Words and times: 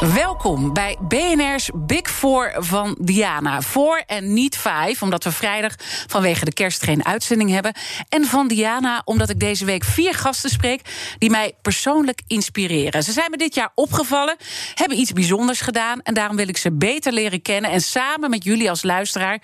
Welkom 0.00 0.72
bij 0.72 0.96
BNR's 1.00 1.70
Big 1.74 2.10
Four 2.10 2.54
van 2.58 2.96
Diana. 3.00 3.60
Voor 3.60 4.02
en 4.06 4.32
niet 4.32 4.56
vijf, 4.56 5.02
omdat 5.02 5.24
we 5.24 5.32
vrijdag 5.32 5.74
vanwege 6.06 6.44
de 6.44 6.52
kerst 6.52 6.82
geen 6.82 7.04
uitzending 7.04 7.50
hebben. 7.50 7.74
En 8.08 8.24
van 8.24 8.48
Diana, 8.48 9.02
omdat 9.04 9.30
ik 9.30 9.40
deze 9.40 9.64
week 9.64 9.84
vier 9.84 10.14
gasten 10.14 10.50
spreek 10.50 10.80
die 11.18 11.30
mij 11.30 11.52
persoonlijk 11.62 12.20
inspireren. 12.26 13.02
Ze 13.02 13.12
zijn 13.12 13.30
me 13.30 13.36
dit 13.36 13.54
jaar 13.54 13.70
opgevallen, 13.74 14.36
hebben 14.74 14.98
iets 14.98 15.12
bijzonders 15.12 15.60
gedaan. 15.60 16.02
En 16.02 16.14
daarom 16.14 16.36
wil 16.36 16.48
ik 16.48 16.56
ze 16.56 16.72
beter 16.72 17.12
leren 17.12 17.42
kennen. 17.42 17.70
En 17.70 17.80
samen 17.80 18.30
met 18.30 18.44
jullie 18.44 18.70
als 18.70 18.82
luisteraar 18.82 19.40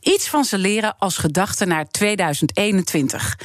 iets 0.00 0.28
van 0.28 0.44
ze 0.44 0.58
leren 0.58 0.94
als 0.98 1.16
gedachte 1.16 1.64
naar 1.64 1.88
2021. 1.88 3.36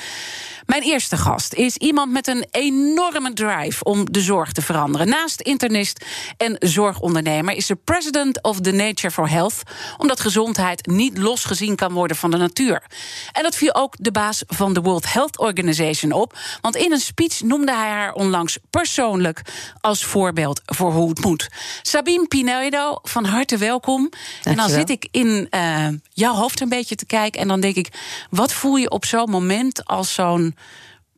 Mijn 0.68 0.82
eerste 0.84 1.18
gast 1.18 1.54
is 1.54 1.78
iemand 1.78 2.12
met 2.12 2.28
een 2.28 2.46
enorme 2.52 3.34
drive 3.34 3.84
om 3.84 4.12
de 4.12 4.22
zorg 4.22 4.52
te 4.52 4.62
veranderen. 4.62 5.08
Naast 5.08 5.42
internist 5.42 6.06
en 6.38 6.56
zorgondernemer 6.60 7.54
is 7.54 7.66
ze 7.66 7.76
president 7.76 8.44
of 8.44 8.62
the 8.62 8.72
Nature 8.72 9.12
for 9.12 9.30
Health, 9.30 9.62
omdat 9.98 10.20
gezondheid 10.20 10.86
niet 10.88 11.18
losgezien 11.18 11.76
kan 11.76 11.94
worden 11.94 12.18
van 12.18 12.32
de 12.32 12.38
natuur. 12.38 12.84
En 13.32 13.44
dat 13.44 13.56
viel 13.56 13.76
ook 13.76 13.96
de 14.00 14.12
baas 14.12 14.44
van 14.48 14.74
de 14.74 14.82
World 14.82 15.14
Health 15.14 15.38
Organization 15.40 16.12
op, 16.12 16.38
want 16.62 16.76
in 16.76 16.92
een 16.92 17.00
speech 17.00 17.42
noemde 17.42 17.76
hij 17.76 17.90
haar 17.90 18.14
onlangs 18.14 18.58
persoonlijk 18.70 19.42
als 19.82 20.06
voorbeeld 20.06 20.62
voor 20.66 20.92
hoe 20.92 21.10
het 21.10 21.24
moet. 21.24 21.50
Sabine 21.82 22.28
Pinedo, 22.28 23.00
van 23.04 23.26
harte 23.26 23.58
welkom. 23.58 24.10
En 24.44 24.56
dan 24.56 24.70
zit 24.70 24.90
ik 24.90 25.08
in 25.12 25.48
uh, 25.52 25.88
jouw 26.14 26.34
hoofd 26.34 26.62
een 26.62 26.70
beetje 26.70 26.96
te 26.96 27.06
kijken 27.06 27.42
en 27.42 27.48
dan 27.48 27.60
denk 27.60 27.76
ik, 27.76 27.90
wat 28.30 28.54
voel 28.54 28.76
je 28.76 28.90
op 28.90 29.06
zo'n 29.06 29.30
moment 29.30 29.86
als 29.86 30.14
zo'n 30.14 30.56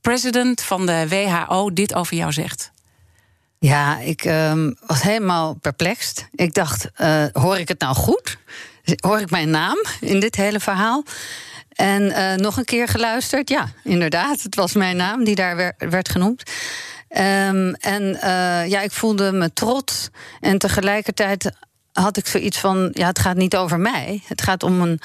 president 0.02 0.62
van 0.62 0.86
de 0.86 1.08
WHO 1.08 1.74
dit 1.74 1.94
over 1.94 2.18
jou 2.18 2.32
zegt? 2.32 2.72
Ja, 3.60 3.98
ik 3.98 4.26
um, 4.26 4.76
was 4.86 5.02
helemaal 5.02 5.54
perplex. 5.54 6.14
Ik 6.32 6.54
dacht, 6.54 6.90
uh, 6.98 7.26
hoor 7.32 7.58
ik 7.58 7.68
het 7.68 7.80
nou 7.80 7.96
goed? 7.96 8.38
Hoor 8.96 9.20
ik 9.20 9.30
mijn 9.30 9.50
naam 9.50 9.78
in 10.00 10.20
dit 10.20 10.36
hele 10.36 10.60
verhaal? 10.60 11.04
En 11.70 12.02
uh, 12.02 12.34
nog 12.34 12.58
een 12.58 12.66
keer 12.66 12.88
geluisterd. 12.88 13.50
Ja, 13.50 13.70
inderdaad, 13.84 14.42
het 14.42 14.56
was 14.56 14.74
mijn 14.74 14.98
naam 14.98 15.24
die 15.24 15.36
daar 15.36 15.56
werd, 15.56 15.76
werd 15.90 16.10
genoemd. 16.10 16.44
Um, 17.10 17.74
en 17.74 18.04
uh, 18.04 18.68
ja, 18.68 18.82
ik 18.82 18.92
voelde 18.92 19.32
me 19.32 19.54
trots. 19.54 20.10
En 20.40 20.58
tegelijkertijd 20.58 21.52
had 21.94 22.18
ik 22.18 22.28
zoiets 22.28 22.60
van: 22.60 22.90
ja, 22.94 23.08
het 23.08 23.20
gaat 23.20 23.36
niet 23.36 23.56
over 23.56 23.80
mij. 23.80 24.24
Het 24.26 24.42
gaat 24.42 24.64
om 24.64 24.82
een, 24.82 25.02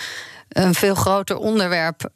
een 0.49 0.75
veel 0.75 0.95
groter 0.95 1.37
onderwerp 1.37 2.11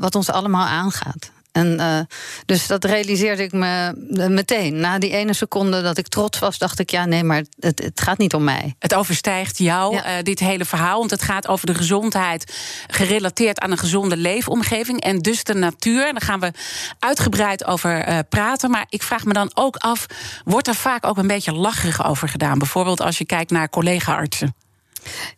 wat 0.00 0.14
ons 0.14 0.30
allemaal 0.30 0.66
aangaat. 0.66 1.30
En 1.58 1.76
uh, 1.80 1.98
dus 2.46 2.66
dat 2.66 2.84
realiseerde 2.84 3.42
ik 3.42 3.52
me 3.52 3.92
meteen. 4.28 4.80
Na 4.80 4.98
die 4.98 5.10
ene 5.10 5.32
seconde 5.32 5.82
dat 5.82 5.98
ik 5.98 6.08
trots 6.08 6.38
was, 6.38 6.58
dacht 6.58 6.78
ik: 6.78 6.90
ja, 6.90 7.04
nee, 7.04 7.24
maar 7.24 7.44
het, 7.58 7.82
het 7.82 8.00
gaat 8.00 8.18
niet 8.18 8.34
om 8.34 8.44
mij. 8.44 8.74
Het 8.78 8.94
overstijgt 8.94 9.58
jou, 9.58 9.94
ja. 9.94 10.18
uh, 10.18 10.22
dit 10.22 10.38
hele 10.38 10.64
verhaal. 10.64 10.98
Want 10.98 11.10
het 11.10 11.22
gaat 11.22 11.48
over 11.48 11.66
de 11.66 11.74
gezondheid, 11.74 12.56
gerelateerd 12.86 13.58
aan 13.58 13.70
een 13.70 13.78
gezonde 13.78 14.16
leefomgeving. 14.16 15.00
En 15.00 15.18
dus 15.18 15.44
de 15.44 15.54
natuur. 15.54 16.06
En 16.06 16.12
daar 16.12 16.22
gaan 16.22 16.40
we 16.40 16.52
uitgebreid 16.98 17.64
over 17.64 18.08
uh, 18.08 18.18
praten. 18.28 18.70
Maar 18.70 18.86
ik 18.88 19.02
vraag 19.02 19.24
me 19.24 19.32
dan 19.32 19.50
ook 19.54 19.76
af: 19.76 20.06
wordt 20.44 20.68
er 20.68 20.74
vaak 20.74 21.06
ook 21.06 21.16
een 21.18 21.26
beetje 21.26 21.52
lacherig 21.52 22.06
over 22.06 22.28
gedaan? 22.28 22.58
Bijvoorbeeld 22.58 23.00
als 23.00 23.18
je 23.18 23.24
kijkt 23.24 23.50
naar 23.50 23.70
collega-artsen. 23.70 24.54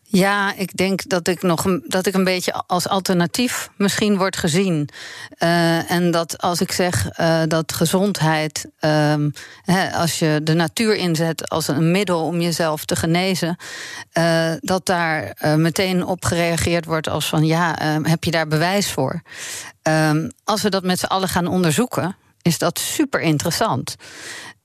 Ja, 0.03 0.55
ik 0.55 0.77
denk 0.77 1.09
dat 1.09 1.29
ik 1.29 1.43
nog 1.43 1.79
dat 1.87 2.07
ik 2.07 2.15
een 2.15 2.25
beetje 2.25 2.53
als 2.67 2.89
alternatief 2.89 3.71
misschien 3.77 4.17
word 4.17 4.37
gezien. 4.37 4.89
Uh, 5.39 5.91
en 5.91 6.11
dat 6.11 6.39
als 6.39 6.61
ik 6.61 6.73
zeg 6.73 7.19
uh, 7.21 7.43
dat 7.49 7.73
gezondheid, 7.73 8.67
he, 9.65 9.93
als 9.93 10.19
je 10.19 10.41
de 10.43 10.55
natuur 10.55 10.95
inzet 10.95 11.49
als 11.49 11.69
een 11.69 11.91
middel 11.91 12.25
om 12.25 12.41
jezelf 12.41 12.85
te 12.85 12.97
genezen, 12.97 13.57
uh, 14.19 14.53
dat 14.61 14.87
daar 14.87 15.37
meteen 15.57 16.05
op 16.05 16.25
gereageerd 16.25 16.85
wordt 16.85 17.09
als 17.09 17.27
van 17.27 17.45
ja, 17.45 17.77
heb 18.03 18.25
je 18.25 18.31
daar 18.31 18.49
bewijs 18.49 18.91
voor? 18.91 19.23
Um, 19.83 20.31
als 20.45 20.63
we 20.63 20.69
dat 20.69 20.85
met 20.85 20.99
z'n 20.99 21.07
allen 21.07 21.29
gaan 21.29 21.47
onderzoeken, 21.47 22.17
is 22.43 22.59
dat 22.59 22.79
super 22.79 23.21
interessant. 23.21 23.97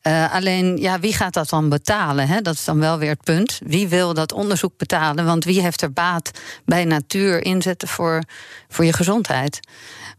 Uh, 0.07 0.33
alleen, 0.33 0.77
ja, 0.77 0.99
wie 0.99 1.13
gaat 1.13 1.33
dat 1.33 1.49
dan 1.49 1.69
betalen? 1.69 2.27
Hè? 2.27 2.41
Dat 2.41 2.53
is 2.53 2.63
dan 2.63 2.79
wel 2.79 2.97
weer 2.97 3.09
het 3.09 3.23
punt. 3.23 3.59
Wie 3.65 3.87
wil 3.87 4.13
dat 4.13 4.31
onderzoek 4.31 4.77
betalen? 4.77 5.25
Want 5.25 5.43
wie 5.43 5.61
heeft 5.61 5.81
er 5.81 5.93
baat 5.93 6.31
bij 6.65 6.85
natuur 6.85 7.43
inzetten 7.43 7.87
voor, 7.87 8.23
voor 8.67 8.85
je 8.85 8.93
gezondheid? 8.93 9.59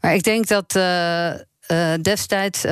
Maar 0.00 0.14
ik 0.14 0.22
denk 0.22 0.46
dat. 0.46 0.74
Uh, 0.76 1.30
uh, 1.72 1.92
destijds, 2.02 2.64
uh, 2.64 2.70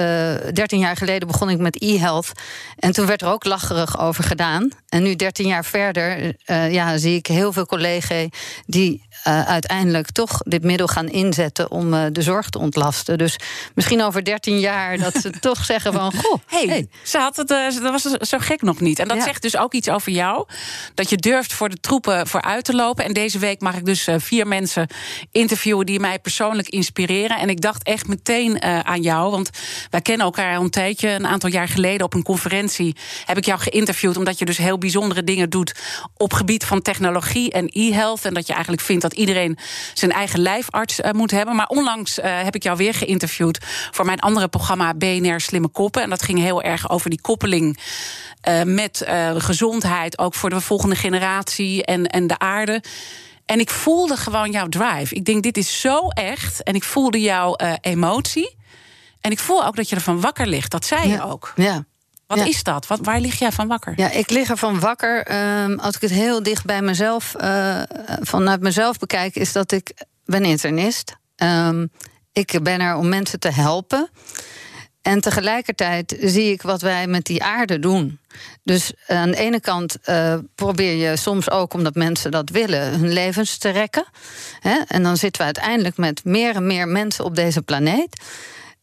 13 0.52 0.78
jaar 0.78 0.96
geleden, 0.96 1.28
begon 1.28 1.50
ik 1.50 1.58
met 1.58 1.82
e-health. 1.82 2.32
En 2.78 2.92
toen 2.92 3.06
werd 3.06 3.22
er 3.22 3.28
ook 3.28 3.44
lacherig 3.44 3.98
over 3.98 4.24
gedaan. 4.24 4.68
En 4.88 5.02
nu, 5.02 5.16
13 5.16 5.46
jaar 5.46 5.64
verder, 5.64 6.34
ja, 6.70 6.96
zie 6.96 7.16
ik 7.16 7.26
heel 7.26 7.52
veel 7.52 7.66
collega's 7.66 8.28
die 8.66 9.06
uh, 9.28 9.48
uiteindelijk 9.48 10.10
toch 10.10 10.38
dit 10.42 10.62
middel 10.62 10.86
gaan 10.86 11.08
inzetten 11.08 11.70
om 11.70 11.94
uh, 11.94 12.04
de 12.12 12.22
zorg 12.22 12.48
te 12.50 12.58
ontlasten. 12.58 13.18
Dus 13.18 13.36
misschien 13.74 14.02
over 14.02 14.24
13 14.24 14.60
jaar 14.60 14.98
dat 15.04 15.14
ze 15.14 15.30
toch 15.30 15.64
zeggen 15.64 15.92
van 15.92 16.12
goh, 16.12 16.40
hey, 16.46 16.66
hey. 16.66 16.88
Ze 17.02 17.18
had 17.18 17.36
het, 17.36 17.50
uh, 17.50 17.82
dat 17.82 18.02
was 18.02 18.28
zo 18.28 18.38
gek 18.38 18.62
nog 18.62 18.80
niet. 18.80 18.98
En 18.98 19.08
dat 19.08 19.16
ja. 19.16 19.22
zegt 19.22 19.42
dus 19.42 19.56
ook 19.56 19.72
iets 19.72 19.88
over 19.88 20.12
jou. 20.12 20.46
Dat 20.94 21.10
je 21.10 21.16
durft 21.16 21.52
voor 21.52 21.68
de 21.68 21.80
troepen 21.80 22.26
vooruit 22.26 22.64
te 22.64 22.74
lopen. 22.74 23.04
En 23.04 23.12
deze 23.12 23.38
week 23.38 23.60
mag 23.60 23.76
ik 23.76 23.84
dus 23.84 24.08
vier 24.16 24.46
mensen 24.46 24.88
interviewen 25.30 25.86
die 25.86 26.00
mij 26.00 26.18
persoonlijk 26.18 26.68
inspireren. 26.68 27.38
En 27.38 27.48
ik 27.48 27.60
dacht 27.60 27.82
echt 27.82 28.06
meteen 28.06 28.62
aan 28.62 29.02
jou. 29.02 29.30
Want 29.30 29.50
wij 29.90 30.00
kennen 30.00 30.26
elkaar 30.26 30.56
al 30.56 30.62
een 30.62 30.70
tijdje. 30.70 31.08
Een 31.08 31.26
aantal 31.26 31.50
jaar 31.50 31.68
geleden 31.68 32.06
op 32.06 32.14
een 32.14 32.22
conferentie 32.22 32.96
heb 33.24 33.36
ik 33.36 33.44
jou 33.44 33.60
geïnterviewd. 33.60 34.16
Omdat 34.16 34.38
je 34.38 34.44
dus 34.44 34.56
heel 34.56 34.78
bijzondere 34.78 35.24
dingen 35.24 35.50
doet 35.50 35.74
op 36.16 36.32
gebied 36.32 36.64
van 36.64 36.82
technologie 36.82 37.52
en 37.52 37.68
e-health. 37.72 38.24
En 38.24 38.34
dat 38.34 38.46
je 38.46 38.52
eigenlijk 38.52 38.82
vindt 38.82 39.02
dat 39.02 39.13
iedereen 39.14 39.58
zijn 39.94 40.12
eigen 40.12 40.40
lijfarts 40.40 41.00
uh, 41.00 41.10
moet 41.10 41.30
hebben. 41.30 41.56
Maar 41.56 41.66
onlangs 41.66 42.18
uh, 42.18 42.24
heb 42.42 42.54
ik 42.54 42.62
jou 42.62 42.76
weer 42.76 42.94
geïnterviewd 42.94 43.58
voor 43.90 44.04
mijn 44.04 44.20
andere 44.20 44.48
programma 44.48 44.94
BNR 44.94 45.40
Slimme 45.40 45.68
Koppen. 45.68 46.02
En 46.02 46.10
dat 46.10 46.22
ging 46.22 46.38
heel 46.38 46.62
erg 46.62 46.90
over 46.90 47.10
die 47.10 47.20
koppeling. 47.20 47.78
Uh, 48.48 48.62
met 48.62 49.06
gezondheid, 49.36 50.18
ook 50.18 50.34
voor 50.34 50.50
de 50.50 50.60
volgende 50.60 50.96
generatie 50.96 51.84
en, 51.84 52.06
en 52.06 52.26
de 52.26 52.38
aarde. 52.38 52.82
En 53.46 53.60
ik 53.60 53.70
voelde 53.70 54.16
gewoon 54.16 54.50
jouw 54.50 54.68
drive. 54.68 55.14
Ik 55.14 55.24
denk, 55.24 55.42
dit 55.42 55.56
is 55.56 55.80
zo 55.80 56.08
echt. 56.08 56.62
En 56.62 56.74
ik 56.74 56.84
voelde 56.84 57.20
jouw 57.20 57.56
emotie. 57.80 58.56
En 59.20 59.30
ik 59.30 59.38
voel 59.38 59.66
ook 59.66 59.76
dat 59.76 59.88
je 59.88 59.94
ervan 59.94 60.20
wakker 60.20 60.46
ligt. 60.46 60.70
Dat 60.70 60.84
zei 60.84 61.08
ja. 61.08 61.14
je 61.14 61.22
ook. 61.22 61.52
Ja. 61.56 61.84
Wat 62.34 62.44
ja. 62.44 62.50
is 62.50 62.62
dat? 62.62 62.86
Wat, 62.86 62.98
waar 63.02 63.20
lig 63.20 63.38
jij 63.38 63.52
van 63.52 63.68
wakker? 63.68 63.92
Ja, 63.96 64.10
ik 64.10 64.30
lig 64.30 64.50
ervan 64.50 64.80
wakker. 64.80 65.34
Um, 65.62 65.78
als 65.78 65.94
ik 65.94 66.00
het 66.00 66.10
heel 66.10 66.42
dicht 66.42 66.64
bij 66.64 66.82
mezelf, 66.82 67.34
uh, 67.40 67.82
vanuit 68.20 68.60
mezelf 68.60 68.98
bekijk, 68.98 69.36
is 69.36 69.52
dat 69.52 69.72
ik 69.72 69.92
ben 70.24 70.44
internist. 70.44 71.16
Um, 71.36 71.90
ik 72.32 72.58
ben 72.62 72.80
er 72.80 72.96
om 72.96 73.08
mensen 73.08 73.40
te 73.40 73.50
helpen. 73.50 74.10
En 75.02 75.20
tegelijkertijd 75.20 76.16
zie 76.20 76.52
ik 76.52 76.62
wat 76.62 76.82
wij 76.82 77.06
met 77.06 77.24
die 77.24 77.42
aarde 77.42 77.78
doen. 77.78 78.18
Dus 78.62 78.92
aan 79.06 79.30
de 79.30 79.36
ene 79.36 79.60
kant 79.60 79.96
uh, 80.04 80.34
probeer 80.54 81.10
je 81.10 81.16
soms 81.16 81.50
ook, 81.50 81.74
omdat 81.74 81.94
mensen 81.94 82.30
dat 82.30 82.50
willen, 82.50 82.98
hun 82.98 83.12
levens 83.12 83.58
te 83.58 83.68
rekken. 83.68 84.04
Hè? 84.60 84.78
En 84.86 85.02
dan 85.02 85.16
zitten 85.16 85.40
we 85.40 85.46
uiteindelijk 85.46 85.96
met 85.96 86.24
meer 86.24 86.54
en 86.54 86.66
meer 86.66 86.88
mensen 86.88 87.24
op 87.24 87.34
deze 87.34 87.62
planeet. 87.62 88.24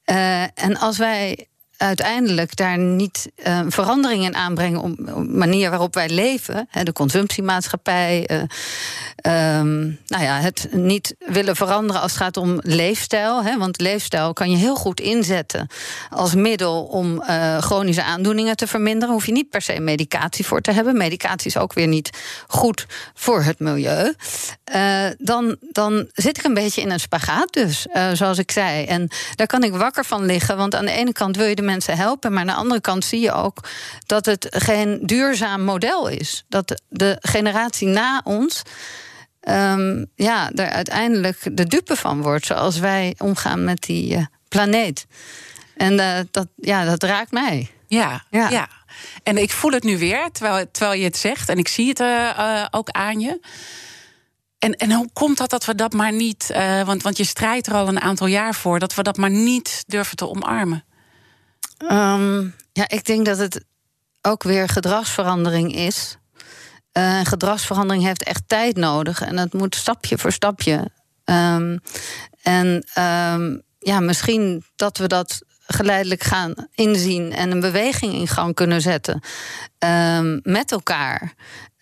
Uh, 0.06 0.42
en 0.42 0.78
als 0.78 0.98
wij 0.98 1.48
uiteindelijk 1.82 2.56
daar 2.56 2.78
niet 2.78 3.32
uh, 3.48 3.60
veranderingen 3.68 4.26
in 4.26 4.36
aanbrengen 4.36 4.82
op 4.82 4.96
de 4.98 5.12
manier 5.28 5.70
waarop 5.70 5.94
wij 5.94 6.10
leven, 6.10 6.68
hè, 6.70 6.84
de 6.84 6.94
consumptiemaatschappij, 6.94 8.30
uh, 8.32 9.58
um, 9.60 10.00
nou 10.08 10.24
ja, 10.24 10.40
het 10.40 10.68
niet 10.72 11.16
willen 11.20 11.56
veranderen 11.56 12.02
als 12.02 12.12
het 12.12 12.22
gaat 12.22 12.38
om 12.38 12.60
leefstijl. 12.64 13.44
Hè, 13.44 13.58
want 13.58 13.82
leefstijl 13.82 14.34
kan 14.34 14.52
je 14.52 14.58
heel 14.58 14.76
goed 14.76 15.00
inzetten 15.00 15.68
als 16.10 16.36
middel 16.36 16.84
om 16.84 17.24
uh, 17.30 17.58
chronische 17.58 18.04
aandoeningen 18.04 18.56
te 18.56 18.68
verminderen. 18.68 19.14
Hoef 19.14 19.26
je 19.26 19.32
niet 19.32 19.50
per 19.50 19.62
se 19.62 19.80
medicatie 19.80 20.46
voor 20.46 20.62
te 20.62 20.72
hebben. 20.72 20.98
Medicatie 20.98 21.48
is 21.48 21.58
ook 21.58 21.74
weer 21.74 21.88
niet 21.88 22.10
goed 22.48 22.86
voor 23.14 23.44
het 23.44 23.60
milieu. 23.60 24.14
dan, 25.18 25.56
dan 25.72 26.10
zit 26.14 26.38
ik 26.38 26.44
een 26.44 26.54
beetje 26.54 26.82
in 26.82 26.92
een 26.92 27.00
spagaat, 27.00 27.54
dus, 27.54 27.86
zoals 28.14 28.38
ik 28.38 28.52
zei. 28.52 28.86
En 28.86 29.10
daar 29.36 29.48
kan 29.48 29.64
ik 29.64 29.74
wakker 29.74 30.06
van 30.06 30.26
liggen, 30.26 30.58
want 30.58 30.76
aan 30.76 30.86
de 30.86 30.92
ene 30.92 31.14
kant 31.14 31.36
wil 31.36 31.46
je 31.46 31.56
de 31.56 31.62
mensen 31.72 31.98
helpen. 31.98 32.32
Maar 32.32 32.42
aan 32.42 32.48
de 32.48 32.54
andere 32.54 32.82
kant 32.82 33.06
zie 33.06 33.20
je 33.20 33.32
ook 33.32 33.58
dat 34.06 34.26
het 34.26 34.48
geen 34.50 35.00
duurzaam 35.04 35.62
model 35.64 36.08
is. 36.08 36.44
Dat 36.50 36.82
de 36.90 37.18
generatie 37.22 37.88
na 37.88 38.22
ons. 38.24 38.62
Um, 39.50 40.06
ja, 40.16 40.52
er 40.56 40.70
uiteindelijk 40.70 41.58
de 41.58 41.66
dupe 41.66 41.96
van 41.96 42.22
wordt. 42.22 42.46
Zoals 42.46 42.80
wij 42.80 43.16
omgaan 43.18 43.64
met 43.64 43.82
die 43.82 44.16
uh, 44.16 44.26
planeet. 44.48 45.06
En 45.76 45.94
uh, 45.94 46.20
dat, 46.32 46.48
ja, 46.56 46.86
dat 46.86 47.04
raakt 47.04 47.32
mij. 47.32 47.72
Ja, 47.88 48.24
ja, 48.30 48.50
ja. 48.50 48.68
En 49.24 49.38
ik 49.38 49.52
voel 49.52 49.72
het 49.72 49.84
nu 49.84 49.98
weer, 49.98 50.32
terwijl, 50.32 50.66
terwijl 50.72 51.00
je 51.00 51.06
het 51.06 51.18
zegt. 51.18 51.50
En 51.50 51.58
ik 51.58 51.68
zie 51.68 51.88
het 51.88 52.00
uh, 52.00 52.66
ook 52.72 52.90
aan 52.90 53.20
je. 53.20 53.40
En, 54.60 54.76
en 54.76 54.92
hoe 54.92 55.10
komt 55.14 55.38
dat 55.38 55.50
dat 55.50 55.66
we 55.66 55.76
dat 55.76 55.94
maar 55.94 56.14
niet, 56.14 56.50
uh, 56.52 56.82
want, 56.84 57.04
want 57.04 57.18
je 57.18 57.24
strijdt 57.24 57.68
er 57.68 57.74
al 57.74 57.88
een 57.88 58.02
aantal 58.02 58.28
jaar 58.28 58.56
voor, 58.56 58.80
dat 58.80 58.94
we 58.94 59.04
dat 59.04 59.18
maar 59.18 59.30
niet 59.30 59.84
durven 59.88 60.16
te 60.16 60.30
omarmen? 60.30 60.84
Um, 61.90 62.56
ja, 62.74 62.90
ik 62.90 63.06
denk 63.06 63.26
dat 63.26 63.38
het 63.38 63.66
ook 64.22 64.44
weer 64.44 64.70
gedragsverandering 64.70 65.76
is. 65.76 66.18
Uh, 66.98 67.20
gedragsverandering 67.24 68.04
heeft 68.04 68.24
echt 68.24 68.44
tijd 68.48 68.78
nodig 68.78 69.22
en 69.22 69.36
dat 69.36 69.54
moet 69.54 69.76
stapje 69.76 70.18
voor 70.18 70.32
stapje. 70.32 70.90
Um, 71.26 71.80
en 72.42 72.86
um, 72.98 73.62
ja, 73.80 74.00
misschien 74.00 74.64
dat 74.76 74.98
we 74.98 75.08
dat 75.08 75.42
geleidelijk 75.66 76.24
gaan 76.24 76.54
inzien 76.76 77.34
en 77.34 77.52
een 77.52 77.60
beweging 77.60 78.14
in 78.14 78.28
gang 78.28 78.56
kunnen 78.56 78.82
zetten 78.82 79.22
met 80.44 80.72
elkaar. 80.72 81.34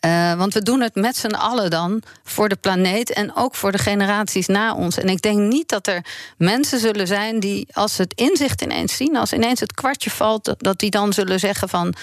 Uh, 0.05 0.33
want 0.33 0.53
we 0.53 0.61
doen 0.61 0.81
het 0.81 0.95
met 0.95 1.17
z'n 1.17 1.33
allen 1.33 1.69
dan 1.69 2.03
voor 2.23 2.49
de 2.49 2.55
planeet 2.55 3.13
en 3.13 3.35
ook 3.35 3.55
voor 3.55 3.71
de 3.71 3.77
generaties 3.77 4.47
na 4.47 4.73
ons. 4.73 4.97
En 4.97 5.09
ik 5.09 5.21
denk 5.21 5.39
niet 5.39 5.69
dat 5.69 5.87
er 5.87 6.05
mensen 6.37 6.79
zullen 6.79 7.07
zijn 7.07 7.39
die, 7.39 7.67
als 7.71 7.95
ze 7.95 8.01
het 8.01 8.13
inzicht 8.13 8.61
ineens 8.61 8.95
zien, 8.95 9.15
als 9.15 9.33
ineens 9.33 9.59
het 9.59 9.73
kwartje 9.73 10.09
valt, 10.09 10.55
dat 10.57 10.79
die 10.79 10.89
dan 10.89 11.13
zullen 11.13 11.39
zeggen 11.39 11.69
van, 11.69 11.93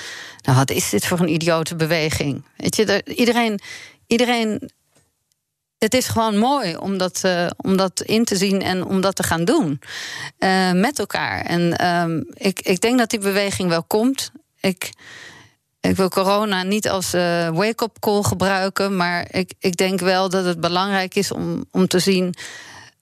nou 0.42 0.58
wat 0.58 0.70
is 0.70 0.90
dit 0.90 1.06
voor 1.06 1.20
een 1.20 1.32
idiote 1.32 1.76
beweging? 1.76 2.44
Weet 2.56 2.76
je, 2.76 3.02
iedereen, 3.04 3.60
iedereen 4.06 4.70
het 5.78 5.94
is 5.94 6.08
gewoon 6.08 6.38
mooi 6.38 6.76
om 6.76 6.98
dat, 6.98 7.22
uh, 7.24 7.46
om 7.56 7.76
dat 7.76 8.00
in 8.00 8.24
te 8.24 8.36
zien 8.36 8.62
en 8.62 8.84
om 8.84 9.00
dat 9.00 9.16
te 9.16 9.22
gaan 9.22 9.44
doen. 9.44 9.80
Uh, 10.38 10.72
met 10.72 10.98
elkaar. 10.98 11.40
En 11.40 11.86
um, 11.86 12.26
ik, 12.34 12.60
ik 12.60 12.80
denk 12.80 12.98
dat 12.98 13.10
die 13.10 13.18
beweging 13.18 13.68
wel 13.68 13.82
komt. 13.82 14.30
Ik, 14.60 14.90
ik 15.88 15.96
wil 15.96 16.08
corona 16.08 16.62
niet 16.62 16.88
als 16.88 17.14
uh, 17.14 17.48
wake-up 17.48 17.96
call 18.00 18.22
gebruiken, 18.22 18.96
maar 18.96 19.26
ik, 19.30 19.52
ik 19.58 19.76
denk 19.76 20.00
wel 20.00 20.28
dat 20.28 20.44
het 20.44 20.60
belangrijk 20.60 21.14
is 21.14 21.32
om, 21.32 21.64
om 21.70 21.88
te 21.88 21.98
zien 21.98 22.34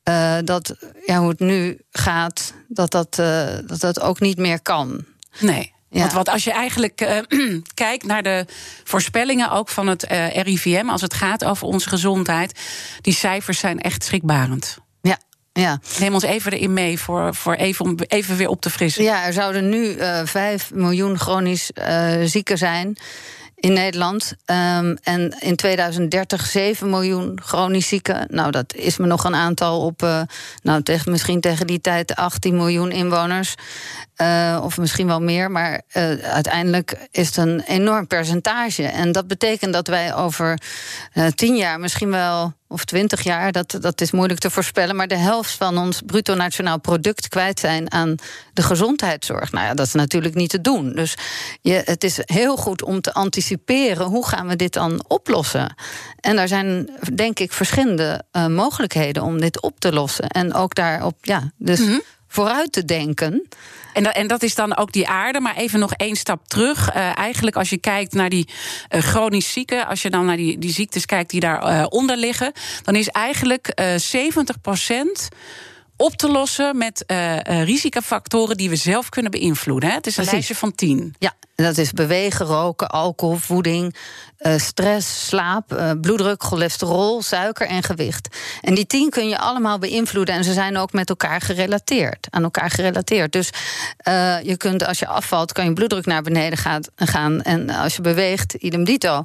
uh, 0.08 0.36
dat 0.44 0.74
ja, 1.06 1.18
hoe 1.18 1.28
het 1.28 1.40
nu 1.40 1.78
gaat, 1.90 2.54
dat 2.68 2.90
dat, 2.90 3.18
uh, 3.20 3.46
dat 3.66 3.80
dat 3.80 4.00
ook 4.00 4.20
niet 4.20 4.38
meer 4.38 4.62
kan. 4.62 5.04
Nee. 5.40 5.72
Ja. 5.90 6.00
Want 6.00 6.12
wat 6.12 6.28
als 6.28 6.44
je 6.44 6.52
eigenlijk 6.52 7.24
kijkt 7.74 8.04
naar 8.04 8.22
de 8.22 8.46
voorspellingen 8.84 9.50
ook 9.50 9.68
van 9.68 9.86
het 9.86 10.02
RIVM, 10.32 10.88
als 10.88 11.00
het 11.00 11.14
gaat 11.14 11.44
over 11.44 11.66
onze 11.66 11.88
gezondheid, 11.88 12.60
die 13.00 13.14
cijfers 13.14 13.58
zijn 13.58 13.80
echt 13.80 14.04
schrikbarend. 14.04 14.78
Ja. 15.60 15.80
Neem 15.98 16.14
ons 16.14 16.22
even 16.22 16.52
erin 16.52 16.72
mee 16.72 16.98
voor, 16.98 17.34
voor 17.34 17.54
even, 17.54 17.84
om 17.84 17.96
even 18.08 18.36
weer 18.36 18.48
op 18.48 18.60
te 18.60 18.70
frissen. 18.70 19.04
Ja, 19.04 19.26
er 19.26 19.32
zouden 19.32 19.68
nu 19.68 19.84
uh, 19.84 20.20
eh, 20.20 20.26
5 20.26 20.70
miljoen 20.74 21.18
chronisch 21.18 21.70
uh, 21.74 22.14
zieken 22.24 22.58
zijn 22.58 22.96
in 23.64 23.72
Nederland. 23.72 24.34
Um, 24.46 24.96
en 25.02 25.36
in 25.40 25.56
2030 25.56 26.46
7 26.46 26.90
miljoen 26.90 27.40
chronisch 27.42 27.88
zieken. 27.88 28.26
Nou, 28.30 28.50
dat 28.50 28.74
is 28.74 28.96
me 28.96 29.06
nog 29.06 29.24
een 29.24 29.34
aantal 29.34 29.80
op. 29.80 30.02
Uh, 30.02 30.20
nou, 30.62 30.82
tegen, 30.82 31.10
misschien 31.10 31.40
tegen 31.40 31.66
die 31.66 31.80
tijd 31.80 32.14
18 32.14 32.56
miljoen 32.56 32.90
inwoners. 32.90 33.54
Uh, 34.16 34.60
of 34.62 34.78
misschien 34.78 35.06
wel 35.06 35.20
meer. 35.20 35.50
Maar 35.50 35.82
uh, 35.92 36.12
uiteindelijk 36.12 37.08
is 37.10 37.26
het 37.26 37.36
een 37.36 37.60
enorm 37.60 38.06
percentage. 38.06 38.82
En 38.86 39.12
dat 39.12 39.26
betekent 39.26 39.72
dat 39.72 39.86
wij 39.86 40.14
over 40.14 40.58
tien 41.34 41.56
jaar 41.56 41.80
misschien 41.80 42.10
wel 42.10 42.52
of 42.74 42.84
twintig 42.84 43.22
jaar, 43.22 43.52
dat, 43.52 43.76
dat 43.80 44.00
is 44.00 44.10
moeilijk 44.10 44.40
te 44.40 44.50
voorspellen, 44.50 44.96
maar 44.96 45.08
de 45.08 45.16
helft 45.16 45.50
van 45.50 45.78
ons 45.78 46.02
bruto 46.06 46.34
nationaal 46.34 46.80
product 46.80 47.28
kwijt 47.28 47.60
zijn 47.60 47.92
aan 47.92 48.14
de 48.52 48.62
gezondheidszorg. 48.62 49.52
Nou 49.52 49.66
ja, 49.66 49.74
dat 49.74 49.86
is 49.86 49.92
natuurlijk 49.92 50.34
niet 50.34 50.50
te 50.50 50.60
doen. 50.60 50.92
Dus 50.92 51.16
je, 51.60 51.82
het 51.84 52.04
is 52.04 52.18
heel 52.24 52.56
goed 52.56 52.82
om 52.82 53.00
te 53.00 53.12
anticiperen 53.12 54.06
hoe 54.06 54.26
gaan 54.26 54.46
we 54.46 54.56
dit 54.56 54.72
dan 54.72 55.04
oplossen. 55.08 55.74
En 56.20 56.38
er 56.38 56.48
zijn, 56.48 56.90
denk 57.14 57.38
ik, 57.38 57.52
verschillende 57.52 58.22
uh, 58.32 58.46
mogelijkheden 58.46 59.22
om 59.22 59.40
dit 59.40 59.60
op 59.60 59.80
te 59.80 59.92
lossen. 59.92 60.28
En 60.28 60.54
ook 60.54 60.74
daarop, 60.74 61.16
ja, 61.20 61.52
dus 61.56 61.78
mm 61.78 61.86
-hmm. 61.86 62.02
vooruit 62.28 62.72
te 62.72 62.84
denken. 62.84 63.48
En, 63.94 64.14
en 64.14 64.26
dat 64.26 64.42
is 64.42 64.54
dan 64.54 64.76
ook 64.76 64.92
die 64.92 65.08
aarde. 65.08 65.40
Maar 65.40 65.56
even 65.56 65.78
nog 65.78 65.92
één 65.92 66.16
stap 66.16 66.48
terug. 66.48 66.94
Uh, 66.94 67.18
eigenlijk 67.18 67.56
als 67.56 67.70
je 67.70 67.78
kijkt 67.78 68.12
naar 68.12 68.28
die 68.28 68.48
uh, 68.90 69.00
chronisch 69.00 69.52
zieken... 69.52 69.86
als 69.86 70.02
je 70.02 70.10
dan 70.10 70.26
naar 70.26 70.36
die, 70.36 70.58
die 70.58 70.72
ziektes 70.72 71.06
kijkt 71.06 71.30
die 71.30 71.40
daaronder 71.40 71.80
uh, 71.80 71.86
onder 71.88 72.16
liggen... 72.16 72.52
dan 72.82 72.94
is 72.94 73.08
eigenlijk 73.08 73.82
70 73.96 74.60
procent 74.60 75.28
op 75.96 76.16
te 76.16 76.30
lossen 76.30 76.78
met 76.78 77.04
uh, 77.06 77.62
risicofactoren 77.64 78.56
die 78.56 78.68
we 78.68 78.76
zelf 78.76 79.08
kunnen 79.08 79.30
beïnvloeden. 79.30 79.88
Hè? 79.88 79.94
Het 79.94 80.06
is 80.06 80.16
een 80.16 80.24
Precies. 80.24 80.32
lijstje 80.32 80.66
van 80.66 80.74
tien. 80.74 81.14
Ja, 81.18 81.32
dat 81.54 81.78
is 81.78 81.92
bewegen, 81.92 82.46
roken, 82.46 82.88
alcohol, 82.88 83.36
voeding, 83.36 83.96
uh, 84.38 84.58
stress, 84.58 85.26
slaap, 85.26 85.96
bloeddruk, 86.00 86.42
cholesterol, 86.42 87.22
suiker 87.22 87.66
en 87.66 87.82
gewicht. 87.82 88.36
En 88.60 88.74
die 88.74 88.86
tien 88.86 89.10
kun 89.10 89.28
je 89.28 89.38
allemaal 89.38 89.78
beïnvloeden 89.78 90.34
en 90.34 90.44
ze 90.44 90.52
zijn 90.52 90.76
ook 90.76 90.92
met 90.92 91.08
elkaar 91.08 91.40
gerelateerd, 91.40 92.26
aan 92.30 92.42
elkaar 92.42 92.70
gerelateerd. 92.70 93.32
Dus 93.32 93.50
je 94.42 94.54
kunt 94.56 94.86
als 94.86 94.98
je 94.98 95.06
afvalt, 95.06 95.52
kan 95.52 95.64
je 95.64 95.72
bloeddruk 95.72 96.06
naar 96.06 96.22
beneden 96.22 96.58
gaat, 96.58 96.90
gaan. 96.96 97.42
En 97.42 97.70
als 97.70 97.96
je 97.96 98.02
beweegt, 98.02 98.54
idem 98.54 98.84
dito. 98.84 99.20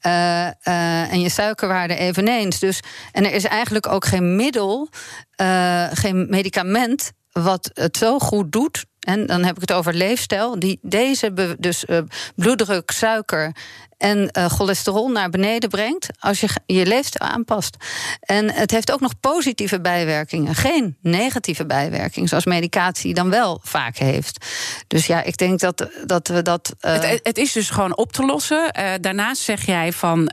en 0.00 1.20
je 1.20 1.28
suikerwaarde 1.28 1.96
eveneens. 1.96 2.58
Dus, 2.58 2.80
en 3.12 3.24
er 3.24 3.32
is 3.32 3.44
eigenlijk 3.44 3.86
ook 3.86 4.04
geen 4.04 4.36
middel 4.36 4.90
uh, 5.36 5.86
geen 5.92 6.26
medicament 6.30 7.12
wat 7.32 7.70
het 7.72 7.96
zo 7.96 8.18
goed 8.18 8.52
doet. 8.52 8.84
En 9.00 9.26
dan 9.26 9.44
heb 9.44 9.54
ik 9.54 9.60
het 9.60 9.72
over 9.72 9.94
leefstijl. 9.94 10.58
Die 10.58 10.78
deze 10.82 11.56
dus 11.58 11.84
uh, 11.84 11.98
bloeddruk, 12.36 12.90
suiker 12.90 13.56
en 13.98 14.30
uh, 14.38 14.46
cholesterol 14.46 15.08
naar 15.08 15.30
beneden 15.30 15.68
brengt. 15.68 16.08
als 16.18 16.40
je 16.40 16.48
je 16.66 16.86
leefstijl 16.86 17.30
aanpast. 17.30 17.76
En 18.20 18.52
het 18.52 18.70
heeft 18.70 18.92
ook 18.92 19.00
nog 19.00 19.20
positieve 19.20 19.80
bijwerkingen. 19.80 20.54
Geen 20.54 20.96
negatieve 21.02 21.66
bijwerkingen. 21.66 22.28
Zoals 22.28 22.44
medicatie 22.44 23.14
dan 23.14 23.30
wel 23.30 23.60
vaak 23.62 23.96
heeft. 23.96 24.46
Dus 24.86 25.06
ja, 25.06 25.22
ik 25.22 25.36
denk 25.36 25.60
dat, 25.60 25.88
dat 26.06 26.28
we 26.28 26.42
dat. 26.42 26.74
Uh... 26.80 26.92
Het, 26.92 27.20
het, 27.22 27.38
is 27.38 27.52
dus 27.52 27.70
gewoon 27.70 27.96
op 27.96 28.12
te 28.12 28.24
lossen. 28.24 28.72
daarnaast 29.00 29.42
zeg 29.42 29.66
jij 29.66 29.92
van. 29.92 30.32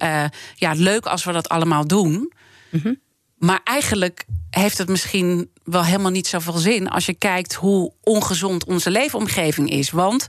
ja, 0.55 0.72
leuk 0.75 1.05
als 1.05 1.24
we 1.24 1.31
dat 1.31 1.50
allemaal 1.50 1.88
doen. 1.88 2.34
Mm 2.70 2.79
-hmm. 2.84 3.00
Maar 3.41 3.62
eigenlijk 3.63 4.25
heeft 4.50 4.77
het 4.77 4.89
misschien 4.89 5.50
wel 5.63 5.83
helemaal 5.83 6.12
niet 6.12 6.27
zoveel 6.27 6.57
zin 6.57 6.89
als 6.89 7.05
je 7.05 7.13
kijkt 7.13 7.53
hoe 7.53 7.93
ongezond 8.03 8.65
onze 8.65 8.91
leefomgeving 8.91 9.69
is. 9.69 9.91
Want 9.91 10.27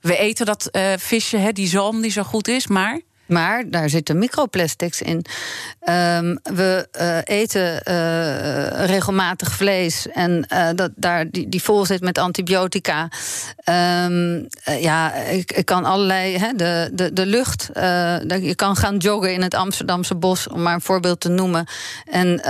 we 0.00 0.16
eten 0.16 0.46
dat 0.46 0.68
uh, 0.72 0.92
visje, 0.96 1.36
hè, 1.36 1.52
die 1.52 1.68
zalm 1.68 2.00
die 2.00 2.10
zo 2.10 2.22
goed 2.22 2.48
is, 2.48 2.66
maar 2.66 3.00
maar 3.28 3.70
daar 3.70 3.88
zitten 3.88 4.18
microplastics 4.18 5.02
in. 5.02 5.24
Um, 5.88 6.38
we 6.42 6.88
uh, 7.00 7.18
eten 7.24 7.82
uh, 7.88 8.84
regelmatig 8.86 9.52
vlees 9.52 10.08
en 10.08 10.46
uh, 10.52 10.68
dat, 10.74 10.90
daar, 10.96 11.30
die, 11.30 11.48
die 11.48 11.62
vol 11.62 11.86
zit 11.86 12.00
met 12.00 12.18
antibiotica. 12.18 13.08
Um, 14.04 14.46
ja, 14.80 15.14
ik, 15.14 15.52
ik, 15.52 15.64
kan 15.64 15.84
allerlei. 15.84 16.38
Hè, 16.38 16.52
de, 16.52 16.90
de, 16.92 17.12
de 17.12 17.26
lucht. 17.26 17.70
je 18.40 18.52
kan 18.56 18.76
gaan 18.76 18.96
joggen 18.96 19.32
in 19.32 19.42
het 19.42 19.54
Amsterdamse 19.54 20.14
bos, 20.14 20.48
om 20.48 20.62
maar 20.62 20.74
een 20.74 20.80
voorbeeld 20.80 21.20
te 21.20 21.28
noemen. 21.28 21.66
En, 22.04 22.44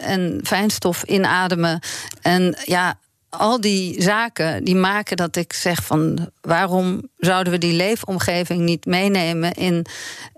en 0.00 0.40
fijnstof 0.42 1.02
inademen. 1.02 1.80
En 2.22 2.56
ja, 2.64 2.98
al 3.38 3.60
die 3.60 4.02
zaken 4.02 4.64
die 4.64 4.76
maken 4.76 5.16
dat 5.16 5.36
ik 5.36 5.52
zeg 5.52 5.84
van 5.84 6.30
waarom 6.40 7.08
zouden 7.16 7.52
we 7.52 7.58
die 7.58 7.72
leefomgeving 7.72 8.60
niet 8.60 8.86
meenemen 8.86 9.52
in 9.52 9.74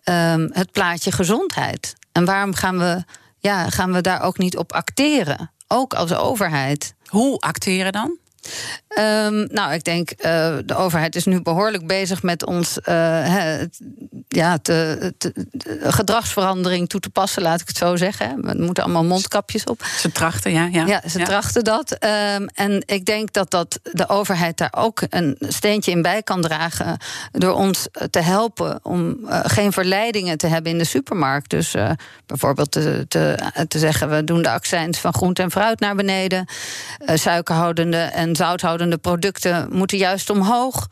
um, 0.04 0.50
het 0.52 0.72
plaatje 0.72 1.12
gezondheid? 1.12 1.94
En 2.12 2.24
waarom 2.24 2.54
gaan 2.54 2.78
we, 2.78 3.04
ja, 3.38 3.70
gaan 3.70 3.92
we 3.92 4.00
daar 4.00 4.22
ook 4.22 4.38
niet 4.38 4.56
op 4.56 4.72
acteren? 4.72 5.50
Ook 5.68 5.94
als 5.94 6.14
overheid. 6.14 6.94
Hoe 7.06 7.38
acteren 7.38 7.92
dan? 7.92 8.18
Um, 8.98 9.46
nou, 9.50 9.72
ik 9.72 9.84
denk, 9.84 10.10
uh, 10.10 10.56
de 10.64 10.76
overheid 10.76 11.16
is 11.16 11.24
nu 11.24 11.42
behoorlijk 11.42 11.86
bezig 11.86 12.22
met 12.22 12.46
ons 12.46 12.78
uh, 12.88 13.60
ja, 14.28 14.58
te, 14.58 15.12
gedragsverandering 15.80 16.88
toe 16.88 17.00
te 17.00 17.10
passen, 17.10 17.42
laat 17.42 17.60
ik 17.60 17.68
het 17.68 17.76
zo 17.76 17.96
zeggen. 17.96 18.42
We 18.42 18.62
moeten 18.62 18.84
allemaal 18.84 19.04
mondkapjes 19.04 19.64
op. 19.64 19.84
Ze 19.84 20.12
trachten, 20.12 20.52
ja. 20.52 20.68
Ja, 20.72 20.86
ja 20.86 21.02
ze 21.08 21.18
trachten 21.18 21.64
dat. 21.64 21.92
Ehm, 21.92 22.46
en 22.54 22.82
ik 22.86 23.04
denk 23.04 23.32
dat, 23.32 23.50
dat 23.50 23.80
de 23.82 24.08
overheid 24.08 24.58
daar 24.58 24.72
ook 24.76 25.02
een 25.08 25.36
steentje 25.40 25.90
in 25.90 26.02
bij 26.02 26.22
kan 26.22 26.42
dragen. 26.42 26.96
door 27.32 27.54
ons 27.54 27.88
te 28.10 28.20
helpen 28.20 28.78
om 28.82 29.16
uh, 29.24 29.40
geen 29.42 29.72
verleidingen 29.72 30.38
te 30.38 30.46
hebben 30.46 30.72
in 30.72 30.78
de 30.78 30.84
supermarkt. 30.84 31.50
Dus 31.50 31.74
bijvoorbeeld 32.26 32.70
te, 32.70 33.04
te, 33.08 33.38
te, 33.68 33.78
zeggen: 33.78 34.10
we 34.10 34.24
doen 34.24 34.42
de 34.42 34.50
accijns 34.50 34.98
van 34.98 35.14
groente 35.14 35.42
en 35.42 35.50
fruit 35.50 35.80
naar 35.80 35.94
beneden. 35.94 36.46
Suikerhoudende 37.14 37.96
en 37.96 38.35
zouthoudende 38.36 38.96
producten 38.96 39.68
moeten 39.70 39.98
juist 39.98 40.30
omhoog. 40.30 40.88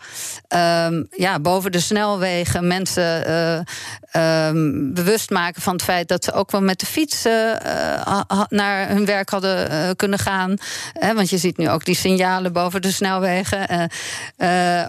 Um, 0.49 1.07
ja, 1.11 1.41
boven 1.41 1.73
de 1.73 1.81
snelwegen 1.81 2.67
mensen 2.67 3.29
um, 4.17 4.95
bewust 4.95 5.31
maken 5.31 5.63
van 5.63 5.73
het 5.73 5.83
feit 5.83 6.09
dat 6.09 6.25
ze 6.25 6.33
ook 6.33 6.51
wel 6.51 6.63
met 6.63 6.81
de 6.81 6.87
fiets 6.87 7.23
naar 8.49 8.89
hun 8.89 9.05
werk 9.05 9.29
hadden 9.29 9.97
kunnen 9.97 10.19
gaan. 10.19 10.57
want 11.15 11.31
je 11.31 11.39
ziet 11.39 11.57
nu 11.57 11.71
ook 11.71 11.85
die 11.85 11.95
signalen 11.95 12.53
boven 12.53 12.83
de 12.83 12.93
snelwegen 12.93 13.91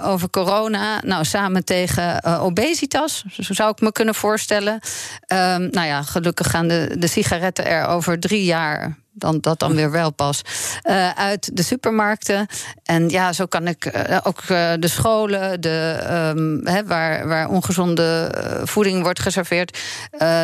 over 0.01 0.29
corona. 0.29 1.01
Nou, 1.03 1.25
samen 1.25 1.65
tegen 1.65 2.23
obesitas, 2.23 3.23
zo 3.39 3.53
zou 3.53 3.71
ik 3.71 3.81
me 3.81 3.91
kunnen 3.91 4.15
voorstellen. 4.15 4.73
Um, 4.73 5.67
nou 5.71 5.87
ja, 5.87 6.01
gelukkig 6.01 6.49
gaan 6.49 6.67
de, 6.67 6.95
de 6.99 7.07
sigaretten 7.07 7.65
er 7.65 7.85
over 7.85 8.19
drie 8.19 8.43
jaar 8.43 8.95
dan, 9.15 9.39
dat 9.41 9.59
dan 9.59 9.75
weer 9.75 9.91
wel 9.91 10.11
pas. 10.11 10.41
Uh, 10.83 11.09
uit 11.09 11.57
de 11.57 11.63
supermarkten. 11.63 12.47
En 12.83 13.09
ja, 13.09 13.33
zo 13.33 13.45
kan 13.45 13.67
ik 13.67 13.85
uh, 13.85 14.17
ook 14.23 14.41
uh, 14.41 14.73
de 14.79 14.87
scholen, 14.87 15.61
de, 15.61 15.99
um, 16.35 16.87
waar, 16.87 17.27
waar 17.27 17.49
ongezonde 17.49 18.31
voeding 18.63 19.03
wordt 19.03 19.19
geserveerd. 19.19 19.77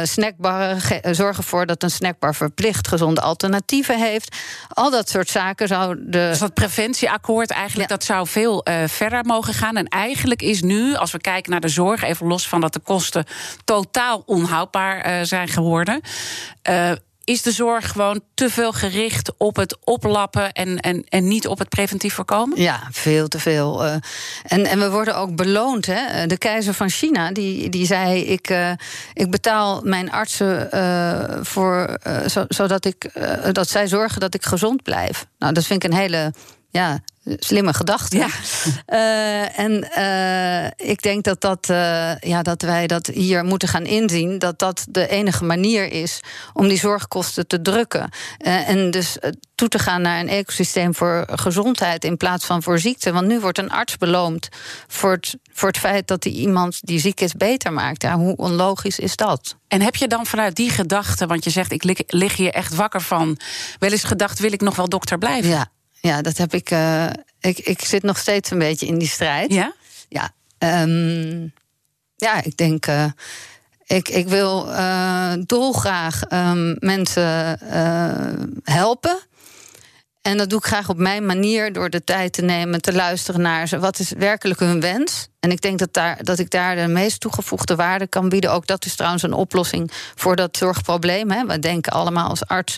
snackbarren, 0.03 1.15
zorgen 1.15 1.43
ervoor 1.43 1.65
dat 1.65 1.83
een 1.83 1.91
snackbar 1.91 2.35
verplicht 2.35 2.87
gezonde 2.87 3.21
alternatieven 3.21 3.99
heeft. 3.99 4.35
Al 4.67 4.91
dat 4.91 5.09
soort 5.09 5.29
zaken 5.29 5.67
zou 5.67 5.95
de. 5.99 6.09
Dus 6.31 6.39
dat 6.39 6.53
preventieakkoord 6.53 7.51
eigenlijk, 7.51 7.89
dat 7.89 8.03
zou 8.03 8.27
veel 8.27 8.65
verder 8.85 9.25
mogen 9.25 9.53
gaan. 9.53 9.77
En 9.77 9.87
eigenlijk 9.87 10.41
is 10.41 10.61
nu, 10.61 10.95
als 10.95 11.11
we 11.11 11.19
kijken 11.19 11.51
naar 11.51 11.61
de 11.61 11.67
zorg, 11.67 12.03
even 12.03 12.27
los 12.27 12.47
van 12.47 12.61
dat 12.61 12.73
de 12.73 12.79
kosten 12.79 13.25
totaal 13.63 14.23
onhoudbaar 14.25 15.25
zijn 15.25 15.47
geworden 15.47 16.01
is 17.23 17.41
de 17.41 17.51
zorg 17.51 17.91
gewoon 17.91 18.21
te 18.33 18.49
veel 18.49 18.71
gericht 18.71 19.31
op 19.37 19.55
het 19.55 19.77
oplappen 19.83 20.51
en, 20.51 20.79
en, 20.79 21.03
en 21.09 21.27
niet 21.27 21.47
op 21.47 21.59
het 21.59 21.69
preventief 21.69 22.13
voorkomen? 22.13 22.61
Ja, 22.61 22.87
veel 22.91 23.27
te 23.27 23.39
veel. 23.39 23.85
Uh, 23.85 23.95
en, 24.43 24.65
en 24.65 24.79
we 24.79 24.89
worden 24.89 25.15
ook 25.15 25.35
beloond. 25.35 25.85
Hè? 25.85 26.27
De 26.27 26.37
keizer 26.37 26.73
van 26.73 26.89
China 26.89 27.31
die, 27.31 27.69
die 27.69 27.85
zei: 27.85 28.21
Ik, 28.21 28.49
uh, 28.49 28.71
ik 29.13 29.31
betaal 29.31 29.81
mijn 29.83 30.11
artsen 30.11 30.69
voor, 31.45 31.97
zo, 32.27 32.45
zodat 32.47 32.85
ik, 32.85 33.11
dat 33.51 33.69
zij 33.69 33.87
zorgen 33.87 34.19
dat 34.19 34.33
ik 34.33 34.45
gezond 34.45 34.83
blijf. 34.83 35.25
Nou, 35.39 35.53
dat 35.53 35.65
vind 35.65 35.83
ik 35.83 35.91
een 35.91 35.97
hele 35.97 36.33
ja, 36.71 36.99
slimme 37.23 37.73
gedachte. 37.73 38.17
Ja. 38.17 38.27
Uh, 38.87 39.59
en 39.65 39.89
uh, 39.97 40.89
ik 40.89 41.01
denk 41.01 41.23
dat, 41.23 41.41
dat, 41.41 41.67
uh, 41.69 42.17
ja, 42.19 42.41
dat 42.41 42.61
wij 42.61 42.87
dat 42.87 43.07
hier 43.07 43.43
moeten 43.43 43.67
gaan 43.67 43.85
inzien. 43.85 44.39
Dat 44.39 44.59
dat 44.59 44.85
de 44.89 45.07
enige 45.07 45.43
manier 45.43 45.91
is 45.91 46.19
om 46.53 46.67
die 46.67 46.79
zorgkosten 46.79 47.47
te 47.47 47.61
drukken. 47.61 48.09
en 48.37 48.91
dus 48.91 49.17
toe 49.55 49.67
te 49.67 49.79
gaan 49.79 50.01
naar 50.01 50.19
een 50.19 50.29
ecosysteem 50.29 50.95
voor 50.95 51.27
gezondheid 51.31 52.03
in 52.03 52.17
plaats 52.17 52.45
van 52.45 52.63
voor 52.63 52.79
ziekte. 52.79 53.11
Want 53.11 53.27
nu 53.27 53.39
wordt 53.39 53.57
een 53.57 53.71
arts 53.71 53.97
beloond 53.97 54.49
voor 54.87 55.11
het, 55.11 55.37
voor 55.53 55.67
het 55.67 55.77
feit 55.77 56.07
dat 56.07 56.23
hij 56.23 56.33
iemand 56.33 56.79
die 56.81 56.99
ziek 56.99 57.21
is 57.21 57.33
beter 57.33 57.73
maakt. 57.73 58.01
Ja, 58.01 58.15
hoe 58.17 58.35
onlogisch 58.35 58.99
is 58.99 59.15
dat? 59.15 59.55
En 59.67 59.81
heb 59.81 59.95
je 59.95 60.07
dan 60.07 60.25
vanuit 60.25 60.55
die 60.55 60.69
gedachte, 60.69 61.25
want 61.25 61.43
je 61.43 61.49
zegt 61.49 61.71
ik 61.71 61.83
lig, 61.83 61.97
lig 62.07 62.35
hier 62.35 62.53
echt 62.53 62.75
wakker 62.75 63.01
van, 63.01 63.39
wel 63.79 63.91
eens 63.91 64.03
gedacht: 64.03 64.39
wil 64.39 64.53
ik 64.53 64.61
nog 64.61 64.75
wel 64.75 64.89
dokter 64.89 65.17
blijven? 65.17 65.49
Ja. 65.49 65.71
Ja, 66.01 66.21
dat 66.21 66.37
heb 66.37 66.53
ik, 66.53 66.71
uh, 66.71 67.09
ik. 67.39 67.59
Ik 67.59 67.81
zit 67.81 68.03
nog 68.03 68.17
steeds 68.17 68.51
een 68.51 68.59
beetje 68.59 68.85
in 68.85 68.97
die 68.97 69.07
strijd. 69.07 69.53
Ja? 69.53 69.73
Ja. 70.09 70.33
Um, 70.83 71.53
ja, 72.15 72.43
ik 72.43 72.57
denk. 72.57 72.87
Uh, 72.87 73.05
ik, 73.85 74.09
ik 74.09 74.27
wil 74.27 74.67
uh, 74.67 75.33
dolgraag 75.45 76.31
um, 76.31 76.75
mensen 76.79 77.59
helpen. 78.63 79.19
En 80.21 80.37
dat 80.37 80.49
doe 80.49 80.59
ik 80.59 80.65
graag 80.65 80.89
op 80.89 80.97
mijn 80.97 81.25
manier 81.25 81.73
door 81.73 81.89
de 81.89 82.03
tijd 82.03 82.33
te 82.33 82.41
nemen, 82.41 82.81
te 82.81 82.93
luisteren 82.93 83.41
naar 83.41 83.67
ze. 83.67 83.79
Wat 83.79 83.99
is 83.99 84.11
werkelijk 84.11 84.59
hun 84.59 84.81
wens? 84.81 85.27
En 85.41 85.51
ik 85.51 85.61
denk 85.61 85.79
dat, 85.79 85.93
daar, 85.93 86.23
dat 86.23 86.39
ik 86.39 86.49
daar 86.49 86.75
de 86.75 86.87
meest 86.87 87.19
toegevoegde 87.19 87.75
waarde 87.75 88.07
kan 88.07 88.29
bieden. 88.29 88.51
Ook 88.51 88.67
dat 88.67 88.85
is 88.85 88.95
trouwens 88.95 89.23
een 89.23 89.33
oplossing 89.33 89.91
voor 90.15 90.35
dat 90.35 90.57
zorgprobleem. 90.57 91.31
Hè. 91.31 91.45
We 91.45 91.59
denken 91.59 91.91
allemaal 91.91 92.29
als 92.29 92.45
arts 92.45 92.77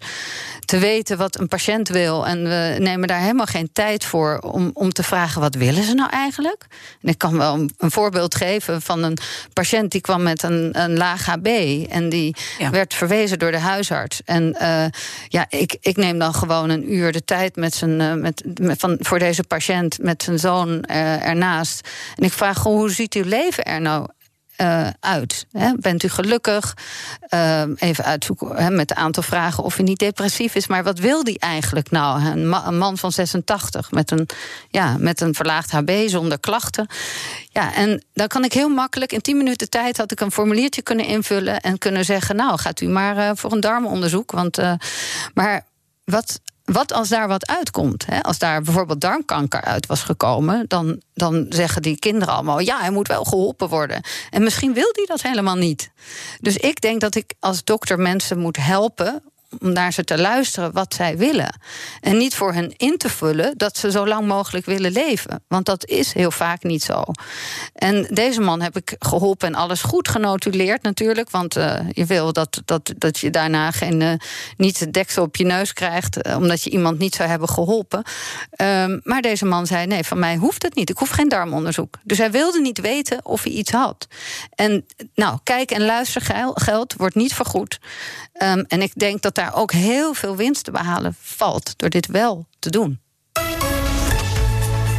te 0.65 0.77
weten 0.77 1.17
wat 1.17 1.39
een 1.39 1.47
patiënt 1.47 1.89
wil. 1.89 2.27
En 2.27 2.43
we 2.43 2.75
nemen 2.79 3.07
daar 3.07 3.19
helemaal 3.19 3.45
geen 3.45 3.69
tijd 3.73 4.05
voor 4.05 4.37
om, 4.37 4.71
om 4.73 4.93
te 4.93 5.03
vragen: 5.03 5.41
wat 5.41 5.55
willen 5.55 5.83
ze 5.83 5.93
nou 5.93 6.09
eigenlijk? 6.09 6.65
En 7.01 7.09
ik 7.09 7.17
kan 7.17 7.37
wel 7.37 7.53
een, 7.53 7.71
voorbeeld 7.77 8.35
geven 8.35 8.81
van 8.81 9.03
een 9.03 9.17
patiënt 9.53 9.91
die 9.91 10.01
kwam 10.01 10.23
met 10.23 10.43
een, 10.43 10.69
een 10.81 10.97
laag 10.97 11.25
HB. 11.25 11.47
En 11.89 12.09
die 12.09 12.35
werd 12.71 12.93
verwezen 12.93 13.39
door 13.39 13.51
de 13.51 13.59
huisarts. 13.59 14.21
En 14.25 14.55
uh, 14.61 14.85
ja, 15.27 15.45
ik, 15.49 15.77
ik 15.81 15.97
neem 15.97 16.19
dan 16.19 16.33
gewoon 16.33 16.69
een 16.69 16.93
uur 16.93 17.11
de 17.11 17.25
tijd 17.25 17.55
met 17.55 17.73
zijn, 17.73 17.99
uh, 17.99 18.13
met, 18.13 18.43
met, 18.59 18.79
van, 18.79 18.97
voor 18.99 19.19
deze 19.19 19.43
patiënt 19.43 19.97
met 20.01 20.23
zijn 20.23 20.39
zoon 20.39 20.69
uh, 20.89 21.27
ernaast. 21.27 21.89
En 22.15 22.23
ik 22.23 22.33
vraag 22.33 22.51
hoe 22.61 22.91
ziet 22.91 23.13
uw 23.13 23.23
leven 23.23 23.63
er 23.63 23.81
nou 23.81 24.07
uh, 24.57 24.87
uit? 24.99 25.45
Bent 25.79 26.03
u 26.03 26.09
gelukkig? 26.09 26.77
Uh, 27.29 27.63
even 27.75 28.03
uitzoeken 28.03 28.75
met 28.75 28.91
een 28.91 28.97
aantal 28.97 29.23
vragen 29.23 29.63
of 29.63 29.79
u 29.79 29.83
niet 29.83 29.99
depressief 29.99 30.55
is. 30.55 30.67
Maar 30.67 30.83
wat 30.83 30.99
wil 30.99 31.23
die 31.23 31.39
eigenlijk 31.39 31.91
nou? 31.91 32.23
Een, 32.23 32.49
ma 32.49 32.67
een, 32.67 32.77
man 32.77 32.97
van 32.97 33.11
86 33.11 33.91
met 33.91 34.11
een, 34.11 34.29
ja, 34.69 34.95
met 34.99 35.21
een 35.21 35.35
verlaagd 35.35 35.71
HB 35.71 36.03
zonder 36.07 36.39
klachten. 36.39 36.87
Ja, 37.49 37.73
en 37.73 38.03
dan 38.13 38.27
kan 38.27 38.43
ik 38.43 38.53
heel 38.53 38.69
makkelijk 38.69 39.11
in 39.11 39.21
10 39.21 39.37
minuten 39.37 39.69
tijd 39.69 39.97
had 39.97 40.11
ik 40.11 40.19
een 40.19 40.31
formuliertje 40.31 40.81
kunnen 40.81 41.05
invullen 41.05 41.61
en 41.61 41.77
kunnen 41.77 42.05
zeggen: 42.05 42.35
Nou, 42.35 42.59
gaat 42.59 42.81
u 42.81 42.87
maar 42.87 43.17
uh, 43.17 43.31
voor 43.33 43.51
een 43.51 43.59
darmonderzoek. 43.59 44.31
Want, 44.31 44.57
maar 45.33 45.65
wat 46.03 46.39
wat 46.63 46.93
als 46.93 47.09
daar 47.09 47.27
wat 47.27 47.47
uitkomt? 47.47 48.05
Hè? 48.05 48.21
Als 48.21 48.37
daar 48.37 48.61
bijvoorbeeld 48.61 49.01
darmkanker 49.01 49.61
uit 49.61 49.85
was 49.85 50.01
gekomen, 50.01 50.65
dan, 50.67 51.01
dan 51.13 51.45
zeggen 51.49 51.81
die 51.81 51.99
kinderen 51.99 52.33
allemaal: 52.33 52.59
ja, 52.59 52.79
hij 52.79 52.91
moet 52.91 53.07
wel 53.07 53.23
geholpen 53.23 53.69
worden. 53.69 54.01
En 54.29 54.43
misschien 54.43 54.73
wil 54.73 54.89
hij 54.91 55.05
dat 55.05 55.21
helemaal 55.21 55.55
niet. 55.55 55.91
Dus 56.39 56.57
ik 56.57 56.81
denk 56.81 57.01
dat 57.01 57.15
ik 57.15 57.33
als 57.39 57.63
dokter 57.63 57.99
mensen 57.99 58.39
moet 58.39 58.57
helpen 58.57 59.23
om 59.59 59.73
naar 59.73 59.93
ze 59.93 60.03
te 60.03 60.17
luisteren 60.17 60.71
wat 60.71 60.93
zij 60.93 61.17
willen. 61.17 61.59
En 62.01 62.17
niet 62.17 62.35
voor 62.35 62.53
hen 62.53 62.73
in 62.77 62.97
te 62.97 63.09
vullen 63.09 63.53
dat 63.57 63.77
ze 63.77 63.91
zo 63.91 64.07
lang 64.07 64.27
mogelijk 64.27 64.65
willen 64.65 64.91
leven. 64.91 65.43
Want 65.47 65.65
dat 65.65 65.85
is 65.85 66.13
heel 66.13 66.31
vaak 66.31 66.63
niet 66.63 66.83
zo. 66.83 67.03
En 67.73 68.07
deze 68.09 68.41
man 68.41 68.61
heb 68.61 68.75
ik 68.75 68.95
geholpen 68.99 69.47
en 69.47 69.55
alles 69.55 69.81
goed 69.81 70.07
genotuleerd 70.07 70.81
natuurlijk. 70.81 71.29
Want 71.29 71.57
uh, 71.57 71.79
je 71.91 72.05
wil 72.05 72.33
dat, 72.33 72.61
dat, 72.65 72.93
dat 72.97 73.19
je 73.19 73.29
daarna 73.29 73.71
geen, 73.71 74.01
uh, 74.01 74.13
niet 74.57 74.79
het 74.79 74.93
deksel 74.93 75.23
op 75.23 75.35
je 75.35 75.45
neus 75.45 75.73
krijgt. 75.73 76.27
Uh, 76.27 76.37
omdat 76.37 76.63
je 76.63 76.69
iemand 76.69 76.99
niet 76.99 77.15
zou 77.15 77.29
hebben 77.29 77.49
geholpen. 77.49 78.03
Um, 78.61 79.01
maar 79.03 79.21
deze 79.21 79.45
man 79.45 79.67
zei: 79.67 79.85
nee, 79.85 80.03
van 80.03 80.19
mij 80.19 80.35
hoeft 80.35 80.63
het 80.63 80.75
niet. 80.75 80.89
Ik 80.89 80.97
hoef 80.97 81.09
geen 81.09 81.29
darmonderzoek. 81.29 81.97
Dus 82.03 82.17
hij 82.17 82.31
wilde 82.31 82.59
niet 82.59 82.79
weten 82.79 83.25
of 83.25 83.43
hij 83.43 83.51
iets 83.51 83.71
had. 83.71 84.07
En 84.55 84.85
nou, 85.15 85.37
kijk 85.43 85.71
en 85.71 85.85
luister 85.85 86.21
geld 86.53 86.93
wordt 86.97 87.15
niet 87.15 87.33
vergoed. 87.33 87.79
Um, 88.43 88.65
en 88.67 88.81
ik 88.81 88.91
denk 88.95 89.21
dat 89.21 89.35
daar 89.35 89.43
daar 89.43 89.55
ook 89.55 89.71
heel 89.71 90.13
veel 90.13 90.35
winst 90.35 90.63
te 90.63 90.71
behalen 90.71 91.15
valt 91.19 91.73
door 91.77 91.89
dit 91.89 92.07
wel 92.07 92.47
te 92.59 92.69
doen. 92.69 92.99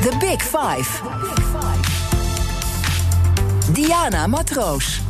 The 0.01 0.17
Big 0.19 0.43
Five. 0.43 1.03
Diana 3.73 4.27
Matroos. 4.27 5.01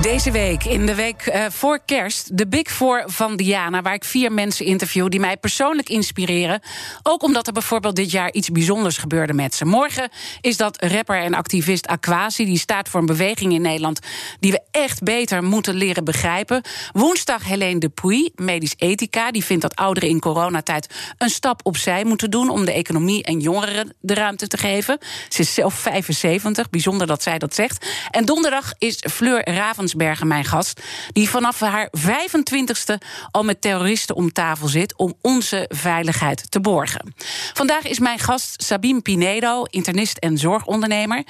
Deze 0.00 0.30
week, 0.30 0.64
in 0.64 0.86
de 0.86 0.94
week 0.94 1.26
uh, 1.26 1.46
voor 1.48 1.78
kerst, 1.84 2.38
de 2.38 2.46
Big 2.46 2.70
Four 2.70 3.02
van 3.06 3.36
Diana... 3.36 3.82
waar 3.82 3.94
ik 3.94 4.04
vier 4.04 4.32
mensen 4.32 4.66
interview 4.66 5.08
die 5.08 5.20
mij 5.20 5.36
persoonlijk 5.36 5.88
inspireren. 5.88 6.60
Ook 7.02 7.22
omdat 7.22 7.46
er 7.46 7.52
bijvoorbeeld 7.52 7.96
dit 7.96 8.10
jaar 8.10 8.32
iets 8.32 8.50
bijzonders 8.50 8.96
gebeurde 8.96 9.32
met 9.32 9.54
ze. 9.54 9.64
Morgen 9.64 10.08
is 10.40 10.56
dat 10.56 10.84
rapper 10.84 11.22
en 11.22 11.34
activist 11.34 11.86
Aquasi. 11.86 12.44
Die 12.44 12.58
staat 12.58 12.88
voor 12.88 13.00
een 13.00 13.06
beweging 13.06 13.52
in 13.52 13.62
Nederland... 13.62 13.98
die 14.40 14.52
we 14.52 14.60
echt 14.70 15.02
beter 15.02 15.42
moeten 15.42 15.74
leren 15.74 16.04
begrijpen. 16.04 16.62
Woensdag 16.92 17.44
Helene 17.44 17.80
de 17.80 17.88
Puy, 17.88 18.30
medisch 18.34 18.74
ethica. 18.76 19.30
Die 19.30 19.44
vindt 19.44 19.62
dat 19.62 19.76
ouderen 19.76 20.08
in 20.08 20.20
coronatijd 20.20 20.94
een 21.18 21.30
stap 21.30 21.60
opzij 21.62 22.04
moeten 22.04 22.30
doen... 22.30 22.48
om 22.48 22.64
de 22.64 22.72
economie 22.72 23.24
en 23.24 23.40
jongeren 23.40 23.94
de 24.00 24.14
ruimte 24.14 24.46
te 24.46 24.58
geven. 24.58 24.98
Ze 25.28 25.40
is 25.40 25.54
zelf 25.54 25.74
75, 25.74 26.70
bijzonder 26.70 27.06
dat 27.06 27.22
zij 27.22 27.38
dat 27.38 27.54
zegt. 27.54 27.86
En 28.10 28.24
donderdag 28.24 28.72
is 28.78 29.04
Fleur 29.10 29.48
Raven 29.50 29.83
Ravensbergen 29.84 30.26
mijn 30.26 30.44
gast. 30.44 30.80
Die 31.12 31.28
vanaf 31.28 31.60
haar 31.60 31.88
25ste 31.98 33.06
al 33.30 33.42
met 33.42 33.60
terroristen 33.60 34.16
om 34.16 34.32
tafel 34.32 34.68
zit 34.68 34.96
om 34.96 35.14
onze 35.20 35.64
veiligheid 35.68 36.50
te 36.50 36.60
borgen. 36.60 37.14
Vandaag 37.52 37.84
is 37.84 37.98
mijn 37.98 38.18
gast 38.18 38.62
Sabine 38.62 39.00
Pinedo, 39.00 39.62
internist 39.62 40.18
en 40.18 40.38
zorgondernemer. 40.38 41.24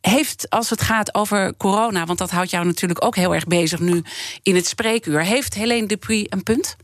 heeft, 0.00 0.50
als 0.50 0.70
het 0.70 0.82
gaat 0.82 1.14
over 1.14 1.56
corona, 1.56 2.06
want 2.06 2.18
dat 2.18 2.30
houdt 2.30 2.50
jou 2.50 2.66
natuurlijk 2.66 3.04
ook 3.04 3.16
heel 3.16 3.34
erg 3.34 3.46
bezig 3.46 3.80
nu 3.80 4.02
in 4.42 4.54
het 4.54 4.66
spreekuur, 4.66 5.22
heeft 5.22 5.54
Helene 5.54 5.86
Dupuy 5.86 6.26
een 6.28 6.42
punt? 6.42 6.76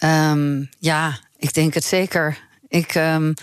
Um, 0.00 0.68
ja, 0.78 1.18
ik 1.36 1.54
denk 1.54 1.74
het 1.74 1.84
zeker. 1.84 2.38
Ik. 2.68 2.94
Um, 2.94 3.34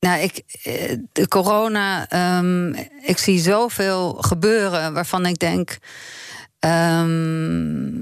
nou, 0.00 0.20
ik, 0.20 0.42
eh, 0.62 0.96
de 1.12 1.28
corona, 1.28 2.12
um, 2.38 2.74
ik 3.00 3.18
zie 3.18 3.40
zoveel 3.40 4.12
gebeuren 4.12 4.92
waarvan 4.92 5.26
ik 5.26 5.38
denk: 5.38 5.78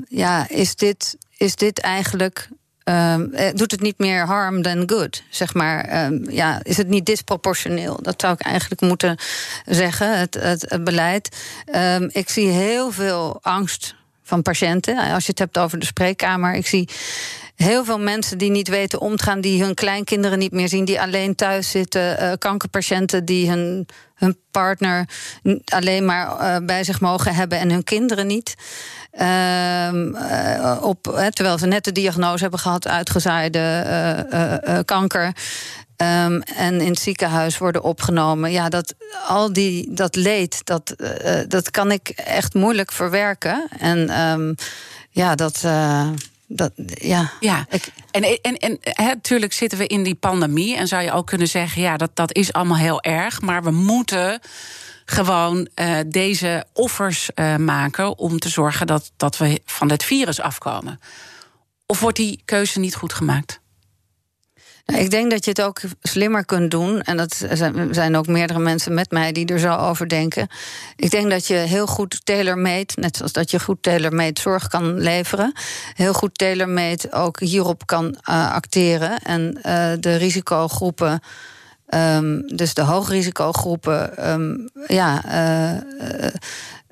ja, 0.09 0.49
is 0.49 0.77
dit, 0.77 1.17
is 1.37 1.57
dit 1.57 1.81
eigenlijk 1.81 2.49
Um, 2.89 3.33
doet 3.55 3.71
het 3.71 3.81
niet 3.81 3.99
meer 3.99 4.27
harm 4.27 4.63
than 4.63 4.83
good, 4.91 5.23
zeg 5.31 5.55
maar. 5.55 6.11
Ja, 6.31 6.61
is 6.63 6.77
het 6.77 6.89
niet 6.89 7.07
disproportioneel? 7.07 8.03
Dat 8.03 8.21
zou 8.21 8.33
ik 8.33 8.41
eigenlijk 8.41 8.81
moeten 8.81 9.17
zeggen, 9.65 10.19
het, 10.19 10.35
het, 10.35 10.65
het 10.69 10.85
beleid. 10.85 11.37
Ik 12.09 12.29
zie 12.29 12.49
heel 12.49 12.91
veel 12.93 13.39
angst 13.43 13.95
van 14.23 14.43
patiënten. 14.43 14.97
Als 14.97 15.25
je 15.25 15.31
het 15.31 15.39
hebt 15.39 15.59
over 15.59 15.79
de 15.79 15.87
spreekkamer, 15.87 16.55
ik 16.55 16.67
zie 16.67 16.89
heel 17.65 17.85
veel 17.85 17.99
mensen 17.99 18.39
die 18.39 18.51
niet 18.51 18.69
weten 18.69 19.01
om 19.01 19.17
te 19.17 19.25
gaan, 19.25 19.41
die 19.41 19.63
hun 19.63 19.75
kleinkinderen 19.75 20.39
niet 20.39 20.53
meer 20.53 20.69
zien, 20.69 20.85
die 20.85 21.01
alleen 21.01 21.35
thuis 21.35 21.71
zitten, 21.71 22.23
uh, 22.23 22.33
kankerpatiënten 22.39 23.25
die 23.25 23.51
hun, 23.51 23.89
hun 24.15 24.39
partner 24.51 25.09
alleen 25.65 26.05
maar 26.05 26.27
uh, 26.27 26.57
bij 26.67 26.85
zich 26.85 27.01
mogen 27.01 27.35
hebben 27.35 27.59
en 27.59 27.71
hun 27.71 27.85
kinderen 27.85 28.27
niet. 28.27 28.55
Uh, 29.21 30.79
op, 30.81 31.29
terwijl 31.31 31.59
ze 31.59 31.67
net 31.67 31.85
de 31.85 31.93
diagnose 31.93 32.43
hebben 32.43 32.61
gehad, 32.61 32.89
uitgezaaide 32.89 34.83
kanker. 34.85 35.33
Um, 35.97 36.43
en 36.43 36.81
in 36.81 36.91
het 36.91 37.01
ziekenhuis 37.01 37.59
worden 37.59 37.83
opgenomen. 37.83 38.51
Ja, 38.53 38.69
dat, 38.69 38.95
al 39.27 39.53
die, 39.53 39.95
dat 39.95 40.17
leed, 40.17 40.61
dat, 40.65 40.95
dat 41.49 41.71
kan 41.71 41.93
ik 41.93 42.09
echt 42.09 42.55
moeilijk 42.55 42.93
verwerken. 42.93 43.69
En 43.79 44.21
um, 44.21 44.55
ja, 45.11 45.35
dat. 45.35 45.65
Dat, 46.51 46.73
ja, 46.85 47.33
ja. 47.41 47.67
en, 48.11 48.23
en, 48.43 48.59
en 48.59 48.79
natuurlijk 48.97 49.53
zitten 49.53 49.79
we 49.79 49.87
in 49.87 50.03
die 50.03 50.15
pandemie. 50.15 50.77
En 50.77 50.89
zou 50.89 51.03
je 51.03 51.13
ook 51.13 51.27
kunnen 51.27 51.49
zeggen: 51.49 51.83
ja, 51.83 51.97
dat, 51.97 52.11
dat 52.15 52.35
is 52.35 52.53
allemaal 52.53 52.77
heel 52.77 53.03
erg. 53.03 53.41
Maar 53.41 53.63
we 53.63 53.71
moeten 53.71 54.41
gewoon 55.05 55.69
uh, 55.75 55.99
deze 56.07 56.65
offers 56.73 57.31
uh, 57.35 57.57
maken 57.57 58.19
om 58.19 58.39
te 58.39 58.49
zorgen 58.49 58.87
dat, 58.87 59.13
dat 59.17 59.37
we 59.37 59.61
van 59.65 59.91
het 59.91 60.05
virus 60.05 60.41
afkomen. 60.41 61.01
Of 61.87 62.01
wordt 62.01 62.17
die 62.17 62.43
keuze 62.45 62.79
niet 62.79 62.95
goed 62.95 63.13
gemaakt? 63.13 63.61
Ik 64.97 65.11
denk 65.11 65.31
dat 65.31 65.45
je 65.45 65.51
het 65.51 65.63
ook 65.63 65.81
slimmer 66.03 66.45
kunt 66.45 66.71
doen. 66.71 67.03
En 67.03 67.17
dat 67.17 67.47
zijn 67.91 68.17
ook 68.17 68.27
meerdere 68.27 68.59
mensen 68.59 68.95
met 68.95 69.11
mij 69.11 69.33
die 69.33 69.47
er 69.47 69.59
zo 69.59 69.77
over 69.77 70.09
denken. 70.09 70.49
Ik 70.97 71.11
denk 71.11 71.31
dat 71.31 71.47
je 71.47 71.55
heel 71.55 71.87
goed 71.87 72.21
tailor-made, 72.25 72.93
net 72.95 73.17
zoals 73.17 73.33
dat 73.33 73.51
je 73.51 73.61
goed 73.61 73.83
tailor-made 73.83 74.41
zorg 74.41 74.69
kan 74.69 74.99
leveren, 74.99 75.53
heel 75.95 76.13
goed 76.13 76.39
tailor-made 76.39 77.13
ook 77.13 77.41
hierop 77.41 77.87
kan 77.87 78.05
uh, 78.05 78.53
acteren. 78.53 79.19
En 79.19 79.59
uh, 79.67 79.93
de 80.01 80.17
risicogroepen. 80.17 81.21
Um, 81.95 82.57
dus 82.57 82.75
de 82.75 82.83
hoogrisicogroepen, 82.83 84.31
um, 84.31 84.69
ja, 84.87 85.23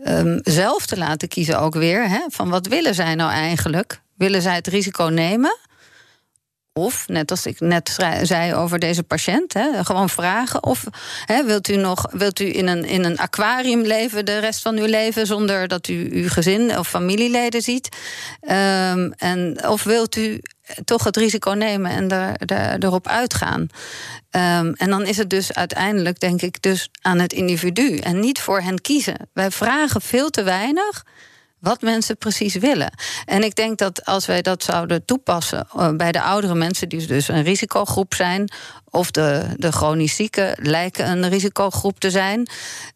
um, 0.06 0.40
zelf 0.42 0.86
te 0.86 0.96
laten 0.96 1.28
kiezen 1.28 1.60
ook 1.60 1.74
weer. 1.74 2.08
Hè, 2.08 2.20
van 2.28 2.48
wat 2.48 2.66
willen 2.66 2.94
zij 2.94 3.14
nou 3.14 3.30
eigenlijk? 3.30 4.00
Willen 4.14 4.42
zij 4.42 4.54
het 4.54 4.66
risico 4.66 5.04
nemen? 5.04 5.56
Of, 6.78 7.08
net 7.08 7.30
als 7.30 7.46
ik 7.46 7.60
net 7.60 7.96
zei 8.22 8.54
over 8.54 8.78
deze 8.78 9.02
patiënt, 9.02 9.52
hè, 9.52 9.84
gewoon 9.84 10.08
vragen. 10.08 10.62
Of 10.62 10.84
hè, 11.24 11.44
wilt 11.44 11.68
u 11.68 11.76
nog 11.76 12.06
wilt 12.10 12.40
u 12.40 12.56
in, 12.56 12.66
een, 12.66 12.84
in 12.84 13.04
een 13.04 13.18
aquarium 13.18 13.82
leven 13.82 14.24
de 14.24 14.38
rest 14.38 14.62
van 14.62 14.76
uw 14.76 14.86
leven 14.86 15.26
zonder 15.26 15.68
dat 15.68 15.88
u 15.88 16.08
uw 16.12 16.28
gezin 16.28 16.78
of 16.78 16.88
familieleden 16.88 17.62
ziet? 17.62 17.88
Um, 18.42 19.12
en, 19.12 19.68
of 19.68 19.82
wilt 19.82 20.16
u 20.16 20.40
toch 20.84 21.04
het 21.04 21.16
risico 21.16 21.50
nemen 21.50 21.90
en 21.90 22.08
daar, 22.08 22.36
daar, 22.44 22.78
erop 22.78 23.08
uitgaan? 23.08 23.60
Um, 23.60 24.72
en 24.72 24.90
dan 24.90 25.06
is 25.06 25.16
het 25.16 25.30
dus 25.30 25.54
uiteindelijk, 25.54 26.20
denk 26.20 26.42
ik, 26.42 26.62
dus 26.62 26.90
aan 27.00 27.18
het 27.18 27.32
individu 27.32 27.96
en 27.96 28.20
niet 28.20 28.40
voor 28.40 28.60
hen 28.60 28.80
kiezen. 28.80 29.28
Wij 29.32 29.50
vragen 29.50 30.00
veel 30.00 30.30
te 30.30 30.42
weinig 30.42 31.04
wat 31.66 31.82
mensen 31.82 32.16
precies 32.16 32.54
willen. 32.54 32.92
En 33.24 33.42
ik 33.42 33.54
denk 33.54 33.78
dat 33.78 34.04
als 34.04 34.26
wij 34.26 34.42
dat 34.42 34.62
zouden 34.62 35.04
toepassen 35.04 35.68
eh, 35.76 35.90
bij 35.90 36.12
de 36.12 36.22
oudere 36.22 36.54
mensen, 36.54 36.88
die 36.88 37.06
dus 37.06 37.28
een 37.28 37.42
risicogroep 37.42 38.14
zijn, 38.14 38.50
of 38.90 39.10
de, 39.10 39.46
de 39.56 39.72
chronisch 39.72 40.16
zieken 40.16 40.56
lijken 40.62 41.10
een 41.10 41.28
risicogroep 41.28 42.00
te 42.00 42.10
zijn. 42.10 42.48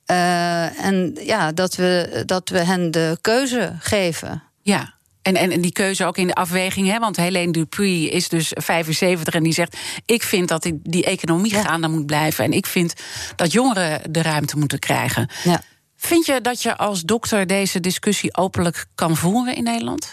Uh, 0.06 0.84
en 0.84 1.16
ja, 1.20 1.52
dat 1.52 1.74
we, 1.74 2.22
dat 2.26 2.48
we 2.48 2.58
hen 2.58 2.90
de 2.90 3.18
keuze 3.20 3.76
geven. 3.78 4.42
Ja, 4.62 4.94
en, 5.22 5.36
en, 5.36 5.50
en 5.50 5.60
die 5.60 5.72
keuze 5.72 6.04
ook 6.04 6.16
in 6.16 6.26
de 6.26 6.34
afweging, 6.34 6.88
hè? 6.88 6.98
want 6.98 7.16
Helene 7.16 7.52
Dupuy 7.52 8.06
is 8.06 8.28
dus 8.28 8.50
75 8.54 9.34
en 9.34 9.42
die 9.42 9.52
zegt: 9.52 9.76
Ik 10.06 10.22
vind 10.22 10.48
dat 10.48 10.62
die, 10.62 10.80
die 10.82 11.04
economie 11.04 11.52
ja. 11.52 11.62
gaande 11.62 11.88
moet 11.88 12.06
blijven. 12.06 12.44
En 12.44 12.52
ik 12.52 12.66
vind 12.66 12.94
dat 13.36 13.52
jongeren 13.52 14.12
de 14.12 14.22
ruimte 14.22 14.58
moeten 14.58 14.78
krijgen. 14.78 15.28
Ja. 15.44 15.62
Vind 16.00 16.26
je 16.26 16.40
dat 16.40 16.62
je 16.62 16.76
als 16.76 17.02
dokter 17.02 17.46
deze 17.46 17.80
discussie 17.80 18.36
openlijk 18.36 18.86
kan 18.94 19.16
voeren 19.16 19.54
in 19.54 19.62
Nederland? 19.62 20.12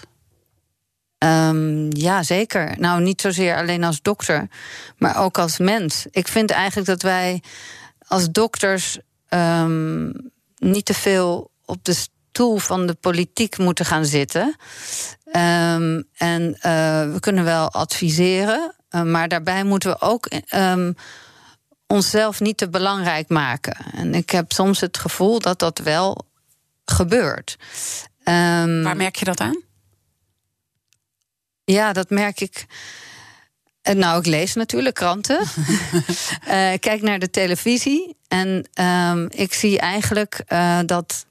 Um, 1.18 1.96
ja, 1.96 2.24
zeker. 2.24 2.76
Nou, 2.80 3.02
niet 3.02 3.22
zozeer 3.22 3.58
alleen 3.58 3.84
als 3.84 4.02
dokter, 4.02 4.48
maar 4.98 5.18
ook 5.24 5.38
als 5.38 5.58
mens. 5.58 6.06
Ik 6.12 6.28
vind 6.28 6.52
eigenlijk 6.52 6.88
dat 6.88 7.02
wij 7.02 7.42
als 8.08 8.32
dokters 8.32 8.98
um, 9.30 10.32
niet 10.58 10.86
te 10.86 10.94
veel 10.94 11.52
op 11.66 11.84
de 11.84 11.94
stoel 11.94 12.58
van 12.58 12.88
de 12.88 12.94
politiek 12.94 13.58
moeten 13.58 13.86
gaan 13.86 14.06
zitten. 14.06 14.56
Um, 15.26 16.08
en 16.14 16.42
uh, 16.52 17.14
we 17.14 17.18
kunnen 17.20 17.44
wel 17.44 17.72
adviseren, 17.72 18.76
uh, 18.92 19.02
maar 19.02 19.28
daarbij 19.28 19.64
moeten 19.64 19.90
we 19.90 20.02
ook 20.02 20.30
onszelf 21.88 22.40
niet 22.40 22.58
te 22.58 22.70
belangrijk 22.70 23.30
maken. 23.30 23.78
En 23.94 24.14
ik 24.14 24.30
heb 24.30 24.52
soms 24.52 24.80
het 24.80 24.98
gevoel 24.98 25.40
dat 25.40 25.60
dat 25.60 25.80
wel 25.80 26.26
gebeurt. 26.86 27.58
Um, 28.24 28.84
Waar 28.84 28.96
merk 28.96 29.16
je 29.16 29.26
dat 29.26 29.40
aan? 29.40 29.62
Ja, 31.64 31.94
dat 31.94 32.10
merk 32.10 32.40
ik. 32.40 32.66
Eh, 33.82 33.96
nou, 33.96 34.20
ik 34.20 34.26
lees 34.26 34.54
natuurlijk 34.54 34.96
kranten. 34.96 35.40
uh, 35.42 36.74
kijk 36.80 37.02
naar 37.02 37.20
de 37.20 37.30
televisie. 37.30 38.16
En 38.28 38.70
um, 38.82 39.28
ik 39.30 39.54
zie 39.54 39.80
eigenlijk 39.80 40.44
uh, 40.48 40.80
dat 40.86 41.26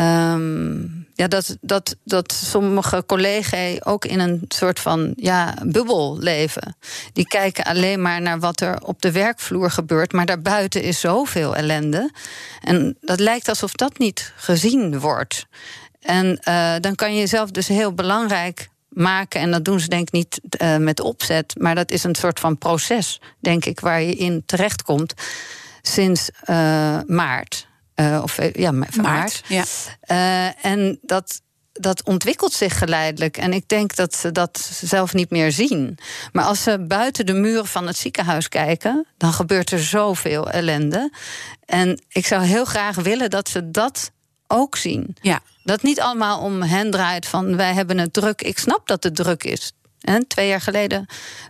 Um, 0.00 1.06
ja, 1.14 1.28
dat, 1.28 1.56
dat, 1.60 1.96
dat 2.04 2.32
sommige 2.32 3.04
collega's 3.06 3.84
ook 3.84 4.04
in 4.04 4.18
een 4.18 4.44
soort 4.48 4.80
van 4.80 5.12
ja, 5.16 5.54
bubbel 5.66 6.18
leven. 6.18 6.76
Die 7.12 7.26
kijken 7.26 7.64
alleen 7.64 8.02
maar 8.02 8.22
naar 8.22 8.38
wat 8.38 8.60
er 8.60 8.82
op 8.82 9.02
de 9.02 9.12
werkvloer 9.12 9.70
gebeurt. 9.70 10.12
Maar 10.12 10.26
daarbuiten 10.26 10.82
is 10.82 11.00
zoveel 11.00 11.56
ellende. 11.56 12.10
En 12.60 12.96
dat 13.00 13.20
lijkt 13.20 13.48
alsof 13.48 13.72
dat 13.72 13.98
niet 13.98 14.32
gezien 14.36 14.98
wordt. 14.98 15.46
En 16.00 16.40
uh, 16.48 16.74
dan 16.80 16.94
kan 16.94 17.14
je 17.14 17.18
jezelf 17.18 17.50
dus 17.50 17.68
heel 17.68 17.92
belangrijk 17.92 18.68
maken. 18.88 19.40
En 19.40 19.50
dat 19.50 19.64
doen 19.64 19.80
ze 19.80 19.88
denk 19.88 20.06
ik 20.08 20.12
niet 20.12 20.40
uh, 20.62 20.76
met 20.76 21.00
opzet. 21.00 21.54
Maar 21.58 21.74
dat 21.74 21.90
is 21.90 22.04
een 22.04 22.14
soort 22.14 22.40
van 22.40 22.58
proces, 22.58 23.20
denk 23.40 23.64
ik, 23.64 23.80
waar 23.80 24.02
je 24.02 24.14
in 24.14 24.42
terechtkomt 24.46 25.14
sinds 25.82 26.30
uh, 26.50 26.98
maart. 27.06 27.66
Uh, 28.00 28.20
of 28.22 28.38
eh, 28.38 28.52
ja, 28.52 28.70
maart. 28.70 28.96
maart 28.96 29.42
ja. 29.48 29.64
Uh, 30.10 30.64
en 30.64 30.98
dat, 31.02 31.40
dat 31.72 32.02
ontwikkelt 32.04 32.52
zich 32.52 32.78
geleidelijk. 32.78 33.36
En 33.36 33.52
ik 33.52 33.68
denk 33.68 33.96
dat 33.96 34.14
ze 34.14 34.32
dat 34.32 34.70
zelf 34.82 35.14
niet 35.14 35.30
meer 35.30 35.52
zien. 35.52 35.98
Maar 36.32 36.44
als 36.44 36.62
ze 36.62 36.84
buiten 36.88 37.26
de 37.26 37.32
muren 37.32 37.66
van 37.66 37.86
het 37.86 37.96
ziekenhuis 37.96 38.48
kijken, 38.48 39.06
dan 39.16 39.32
gebeurt 39.32 39.70
er 39.70 39.82
zoveel 39.82 40.50
ellende. 40.50 41.12
En 41.64 42.00
ik 42.08 42.26
zou 42.26 42.42
heel 42.42 42.64
graag 42.64 42.96
willen 42.96 43.30
dat 43.30 43.48
ze 43.48 43.70
dat 43.70 44.10
ook 44.46 44.76
zien. 44.76 45.16
Ja. 45.20 45.40
Dat 45.64 45.82
niet 45.82 46.00
allemaal 46.00 46.40
om 46.40 46.62
hen 46.62 46.90
draait 46.90 47.26
van 47.26 47.56
wij 47.56 47.72
hebben 47.72 47.98
het 47.98 48.12
druk. 48.12 48.42
Ik 48.42 48.58
snap 48.58 48.86
dat 48.86 49.02
het 49.02 49.16
druk 49.16 49.44
is. 49.44 49.72
En 50.06 50.26
twee 50.26 50.48
jaar 50.48 50.60
geleden 50.60 51.06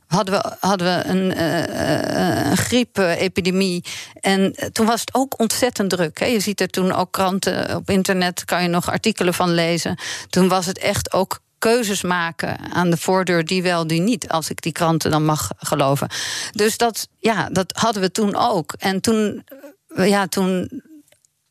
hadden 0.06 0.34
we, 0.34 0.56
hadden 0.60 0.86
we 0.86 1.04
een, 1.04 1.38
uh, 1.38 2.52
griepepidemie. 2.52 3.84
En 4.20 4.54
toen 4.72 4.86
was 4.86 5.00
het 5.00 5.14
ook 5.14 5.38
ontzettend 5.40 5.90
druk. 5.90 6.18
Hè. 6.18 6.26
Je 6.26 6.40
ziet 6.40 6.60
er 6.60 6.68
toen 6.68 6.92
ook 6.92 7.12
kranten 7.12 7.76
op 7.76 7.90
internet, 7.90 8.44
kan 8.44 8.62
je 8.62 8.68
nog 8.68 8.90
artikelen 8.90 9.34
van 9.34 9.54
lezen. 9.54 9.98
Toen 10.28 10.48
was 10.48 10.66
het 10.66 10.78
echt 10.78 11.12
ook 11.12 11.40
keuzes 11.58 12.02
maken 12.02 12.58
aan 12.72 12.90
de 12.90 12.96
voordeur, 12.96 13.44
die 13.44 13.62
wel, 13.62 13.86
die 13.86 14.00
niet, 14.00 14.28
als 14.28 14.50
ik 14.50 14.62
die 14.62 14.72
kranten 14.72 15.10
dan 15.10 15.24
mag 15.24 15.50
geloven. 15.58 16.08
Dus 16.52 16.76
dat, 16.76 17.08
ja, 17.18 17.48
dat 17.52 17.72
hadden 17.76 18.02
we 18.02 18.10
toen 18.10 18.36
ook. 18.36 18.74
En 18.78 19.00
toen, 19.00 19.44
ja, 19.96 20.26
toen 20.26 20.82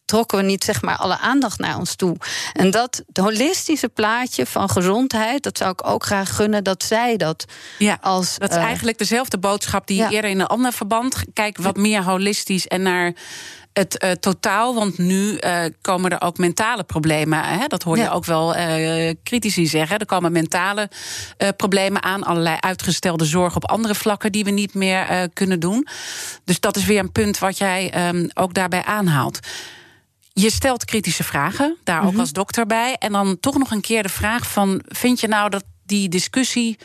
trokken 0.06 0.38
we 0.38 0.44
niet 0.44 0.64
zeg 0.64 0.82
maar 0.82 0.98
alle 0.98 1.18
aandacht 1.20 1.60
naar 1.60 1.78
ons 1.78 1.96
toe. 1.96 2.16
En 2.54 2.72
dat 2.72 3.04
holistische 3.14 3.90
plaatje 3.90 4.46
van 4.46 4.70
gezondheid, 4.70 5.44
dat 5.44 5.58
zou 5.58 5.72
ik 5.72 5.88
ook 5.88 6.04
graag 6.04 6.36
gunnen 6.36 6.64
dat 6.64 6.84
zij 6.84 7.18
dat 7.18 7.46
Ja, 7.78 7.98
als. 8.02 8.38
dat 8.38 8.50
is 8.50 8.56
eh, 8.56 8.64
eigenlijk 8.64 8.98
dezelfde 8.98 9.38
boodschap 9.38 9.88
die 9.88 9.98
ja. 9.98 10.10
eerder 10.10 10.30
in 10.30 10.40
een 10.40 10.48
ander 10.48 10.74
verband. 10.74 11.16
Kijk 11.34 11.58
wat 11.58 11.78
meer 11.78 12.04
holistisch 12.04 12.68
en 12.68 12.82
naar 12.82 13.14
het 13.80 13.98
eh, 13.98 14.12
totaal. 14.12 14.76
Want 14.76 14.98
nu 14.98 15.38
eh, 15.38 15.64
komen 15.82 16.12
er 16.12 16.22
ook 16.22 16.38
mentale 16.38 16.84
problemen. 16.84 17.44
Hè? 17.44 17.68
Dat 17.68 17.84
hoor 17.84 17.98
je 17.98 18.04
Ja. 18.04 18.12
ook 18.12 18.26
wel 18.26 18.56
eh, 18.56 19.14
critici 19.24 19.68
zeggen. 19.68 20.00
Er 20.00 20.06
komen 20.06 20.32
mentale 20.32 20.90
problemen 21.58 22.04
aan. 22.04 22.24
Allerlei 22.24 22.58
uitgestelde 22.60 23.26
zorg 23.26 23.56
op 23.56 23.70
andere 23.70 23.96
vlakken 23.96 24.32
die 24.32 24.44
we 24.44 24.52
niet 24.52 24.74
meer 24.74 25.30
kunnen 25.34 25.60
doen. 25.60 25.88
Dus 26.44 26.60
dat 26.60 26.76
is 26.76 26.86
weer 26.86 27.00
een 27.00 27.12
punt 27.12 27.40
wat 27.40 27.58
jij 27.58 27.92
ehm, 27.92 28.28
ook 28.34 28.54
daarbij 28.54 28.84
aanhaalt. 28.84 29.40
Je 30.38 30.50
stelt 30.50 30.86
kritische 30.86 31.24
vragen, 31.24 31.78
daar 31.84 32.06
ook 32.06 32.18
als 32.18 32.32
dokter 32.32 32.66
bij. 32.66 32.96
En 33.00 33.12
dan 33.12 33.40
toch 33.40 33.58
nog 33.58 33.72
een 33.72 33.82
keer 33.82 34.04
de 34.04 34.10
vraag 34.10 34.52
van... 34.52 34.82
vind 34.88 35.20
je 35.20 35.28
nou 35.28 35.50
dat 35.50 35.64
die 35.86 36.10
discussie 36.10 36.78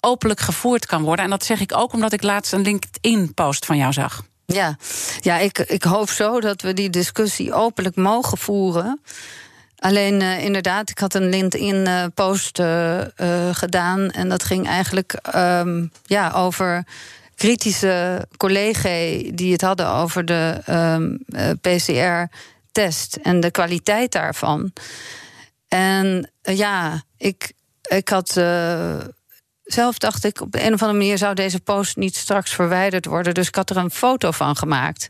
openlijk 0.00 0.40
gevoerd 0.40 0.86
kan 0.86 1.02
worden? 1.02 1.24
En 1.24 1.30
dat 1.30 1.44
zeg 1.44 1.60
ik 1.60 1.76
ook 1.76 1.92
omdat 1.92 2.12
ik 2.12 2.22
laatst 2.22 2.52
een 2.52 2.62
LinkedIn-post 2.62 3.66
van 3.66 3.76
jou 3.76 3.92
zag. 3.92 4.24
Ja, 4.44 4.76
ja 5.20 5.38
ik, 5.38 5.58
ik 5.58 5.82
hoop 5.82 6.10
zo 6.10 6.40
dat 6.40 6.62
we 6.62 6.72
die 6.72 6.90
discussie 6.90 7.52
openlijk 7.52 7.96
mogen 7.96 8.38
voeren. 8.38 9.00
Alleen 9.78 10.20
eh, 10.20 10.44
inderdaad, 10.44 10.90
ik 10.90 10.98
had 10.98 11.14
een 11.14 11.28
LinkedIn-post 11.28 12.58
eh, 12.58 13.00
eh, 13.00 13.54
gedaan. 13.54 14.10
En 14.10 14.28
dat 14.28 14.44
ging 14.44 14.66
eigenlijk 14.66 15.12
ehm, 15.12 15.86
ja, 16.04 16.30
over 16.30 16.84
kritische 17.36 18.26
collega's 18.36 19.22
die 19.34 19.52
het 19.52 19.60
hadden 19.60 19.88
over 19.88 20.24
de 20.24 20.60
ehm, 20.64 21.16
eh, 21.28 21.50
PCR-test 22.76 23.16
en 23.22 23.40
de 23.40 23.50
kwaliteit 23.50 24.12
daarvan. 24.12 24.72
En 25.68 26.30
eh, 26.42 26.56
ja, 26.56 27.02
ik, 27.16 27.52
ik 27.82 28.08
had. 28.08 28.36
eh, 28.36 28.98
zelf 29.64 29.98
dacht 29.98 30.24
ik, 30.24 30.40
op 30.40 30.54
een 30.54 30.74
of 30.74 30.82
andere 30.82 30.98
manier 30.98 31.18
zou 31.18 31.34
deze 31.34 31.60
post 31.60 31.96
niet 31.96 32.16
straks 32.16 32.54
verwijderd 32.54 33.04
worden. 33.06 33.34
Dus 33.34 33.48
ik 33.48 33.54
had 33.54 33.70
er 33.70 33.76
een 33.76 33.90
foto 33.90 34.30
van 34.30 34.56
gemaakt. 34.56 35.08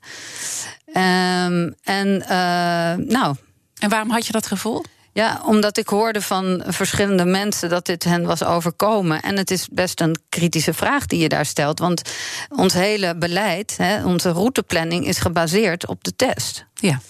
Ehm, 0.92 1.70
en 1.82 2.22
eh, 2.22 2.94
nou, 3.06 3.36
En 3.78 3.88
waarom 3.88 4.10
had 4.10 4.26
je 4.26 4.32
dat 4.32 4.46
gevoel? 4.46 4.84
ja, 5.12 5.40
omdat 5.44 5.76
ik 5.76 5.88
hoorde 5.88 6.20
van 6.22 6.62
verschillende 6.66 7.24
mensen 7.24 7.68
dat 7.68 7.86
dit 7.86 8.04
hen 8.04 8.24
was 8.24 8.44
overkomen. 8.44 9.22
En 9.22 9.36
het 9.36 9.50
is 9.50 9.68
best 9.72 10.00
een 10.00 10.16
kritische 10.28 10.74
vraag 10.74 11.06
die 11.06 11.20
je 11.20 11.28
daar 11.28 11.46
stelt. 11.46 11.78
Want 11.78 12.02
ons 12.48 12.72
hele 12.72 13.16
beleid, 13.16 13.76
hè, 13.76 14.04
onze 14.04 14.30
routeplanning, 14.30 15.06
is 15.06 15.18
gebaseerd 15.18 15.86
op 15.86 16.04
de 16.04 16.16
test. 16.16 16.66
Ja. 16.74 17.00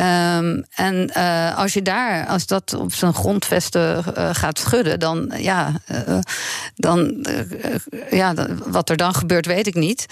Ehm, 0.00 0.62
en 0.74 1.10
eh, 1.10 1.56
als 1.56 1.72
je 1.72 1.82
daar, 1.82 2.26
als 2.26 2.46
dat 2.46 2.74
op 2.74 2.94
zijn 2.94 3.14
grondvesten 3.14 4.14
eh, 4.14 4.30
gaat 4.32 4.58
schudden, 4.58 4.98
dan 4.98 5.32
ja, 5.36 5.72
eh, 5.86 6.18
dan, 6.74 7.26
ja, 8.10 8.34
wat 8.66 8.90
er 8.90 8.96
dan 8.96 9.14
gebeurt, 9.14 9.46
weet 9.46 9.66
ik 9.66 9.74
niet. 9.74 10.06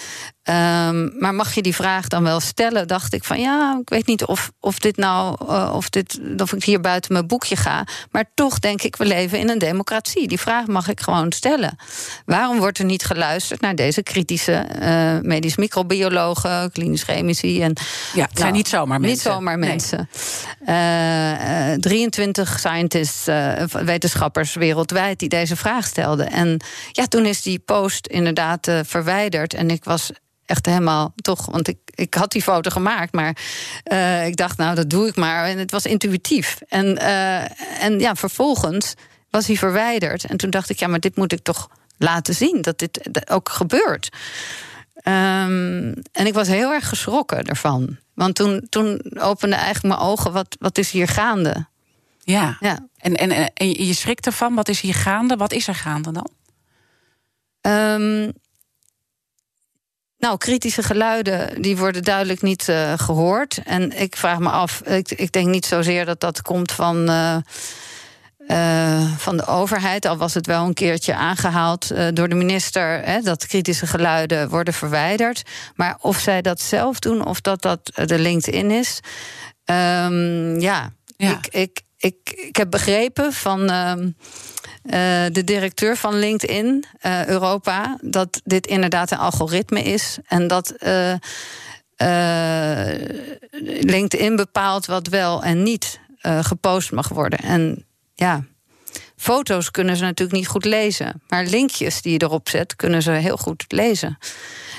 Ehm, 0.49 1.09
maar 1.19 1.35
mag 1.35 1.55
je 1.55 1.63
die 1.63 1.75
vraag 1.75 2.09
dan 2.09 2.23
wel 2.23 2.41
stellen? 2.41 2.89
Dacht 2.89 3.15
ik 3.15 3.25
van 3.25 3.41
ja, 3.41 3.79
ik 3.81 3.89
weet 3.89 4.07
niet 4.07 4.25
of, 4.25 4.51
of 4.61 4.79
dit 4.79 4.97
nou, 4.97 5.37
eh, 5.49 5.73
of, 5.75 5.89
dit, 5.91 6.21
of 6.37 6.53
ik 6.53 6.65
hier 6.65 6.81
buiten 6.81 7.13
mijn 7.13 7.27
boekje 7.27 7.57
ga. 7.57 7.87
Maar 8.11 8.25
toch 8.35 8.59
denk 8.59 8.83
ik, 8.83 8.97
we 8.97 9.05
leven 9.05 9.39
in 9.39 9.49
een 9.49 9.59
democratie. 9.59 10.29
Die 10.29 10.41
vraag 10.41 10.67
mag 10.67 10.89
ik 10.89 11.01
gewoon 11.01 11.33
stellen. 11.33 11.77
Waarom 12.25 12.59
wordt 12.59 12.79
er 12.79 12.85
niet 12.85 13.05
geluisterd 13.05 13.61
naar 13.61 13.75
deze 13.75 14.03
kritische 14.03 14.53
eh, 14.53 15.19
medisch 15.21 15.57
microbiologen, 15.57 16.73
klinisch 16.73 17.03
chemici 17.03 17.63
en 17.63 17.77
Ja, 18.15 18.23
het 18.23 18.31
zijn 18.33 18.41
nou, 18.41 18.53
niet 18.53 18.69
zomaar 18.69 19.01
mensen. 19.01 19.17
Niet 19.17 19.37
zomaar 19.37 19.59
mensen. 19.59 20.09
Eh, 20.65 21.73
eh, 21.73 21.81
23 21.81 22.59
scientists, 22.59 23.25
wetenschappers 23.71 24.55
wereldwijd 24.55 25.19
die 25.19 25.29
deze 25.29 25.57
vraag 25.57 25.87
stelden. 25.87 26.31
En 26.31 26.61
ja, 26.93 27.07
toen 27.07 27.27
is 27.27 27.43
die 27.43 27.59
post 27.59 28.07
inderdaad 28.07 28.71
verwijderd. 28.85 29.55
En 29.55 29.71
ik 29.71 29.85
was 29.85 30.11
echt 30.49 30.67
helemaal 30.67 31.13
toch, 31.17 31.47
want 31.47 31.69
ik, 31.69 31.79
ik 31.95 32.15
had 32.15 32.33
die 32.33 32.43
foto 32.43 32.71
gemaakt, 32.71 33.13
maar 33.13 33.37
eh, 33.83 34.27
ik 34.27 34.37
dacht, 34.37 34.57
nou, 34.57 34.75
dat 34.75 34.91
doe 34.91 35.07
ik 35.07 35.17
maar. 35.17 35.45
En 35.45 35.59
het 35.59 35.71
was 35.71 35.85
intuïtief. 35.85 36.59
En, 36.69 36.99
eh, 36.99 37.83
en 37.85 37.99
ja, 37.99 38.15
vervolgens 38.15 38.95
was 39.31 39.47
hij 39.47 39.57
verwijderd. 39.57 40.25
En 40.25 40.37
toen 40.37 40.51
dacht 40.51 40.71
ik, 40.71 40.79
ja, 40.79 40.87
maar 40.87 41.01
dit 41.01 41.17
moet 41.17 41.33
ik 41.33 41.43
toch 41.43 41.71
laten 41.99 42.35
zien 42.35 42.63
dat 42.63 42.79
dit 42.79 43.29
ook 43.31 43.49
gebeurt. 43.49 44.09
Ehm, 44.95 45.93
en 46.13 46.27
ik 46.27 46.35
was 46.35 46.49
heel 46.49 46.73
erg 46.73 46.89
geschrokken 46.89 47.45
ervan. 47.45 47.97
Want 48.15 48.35
toen, 48.35 48.67
toen 48.69 49.01
opende 49.19 49.57
eigenlijk 49.57 49.95
mijn 49.95 50.09
ogen, 50.09 50.33
wat, 50.33 50.57
wat 50.61 50.79
is 50.79 50.91
hier 50.91 51.09
gaande? 51.09 51.67
Ja. 52.19 52.57
Ja. 52.61 52.89
En, 52.97 53.17
en, 53.17 53.31
en 53.31 53.51
en 53.55 53.87
je 53.87 53.95
schrikt 53.95 54.27
ervan. 54.27 54.55
Wat 54.55 54.69
is 54.69 54.81
hier 54.81 54.95
gaande? 54.95 55.37
Wat 55.37 55.53
is 55.53 55.69
er 55.69 55.75
gaande 55.75 56.13
dan? 56.13 56.31
Ehm, 57.61 58.31
nou, 60.18 60.38
kritische 60.38 60.83
geluiden 60.83 61.62
die 61.62 61.76
worden 61.76 62.02
duidelijk 62.02 62.42
niet 62.42 62.68
eh, 62.68 62.92
gehoord. 62.96 63.61
En 63.64 64.00
ik 64.00 64.16
vraag 64.16 64.38
me 64.38 64.50
af, 64.50 64.81
ik, 64.81 65.11
ik 65.11 65.33
denk 65.33 65.48
niet 65.48 65.66
zozeer 65.66 66.04
dat 66.04 66.20
dat 66.20 66.42
komt 66.42 66.72
van, 66.72 67.09
eh, 67.09 67.37
eh, 68.48 69.12
van 69.16 69.37
de 69.37 69.46
overheid. 69.46 70.07
Al 70.07 70.16
was 70.16 70.35
het 70.35 70.46
wel 70.46 70.64
een 70.64 70.74
keertje 70.74 71.14
aangehaald 71.14 71.90
eh, 71.90 72.07
door 72.12 72.28
de 72.28 72.35
minister 72.35 73.04
hè, 73.04 73.20
dat 73.20 73.46
kritische 73.46 73.87
geluiden 73.87 74.48
worden 74.48 74.74
verwijderd. 74.74 75.42
Maar 75.74 75.96
of 76.00 76.18
zij 76.18 76.42
dat 76.42 76.61
zelf 76.61 76.98
doen 76.98 77.24
of 77.26 77.40
dat 77.40 77.62
dat 77.62 77.81
de 77.94 78.18
LinkedIn 78.18 78.70
is. 78.70 79.00
ehm, 79.64 80.61
ja, 80.61 80.92
Ja. 81.16 81.31
Ik, 81.31 81.46
ik, 81.46 81.81
ik, 81.96 82.31
ik 82.37 82.57
heb 82.57 82.70
begrepen 82.70 83.33
van. 83.33 83.70
Eh, 84.88 85.24
de 85.33 85.44
directeur 85.44 85.96
van 85.96 86.18
LinkedIn 86.18 86.85
eh, 87.01 87.27
Europa 87.27 87.98
dat 88.01 88.40
dit 88.44 88.66
inderdaad 88.66 89.11
een 89.11 89.18
algoritme 89.18 89.83
is 89.83 90.18
en 90.27 90.46
dat 90.46 90.70
eh, 90.70 91.14
LinkedIn 93.81 94.37
bepaalt 94.37 94.87
wat 94.87 95.07
wel 95.09 95.42
en 95.42 95.62
niet 95.62 96.01
gepost 96.20 96.92
mag 96.92 97.09
worden. 97.09 97.38
En 97.38 97.87
ja, 98.14 98.44
foto's 99.16 99.70
kunnen 99.70 99.96
ze 99.96 100.05
natuurlijk 100.05 100.38
niet 100.38 100.48
goed 100.48 100.64
lezen, 100.64 101.22
maar 101.29 101.44
linkjes 101.44 102.03
die 102.03 102.12
je 102.12 102.22
erop 102.22 102.48
zet 102.48 102.77
kunnen 102.77 103.03
ze 103.03 103.11
heel 103.11 103.37
goed 103.37 103.64
lezen. 103.68 104.18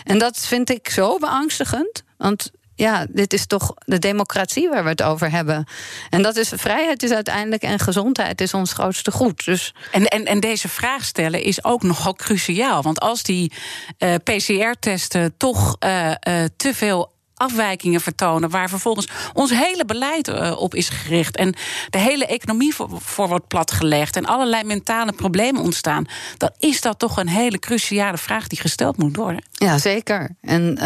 En 0.04 0.20
dat 0.20 0.38
vind 0.38 0.70
ik 0.70 0.90
zo 0.90 1.18
beangstigend, 1.18 2.04
want 2.18 2.52
ja, 2.80 3.06
dit 3.10 3.34
is 3.34 3.46
toch 3.46 3.74
de 3.86 4.00
democratie 4.00 4.70
waar 4.70 4.84
we 4.84 4.90
het 4.90 5.04
over 5.04 5.32
hebben. 5.32 5.66
En 6.10 6.22
dat 6.22 6.36
is 6.36 6.52
vrijheid 6.56 7.04
is 7.04 7.12
uiteindelijk 7.12 7.62
en 7.62 7.80
gezondheid 7.80 8.42
is 8.42 8.54
ons 8.54 8.74
grootste 8.74 9.12
goed. 9.12 9.46
Dus 9.46 9.74
En, 9.92 10.06
en, 10.06 10.26
en 10.26 10.40
deze 10.40 10.70
vraag 10.70 11.06
stellen 11.06 11.44
is 11.44 11.64
ook 11.64 11.84
nogal 11.84 12.14
cruciaal. 12.14 12.82
Want 12.82 13.00
als 13.00 13.24
die 13.24 13.52
eh, 13.98 14.16
PCR-testen 14.24 15.34
toch 15.38 15.76
eh, 15.80 16.12
eh, 16.12 16.16
te 16.58 16.74
veel 16.74 17.12
afwijkingen 17.34 18.02
vertonen, 18.02 18.50
waar 18.50 18.70
vervolgens 18.70 19.08
ons 19.34 19.50
hele 19.50 19.86
beleid 19.86 20.56
op 20.56 20.76
is 20.76 20.90
gericht 20.90 21.36
en 21.36 21.56
de 21.90 21.98
hele 21.98 22.26
economie 22.26 22.76
voor, 22.76 22.90
voor 23.02 23.28
wordt 23.28 23.48
platgelegd 23.48 24.16
en 24.16 24.26
allerlei 24.26 24.64
mentale 24.64 25.12
problemen 25.12 25.62
ontstaan, 25.62 26.06
dan 26.38 26.52
is 26.58 26.82
dat 26.82 27.00
toch 27.00 27.18
een 27.18 27.28
hele 27.28 27.60
cruciale 27.60 28.18
vraag 28.18 28.48
die 28.48 28.60
gesteld 28.60 28.98
moet 28.98 29.16
worden. 29.16 29.44
Ja, 29.52 29.78
zeker. 29.78 30.36
En 30.42 30.78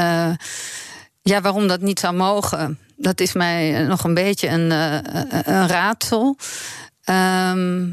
ja, 1.23 1.41
waarom 1.41 1.67
dat 1.67 1.81
niet 1.81 1.99
zou 1.99 2.13
mogen, 2.15 2.79
dat 2.95 3.19
is 3.19 3.33
mij 3.33 3.83
nog 3.83 4.03
een 4.03 4.13
beetje 4.13 4.47
een, 4.47 4.71
eh, 4.71 5.41
een 5.43 5.67
raadsel. 5.67 6.37
Ehm, 7.03 7.87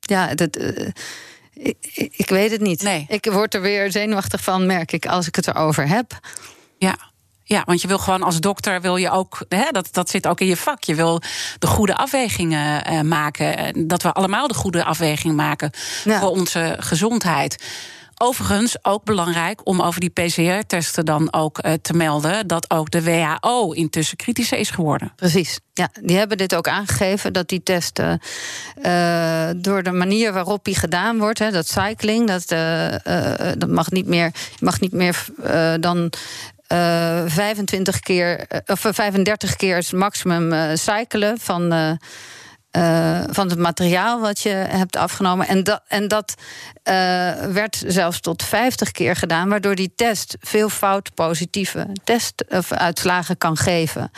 ja, 0.00 0.34
dat. 0.34 0.56
eh, 0.56 0.88
ik, 2.16 2.28
weet 2.28 2.50
het 2.50 2.60
niet. 2.60 2.82
Nee. 2.82 3.04
Ik 3.08 3.24
word 3.24 3.54
er 3.54 3.60
weer 3.60 3.90
zenuwachtig 3.90 4.42
van, 4.42 4.66
merk 4.66 4.92
ik, 4.92 5.06
als 5.06 5.26
ik 5.26 5.34
het 5.36 5.46
erover 5.46 5.88
heb. 5.88 6.18
Ja. 6.78 6.96
Ja, 7.48 7.62
want 7.64 7.80
je 7.82 7.88
wil 7.88 7.98
gewoon 7.98 8.22
als 8.22 8.40
dokter 8.40 8.80
wil 8.80 8.96
je 8.96 9.10
ook, 9.10 9.44
hè, 9.48 9.64
dat, 9.70 9.88
dat 9.92 10.10
zit 10.10 10.26
ook 10.26 10.40
in 10.40 10.46
je 10.46 10.56
vak. 10.56 10.82
Je 10.82 10.94
wil 10.94 11.22
de 11.58 11.66
goede 11.66 11.94
afwegingen 11.96 12.84
eh, 12.84 13.00
maken. 13.00 13.56
En 13.56 13.86
Dat 13.88 14.02
we 14.02 14.12
allemaal 14.12 14.48
de 14.48 14.54
goede 14.54 14.84
afweging 14.84 15.34
maken 15.36 15.70
Ja. 16.04 16.20
voor 16.20 16.28
onze 16.30 16.76
gezondheid. 16.78 17.64
Overigens 18.18 18.76
ook 18.82 19.04
belangrijk 19.04 19.66
om 19.66 19.80
over 19.82 20.00
die 20.00 20.10
PCR-testen 20.10 21.04
dan 21.04 21.32
ook 21.32 21.58
eh, 21.58 21.72
te 21.72 21.92
melden 21.92 22.46
dat 22.46 22.70
ook 22.70 22.90
de 22.90 23.02
WHO 23.02 23.72
intussen 23.72 24.16
kritischer 24.16 24.58
is 24.58 24.70
geworden. 24.70 25.12
Precies. 25.16 25.60
Ja, 25.72 25.88
die 26.00 26.16
hebben 26.16 26.36
dit 26.36 26.54
ook 26.54 26.68
aangegeven 26.68 27.32
dat 27.32 27.48
die 27.48 27.62
testen 27.62 28.20
eh, 28.82 29.48
door 29.56 29.82
de 29.82 29.92
manier 29.92 30.32
waarop 30.32 30.64
die 30.64 30.74
gedaan 30.74 31.18
wordt, 31.18 31.38
hè, 31.38 31.50
dat 31.50 31.68
cycling, 31.68 32.28
dat, 32.28 32.50
eh, 32.50 33.52
dat 33.58 33.68
mag 33.68 33.90
niet 33.90 34.06
meer, 34.06 34.30
mag 34.60 34.80
niet 34.80 34.92
meer 34.92 35.24
dan. 35.80 36.12
eh 36.66 37.22
25 37.26 38.00
keer, 38.00 38.46
of 38.66 38.80
35 38.80 39.56
keer 39.56 39.76
het 39.76 39.92
maximum 39.92 40.76
cyclen 40.76 41.38
van, 41.38 41.98
eh, 42.76 43.20
van 43.30 43.48
het 43.48 43.58
materiaal 43.58 44.20
wat 44.20 44.40
je 44.40 44.48
hebt 44.48 44.96
afgenomen. 44.96 45.46
En 45.48 45.64
dat, 45.64 45.82
en 45.88 46.08
dat 46.08 46.34
eh, 46.82 46.94
werd 47.32 47.82
zelfs 47.86 48.20
tot 48.20 48.42
50 48.42 48.90
keer 48.90 49.16
gedaan, 49.16 49.48
waardoor 49.48 49.74
die 49.74 49.92
test 49.96 50.36
veel 50.40 50.68
fout 50.68 51.14
positieve 51.14 51.86
testuitslagen 52.04 53.38
kan 53.38 53.56
geven. 53.56 54.10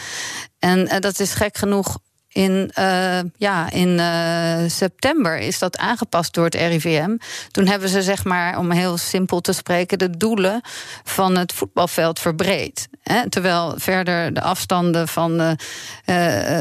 En 0.59 1.01
dat 1.01 1.21
is 1.21 1.35
gek 1.35 1.57
genoeg 1.57 1.99
in, 2.29 2.71
uh, 2.79 3.19
ja, 3.37 3.71
in 3.71 3.89
uh, 3.89 4.59
september 4.67 5.39
is 5.39 5.59
dat 5.59 5.79
aangepast 5.79 6.35
door 6.35 6.45
het 6.45 6.55
RIVM. 6.55 7.17
Toen 7.51 7.67
hebben 7.67 7.89
ze, 7.89 8.03
zeg 8.03 8.25
maar, 8.25 8.59
om 8.59 8.71
heel 8.71 8.97
simpel 8.97 9.41
te 9.41 9.53
spreken, 9.53 9.99
de 9.99 10.17
doelen 10.17 10.61
van 11.05 11.37
het 11.37 11.53
voetbalveld 11.53 12.19
verbreed. 12.19 12.89
Hè? 13.03 13.29
Terwijl 13.29 13.75
verder 13.77 14.35
de 14.35 14.41
afstanden 14.43 15.09
van 15.09 15.41
uh, 15.41 15.51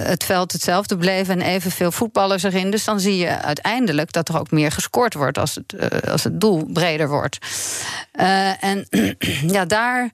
het 0.04 0.24
veld 0.24 0.52
hetzelfde 0.52 0.98
bleven 0.98 1.42
en 1.42 1.48
evenveel 1.48 1.92
voetballers 1.92 2.44
erin. 2.44 2.72
Dus 2.72 2.84
dan 2.84 3.00
zie 3.00 3.18
je 3.18 3.42
uiteindelijk 3.42 4.12
dat 4.12 4.30
er 4.30 4.40
ook 4.40 4.52
meer 4.52 4.72
gescoord 4.72 5.14
wordt 5.14 5.38
als 5.38 5.56
het, 5.56 6.02
als 6.10 6.24
het 6.24 6.42
doel 6.42 6.66
breder 6.66 7.08
wordt. 7.10 7.38
en 8.60 8.88
ja, 9.58 9.66
daar. 9.66 10.12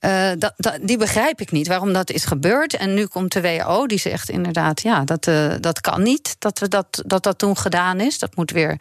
Uh, 0.00 0.30
dat, 0.38 0.52
dat, 0.56 0.78
die 0.82 0.98
begrijp 0.98 1.40
ik 1.40 1.50
niet 1.50 1.66
waarom 1.66 1.92
dat 1.92 2.10
is 2.10 2.24
gebeurd. 2.24 2.74
En 2.74 2.94
nu 2.94 3.06
komt 3.06 3.32
de 3.32 3.40
WHO 3.40 3.86
die 3.86 3.98
zegt 3.98 4.30
inderdaad, 4.30 4.82
ja, 4.82 5.04
dat, 5.04 5.26
uh, 5.26 5.54
dat 5.60 5.80
kan 5.80 6.02
niet 6.02 6.36
dat, 6.38 6.58
we 6.58 6.68
dat, 6.68 7.02
dat 7.06 7.22
dat 7.22 7.38
toen 7.38 7.56
gedaan 7.56 8.00
is. 8.00 8.18
Dat 8.18 8.36
moet 8.36 8.50
weer 8.50 8.80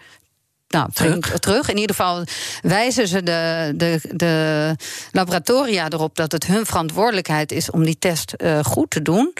nou, 0.67 0.91
terug. 0.93 1.39
terug. 1.39 1.69
In 1.69 1.77
ieder 1.77 1.95
geval 1.95 2.23
wijzen 2.61 3.07
ze 3.07 3.23
de, 3.23 3.73
de, 3.75 3.99
de 4.13 4.75
laboratoria 5.11 5.89
erop 5.89 6.15
dat 6.15 6.31
het 6.31 6.45
hun 6.45 6.65
verantwoordelijkheid 6.65 7.51
is 7.51 7.71
om 7.71 7.83
die 7.83 7.99
test 7.99 8.33
uh, 8.37 8.63
goed 8.63 8.89
te 8.89 9.01
doen. 9.01 9.33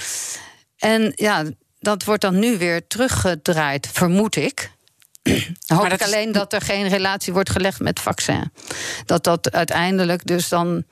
En 0.78 1.12
ja, 1.16 1.44
dat 1.80 2.04
wordt 2.04 2.22
dan 2.22 2.40
nu 2.40 2.58
weer 2.58 2.88
teruggedraaid, 2.88 3.88
vermoed 3.92 4.36
ik. 4.36 4.72
hoop 5.68 5.86
ik 5.86 6.04
alleen 6.04 6.32
dat 6.32 6.54
er 6.54 6.62
geen 6.62 6.88
relatie 6.88 7.34
wordt 7.34 7.50
gelegd 7.50 7.80
met 7.80 8.00
vaccin. 8.00 8.52
Dat 9.06 9.24
dat 9.24 9.52
uiteindelijk 9.52 10.26
dus 10.26 10.50
dan 10.50 10.84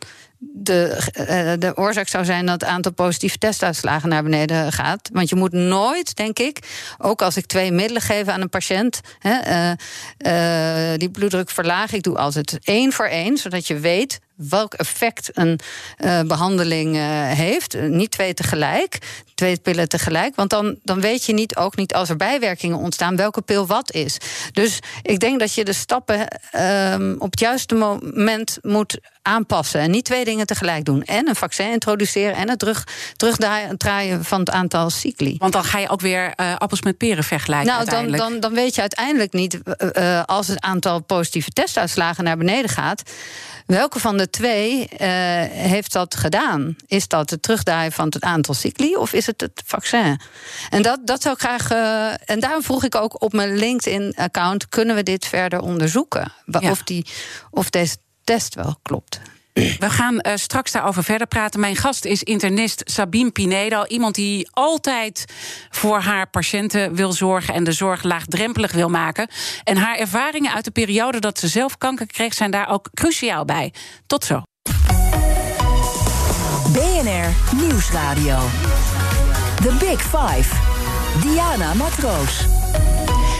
de, 0.53 1.09
eh, 1.11 1.51
de 1.59 1.77
oorzaak 1.77 2.07
zou 2.07 2.25
zijn 2.25 2.45
dat 2.45 2.61
het 2.61 2.69
aantal 2.69 2.91
positieve 2.93 3.37
testuitslagen 3.37 4.09
naar 4.09 4.23
beneden 4.23 4.71
gaat. 4.71 5.09
Want 5.13 5.29
je 5.29 5.35
moet 5.35 5.51
nooit, 5.51 6.15
denk 6.15 6.39
ik, 6.39 6.59
ook 6.97 7.21
als 7.21 7.37
ik 7.37 7.45
twee 7.45 7.71
middelen 7.71 8.01
geef 8.01 8.27
aan 8.27 8.41
een 8.41 8.49
patiënt, 8.49 9.01
hè, 9.19 9.39
uh, 9.47 10.91
uh, 10.91 10.97
die 10.97 11.09
bloeddruk 11.09 11.49
verlaag, 11.49 11.93
ik 11.93 12.03
doe 12.03 12.17
altijd 12.17 12.59
één 12.63 12.91
voor 12.91 13.05
één, 13.07 13.37
zodat 13.37 13.67
je 13.67 13.79
weet 13.79 14.19
welk 14.35 14.73
effect 14.73 15.29
een 15.33 15.59
uh, 15.99 16.21
behandeling 16.21 16.95
uh, 16.95 17.01
heeft. 17.31 17.77
Niet 17.81 18.11
twee 18.11 18.33
tegelijk, 18.33 18.97
twee 19.35 19.57
pillen 19.57 19.89
tegelijk. 19.89 20.35
Want 20.35 20.49
dan, 20.49 20.79
dan 20.83 21.01
weet 21.01 21.25
je 21.25 21.33
niet, 21.33 21.55
ook 21.55 21.75
niet 21.75 21.93
als 21.93 22.09
er 22.09 22.15
bijwerkingen 22.15 22.77
ontstaan, 22.77 23.15
welke 23.15 23.41
pil 23.41 23.67
wat 23.67 23.91
is. 23.91 24.17
Dus 24.51 24.79
ik 25.01 25.19
denk 25.19 25.39
dat 25.39 25.53
je 25.53 25.65
de 25.65 25.73
stappen 25.73 26.27
uh, 26.55 26.95
op 27.17 27.31
het 27.31 27.39
juiste 27.39 27.75
moment 27.75 28.57
moet 28.61 28.99
aanpassen. 29.21 29.79
En 29.79 29.91
niet 29.91 30.05
twee 30.05 30.25
dingen 30.25 30.45
tegelijk 30.45 30.85
doen. 30.85 31.03
En 31.03 31.27
een 31.27 31.35
vaccin 31.35 31.71
introduceren 31.71 32.35
en 32.35 32.49
het 32.49 32.59
terug, 32.59 32.87
terugdraaien 33.15 34.23
van 34.23 34.39
het 34.39 34.49
aantal 34.49 34.89
cycli. 34.89 35.35
Want 35.37 35.53
dan 35.53 35.63
ga 35.63 35.79
je 35.79 35.89
ook 35.89 36.01
weer 36.01 36.35
appels 36.35 36.81
met 36.81 36.97
peren 36.97 37.23
vergelijken. 37.23 37.67
Nou, 37.67 37.85
dan, 37.85 38.11
dan, 38.11 38.39
dan 38.39 38.53
weet 38.53 38.75
je 38.75 38.81
uiteindelijk 38.81 39.33
niet, 39.33 39.59
als 40.25 40.47
het 40.47 40.61
aantal 40.61 41.01
positieve 41.01 41.49
testuitslagen 41.49 42.23
naar 42.23 42.37
beneden 42.37 42.69
gaat. 42.69 43.01
Welke 43.65 43.99
van 43.99 44.17
de 44.25 44.31
twee 44.31 44.79
uh, 44.79 44.87
heeft 45.49 45.93
dat 45.93 46.15
gedaan? 46.15 46.75
Is 46.87 47.07
dat 47.07 47.29
het 47.29 47.41
terugdraaien 47.41 47.91
van 47.91 48.05
het 48.05 48.23
aantal 48.23 48.53
cycli 48.53 48.95
of 48.95 49.13
is 49.13 49.25
het 49.25 49.41
het 49.41 49.61
vaccin? 49.65 50.19
En 50.69 50.81
dat, 50.81 50.99
dat 51.03 51.21
zou 51.21 51.33
ik 51.33 51.41
graag. 51.41 51.71
Uh, 51.71 52.29
en 52.29 52.39
daarom 52.39 52.63
vroeg 52.63 52.83
ik 52.83 52.95
ook 52.95 53.21
op 53.21 53.33
mijn 53.33 53.57
LinkedIn-account: 53.57 54.69
kunnen 54.69 54.95
we 54.95 55.03
dit 55.03 55.25
verder 55.25 55.59
onderzoeken? 55.59 56.31
Ja. 56.45 56.71
Of, 56.71 56.83
die, 56.83 57.05
of 57.49 57.69
deze 57.69 57.97
test 58.23 58.55
wel 58.55 58.79
klopt. 58.81 59.19
We 59.55 59.89
gaan 59.89 60.13
uh, 60.13 60.33
straks 60.35 60.71
daarover 60.71 61.03
verder 61.03 61.27
praten. 61.27 61.59
Mijn 61.59 61.75
gast 61.75 62.05
is 62.05 62.23
internist 62.23 62.81
Sabine 62.85 63.31
Pinedo. 63.31 63.83
Iemand 63.85 64.15
die 64.15 64.49
altijd 64.51 65.25
voor 65.69 65.99
haar 65.99 66.29
patiënten 66.29 66.95
wil 66.95 67.11
zorgen 67.11 67.53
en 67.53 67.63
de 67.63 67.71
zorg 67.71 68.03
laagdrempelig 68.03 68.71
wil 68.71 68.89
maken. 68.89 69.27
En 69.63 69.77
haar 69.77 69.97
ervaringen 69.97 70.53
uit 70.53 70.65
de 70.65 70.71
periode 70.71 71.19
dat 71.19 71.39
ze 71.39 71.47
zelf 71.47 71.77
kanker 71.77 72.07
kreeg, 72.07 72.33
zijn 72.33 72.51
daar 72.51 72.69
ook 72.69 72.89
cruciaal 72.93 73.45
bij. 73.45 73.73
Tot 74.07 74.25
zo. 74.25 74.41
BNR 76.73 77.55
Nieuwsradio. 77.55 78.37
The 79.55 79.75
Big 79.79 80.01
Five. 80.01 80.55
Diana 81.21 81.73
Matroos. 81.73 82.54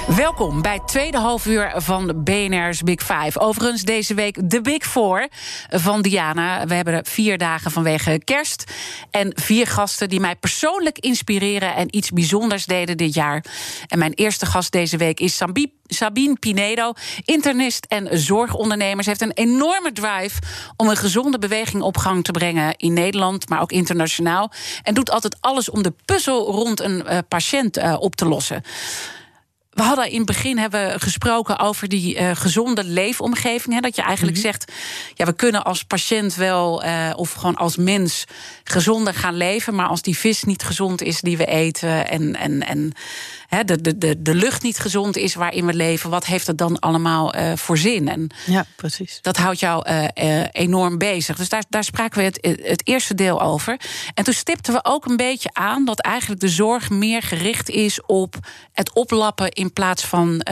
Welkom 0.07 0.61
bij 0.61 0.73
het 0.73 0.87
tweede 0.87 1.17
halfuur 1.17 1.73
van 1.75 2.23
BNR's 2.23 2.81
Big 2.81 3.01
Five. 3.01 3.39
Overigens 3.39 3.83
deze 3.83 4.13
week 4.13 4.49
de 4.49 4.61
Big 4.61 4.83
Four 4.83 5.27
van 5.69 6.01
Diana. 6.01 6.67
We 6.67 6.73
hebben 6.73 6.93
er 6.93 7.05
vier 7.05 7.37
dagen 7.37 7.71
vanwege 7.71 8.21
kerst. 8.23 8.63
En 9.11 9.31
vier 9.35 9.67
gasten 9.67 10.09
die 10.09 10.19
mij 10.19 10.35
persoonlijk 10.35 10.99
inspireren... 10.99 11.75
en 11.75 11.95
iets 11.95 12.11
bijzonders 12.11 12.65
deden 12.65 12.97
dit 12.97 13.13
jaar. 13.13 13.45
En 13.87 13.99
mijn 13.99 14.13
eerste 14.13 14.45
gast 14.45 14.71
deze 14.71 14.97
week 14.97 15.19
is 15.19 15.41
Sabine 15.87 16.35
Pinedo, 16.39 16.93
internist 17.23 17.85
en 17.85 18.19
zorgondernemer. 18.19 19.03
Ze 19.03 19.09
heeft 19.09 19.21
een 19.21 19.31
enorme 19.31 19.91
drive 19.91 20.41
om 20.77 20.87
een 20.87 20.97
gezonde 20.97 21.39
beweging 21.39 21.83
op 21.83 21.97
gang 21.97 22.23
te 22.23 22.31
brengen 22.31 22.73
in 22.77 22.93
Nederland, 22.93 23.49
maar 23.49 23.61
ook 23.61 23.71
internationaal. 23.71 24.51
En 24.83 24.93
doet 24.93 25.11
altijd 25.11 25.37
alles 25.39 25.69
om 25.69 25.83
de 25.83 25.93
puzzel 26.05 26.51
rond 26.51 26.79
een 26.79 27.03
uh, 27.09 27.17
patiënt 27.27 27.77
uh, 27.77 27.95
op 27.99 28.15
te 28.15 28.25
lossen. 28.25 28.63
We 29.75 29.83
hadden 29.83 30.09
in 30.09 30.17
het 30.17 30.25
begin 30.25 30.57
hebben 30.57 30.99
gesproken 30.99 31.59
over 31.59 31.87
die 31.87 32.19
uh, 32.19 32.31
gezonde 32.33 32.83
leefomgeving. 32.83 33.73
Hè, 33.73 33.79
dat 33.79 33.95
je 33.95 34.01
eigenlijk 34.01 34.37
mm 34.37 34.43
-hmm. 34.43 34.51
zegt, 34.51 34.71
ja, 35.13 35.25
we 35.25 35.33
kunnen 35.33 35.63
als 35.63 35.83
patiënt 35.83 36.35
wel, 36.35 36.85
uh, 36.85 37.11
of 37.15 37.31
gewoon 37.33 37.55
als 37.55 37.75
mens, 37.75 38.25
gezonder 38.63 39.13
gaan 39.13 39.37
leven. 39.37 39.75
Maar 39.75 39.87
als 39.87 40.01
die 40.01 40.17
vis 40.17 40.43
niet 40.43 40.63
gezond 40.63 41.01
is 41.01 41.21
die 41.21 41.37
we 41.37 41.45
eten 41.45 42.07
en, 42.07 42.35
en, 42.35 42.67
en 42.67 42.93
hè, 43.55 43.63
de, 43.63 43.81
de, 43.81 43.97
de, 43.97 44.21
de 44.21 44.35
lucht 44.35 44.63
niet 44.63 44.79
gezond 44.79 45.17
is 45.17 45.35
waarin 45.35 45.65
we 45.65 45.73
leven, 45.73 46.09
wat 46.09 46.25
heeft 46.25 46.45
dat 46.45 46.57
dan 46.57 46.79
allemaal 46.79 47.35
uh, 47.35 47.55
voor 47.55 47.77
zin? 47.77 48.09
En 48.09 48.29
ja, 48.45 48.65
precies. 48.75 49.19
Dat 49.21 49.37
houdt 49.37 49.59
jou 49.59 49.85
enorm 50.51 50.97
bezig. 50.97 51.37
Dus 51.37 51.49
daar, 51.49 51.63
daar 51.69 51.83
spraken 51.83 52.17
we 52.17 52.23
het, 52.23 52.59
het 52.63 52.87
eerste 52.87 53.15
deel 53.15 53.41
over. 53.41 53.79
En 54.13 54.23
toen 54.23 54.33
stipten 54.33 54.73
we 54.73 54.79
ook 54.83 55.05
een 55.05 55.17
beetje 55.17 55.49
aan 55.53 55.85
dat 55.85 55.99
eigenlijk 55.99 56.41
de 56.41 56.49
zorg 56.49 56.89
meer 56.89 57.21
gericht 57.21 57.69
is 57.69 58.01
op 58.05 58.35
het 58.71 58.93
oplappen 58.93 59.51
in 59.51 59.73
plaats 59.73 60.05
van 60.05 60.45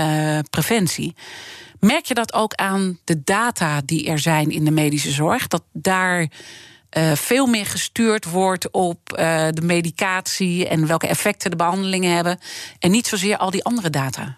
preventie. 0.49 1.15
Merk 1.79 2.05
je 2.05 2.13
dat 2.13 2.33
ook 2.33 2.53
aan 2.53 2.99
de 3.03 3.23
data 3.23 3.81
die 3.85 4.07
er 4.07 4.19
zijn 4.19 4.49
in 4.49 4.65
de 4.65 4.71
medische 4.71 5.11
zorg? 5.11 5.47
Dat 5.47 5.63
daar 5.73 6.27
uh, 6.97 7.12
veel 7.15 7.45
meer 7.45 7.65
gestuurd 7.65 8.25
wordt 8.25 8.71
op 8.71 8.99
uh, 9.19 9.47
de 9.49 9.62
medicatie 9.62 10.67
en 10.67 10.88
welke 10.88 11.08
effecten 11.08 11.49
de 11.49 11.56
behandelingen 11.56 12.15
hebben. 12.15 12.39
En 12.79 12.91
niet 12.91 13.08
zozeer 13.08 13.38
al 13.38 13.51
die 13.51 13.63
andere 13.63 13.89
data. 13.89 14.38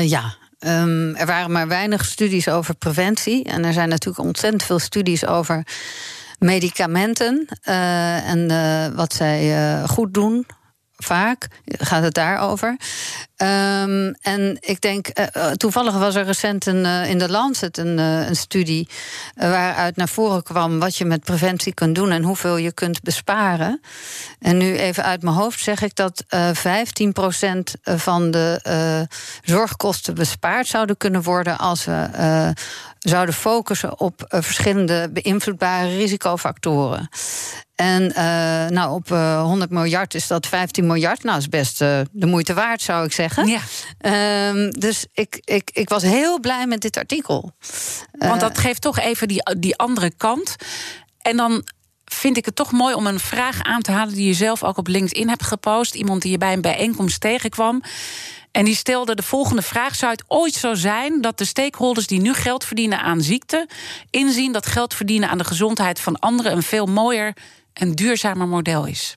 ja, 0.00 0.36
Um, 0.60 1.14
er 1.14 1.26
waren 1.26 1.52
maar 1.52 1.68
weinig 1.68 2.04
studies 2.04 2.48
over 2.48 2.74
preventie. 2.74 3.44
En 3.44 3.64
er 3.64 3.72
zijn 3.72 3.88
natuurlijk 3.88 4.26
ontzettend 4.26 4.62
veel 4.62 4.78
studies 4.78 5.26
over 5.26 5.66
medicamenten. 6.38 7.46
En 8.24 8.48
wat 8.94 9.12
zij 9.12 9.54
goed 9.86 10.14
doen 10.14 10.46
vaak 10.98 11.48
gaat 11.66 12.02
het 12.02 12.14
daarover. 12.14 12.76
Um, 13.42 14.14
en 14.20 14.56
ik 14.60 14.80
denk, 14.80 15.08
uh, 15.36 15.46
toevallig 15.50 15.94
was 15.94 16.14
er 16.14 16.24
recent 16.24 16.66
een, 16.66 16.84
uh, 16.84 17.10
in 17.10 17.18
de 17.18 17.30
Lancet 17.30 17.78
een, 17.78 17.98
een 17.98 18.36
studie 18.36 18.88
waaruit 19.34 19.96
naar 19.96 20.08
voren 20.08 20.42
kwam 20.42 20.78
wat 20.78 20.96
je 20.96 21.04
met 21.04 21.24
preventie 21.24 21.74
kunt 21.74 21.94
doen 21.94 22.10
en 22.10 22.22
hoeveel 22.22 22.56
je 22.56 22.72
kunt 22.72 23.02
besparen. 23.02 23.80
En 24.40 24.56
nu 24.56 24.76
even 24.76 25.04
uit 25.04 25.22
mijn 25.22 25.36
hoofd 25.36 25.60
zeg 25.60 25.82
ik 25.82 25.94
dat 25.94 26.24
15% 26.28 26.28
van 27.82 28.30
de 28.30 29.06
zorgkosten 29.42 30.14
bespaard 30.14 30.66
zouden 30.66 30.96
kunnen 30.96 31.22
worden 31.22 31.58
als 31.58 31.84
we 31.84 32.08
zouden 32.98 33.34
focussen 33.34 34.00
op 34.00 34.24
verschillende 34.28 35.10
beïnvloedbare 35.12 35.96
risicofactoren. 35.96 37.08
En 37.74 38.02
uh, 38.02 38.16
nou, 38.66 38.94
op 38.94 39.10
uh, 39.10 39.42
100 39.42 39.70
miljard 39.70 40.14
is 40.14 40.26
dat 40.26 40.46
15 40.46 40.86
miljard. 40.86 41.22
Nou, 41.22 41.38
is 41.38 41.48
best 41.48 41.82
uh, 41.82 42.00
de 42.10 42.26
moeite 42.26 42.54
waard, 42.54 42.82
zou 42.82 43.04
ik 43.04 43.12
zeggen. 43.12 43.46
Ja. 43.46 43.60
Um, 44.48 44.70
dus 44.70 45.06
ik, 45.12 45.40
ik, 45.44 45.70
ik 45.72 45.88
was 45.88 46.02
heel 46.02 46.40
blij 46.40 46.66
met 46.66 46.80
dit 46.80 46.96
artikel. 46.96 47.52
Want 48.12 48.40
dat 48.40 48.58
geeft 48.58 48.80
toch 48.80 48.98
even 48.98 49.28
die, 49.28 49.42
die 49.58 49.76
andere 49.76 50.12
kant. 50.16 50.56
En 51.18 51.36
dan 51.36 51.64
vind 52.04 52.36
ik 52.36 52.44
het 52.44 52.56
toch 52.56 52.72
mooi 52.72 52.94
om 52.94 53.06
een 53.06 53.20
vraag 53.20 53.62
aan 53.62 53.82
te 53.82 53.92
halen 53.92 54.14
die 54.14 54.26
je 54.26 54.34
zelf 54.34 54.64
ook 54.64 54.76
op 54.76 54.86
LinkedIn 54.86 55.28
hebt 55.28 55.44
gepost. 55.44 55.94
Iemand 55.94 56.22
die 56.22 56.30
je 56.30 56.38
bij 56.38 56.52
een 56.52 56.60
bijeenkomst 56.60 57.20
tegenkwam. 57.20 57.82
En 58.50 58.64
die 58.64 58.74
stelde 58.74 59.14
de 59.14 59.22
volgende 59.22 59.62
vraag: 59.62 59.94
Zou 59.94 60.12
het 60.12 60.24
ooit 60.26 60.54
zo 60.54 60.74
zijn 60.74 61.20
dat 61.20 61.38
de 61.38 61.44
stakeholders 61.44 62.06
die 62.06 62.20
nu 62.20 62.34
geld 62.34 62.64
verdienen 62.64 63.00
aan 63.00 63.20
ziekte, 63.20 63.68
inzien 64.10 64.52
dat 64.52 64.66
geld 64.66 64.94
verdienen 64.94 65.28
aan 65.28 65.38
de 65.38 65.44
gezondheid 65.44 66.00
van 66.00 66.18
anderen 66.18 66.52
een 66.52 66.62
veel 66.62 66.86
mooier 66.86 67.36
en 67.72 67.92
duurzamer 67.92 68.48
model 68.48 68.86
is? 68.86 69.16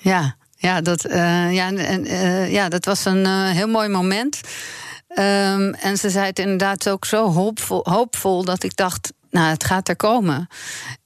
Ja, 0.00 0.36
ja, 0.56 0.80
dat, 0.80 1.06
uh, 1.06 1.54
ja, 1.54 1.72
uh, 1.72 2.52
ja, 2.52 2.68
dat 2.68 2.84
was 2.84 3.04
een 3.04 3.24
uh, 3.24 3.50
heel 3.50 3.68
mooi 3.68 3.88
moment. 3.88 4.40
Um, 5.08 5.74
en 5.74 5.96
ze 5.96 6.10
zei 6.10 6.26
het 6.26 6.38
inderdaad 6.38 6.88
ook 6.88 7.04
zo 7.04 7.32
hoopvol, 7.32 7.80
hoopvol 7.82 8.44
dat 8.44 8.62
ik 8.62 8.76
dacht 8.76 9.12
nou, 9.34 9.48
het 9.50 9.64
gaat 9.64 9.88
er 9.88 9.96
komen. 9.96 10.48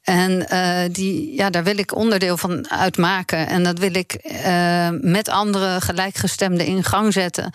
En 0.03 0.47
uh, 0.53 0.81
die, 0.93 1.35
ja, 1.35 1.51
daar 1.51 1.65
wil 1.65 1.79
ik 1.79 1.95
onderdeel 1.95 2.37
van 2.37 2.71
uitmaken. 2.71 3.47
En 3.47 3.65
dat 3.65 3.79
wil 3.79 3.95
ik 3.95 4.19
uh, 4.25 4.89
met 5.01 5.29
andere 5.29 5.81
gelijkgestemden 5.81 6.67
in 6.67 6.85
gang 6.85 7.13
zetten. 7.13 7.53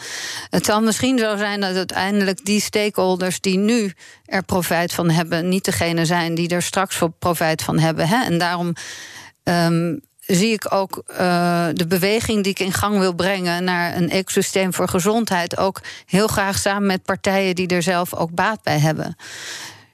Het 0.49 0.65
zal 0.65 0.81
misschien 0.81 1.19
zo 1.19 1.37
zijn 1.37 1.61
dat 1.61 1.75
uiteindelijk 1.75 2.45
die 2.45 2.61
stakeholders 2.61 3.39
die 3.39 3.57
nu 3.57 3.93
er 4.25 4.43
profijt 4.43 4.93
van 4.93 5.09
hebben, 5.09 5.49
niet 5.49 5.65
degene 5.65 6.05
zijn 6.05 6.35
die 6.35 6.49
er 6.49 6.61
straks 6.63 6.95
voor 6.95 7.11
profijt 7.19 7.61
van 7.61 7.79
hebben. 7.79 8.07
Hè? 8.07 8.23
En 8.23 8.37
daarom. 8.37 8.73
Um, 9.43 10.01
zie 10.25 10.53
ik 10.53 10.73
ook 10.73 11.03
uh, 11.11 11.67
de 11.73 11.87
beweging 11.87 12.43
die 12.43 12.51
ik 12.51 12.59
in 12.59 12.73
gang 12.73 12.99
wil 12.99 13.13
brengen 13.13 13.63
naar 13.63 13.95
een 13.95 14.09
ecosysteem 14.09 14.73
voor 14.73 14.87
gezondheid 14.87 15.57
ook 15.57 15.81
heel 16.05 16.27
graag 16.27 16.57
samen 16.57 16.85
met 16.85 17.03
partijen 17.03 17.55
die 17.55 17.67
er 17.67 17.83
zelf 17.83 18.13
ook 18.13 18.31
baat 18.33 18.61
bij 18.61 18.79
hebben 18.79 19.15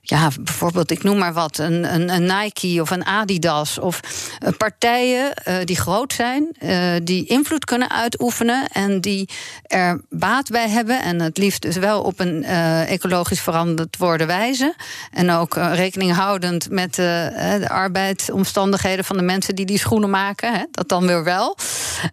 ja, 0.09 0.29
bijvoorbeeld, 0.41 0.91
ik 0.91 1.03
noem 1.03 1.17
maar 1.17 1.33
wat, 1.33 1.57
een, 1.57 1.93
een, 1.93 2.09
een 2.09 2.39
Nike 2.39 2.81
of 2.81 2.89
een 2.89 3.05
Adidas. 3.05 3.79
Of 3.79 3.99
uh, 4.43 4.49
partijen 4.57 5.33
uh, 5.47 5.55
die 5.63 5.75
groot 5.75 6.13
zijn, 6.13 6.55
uh, 6.63 6.95
die 7.03 7.25
invloed 7.25 7.65
kunnen 7.65 7.89
uitoefenen 7.89 8.67
en 8.67 9.01
die 9.01 9.29
er 9.63 10.01
baat 10.09 10.49
bij 10.49 10.69
hebben. 10.69 11.01
En 11.01 11.21
het 11.21 11.37
liefst 11.37 11.61
dus 11.61 11.75
wel 11.75 12.01
op 12.01 12.19
een 12.19 12.43
ecologisch 12.85 13.41
veranderd 13.41 13.97
worden 13.97 14.27
wijze. 14.27 14.75
En 15.11 15.31
ook 15.31 15.55
rekening 15.55 16.13
houdend 16.13 16.69
met 16.69 16.95
de 16.95 17.65
arbeidsomstandigheden 17.67 19.05
van 19.05 19.17
de 19.17 19.23
mensen 19.23 19.55
die 19.55 19.65
die 19.65 19.79
schoenen 19.79 20.09
maken. 20.09 20.53
Hè, 20.53 20.63
dat 20.71 20.89
dan 20.89 21.07
weer 21.07 21.23
wel. 21.23 21.57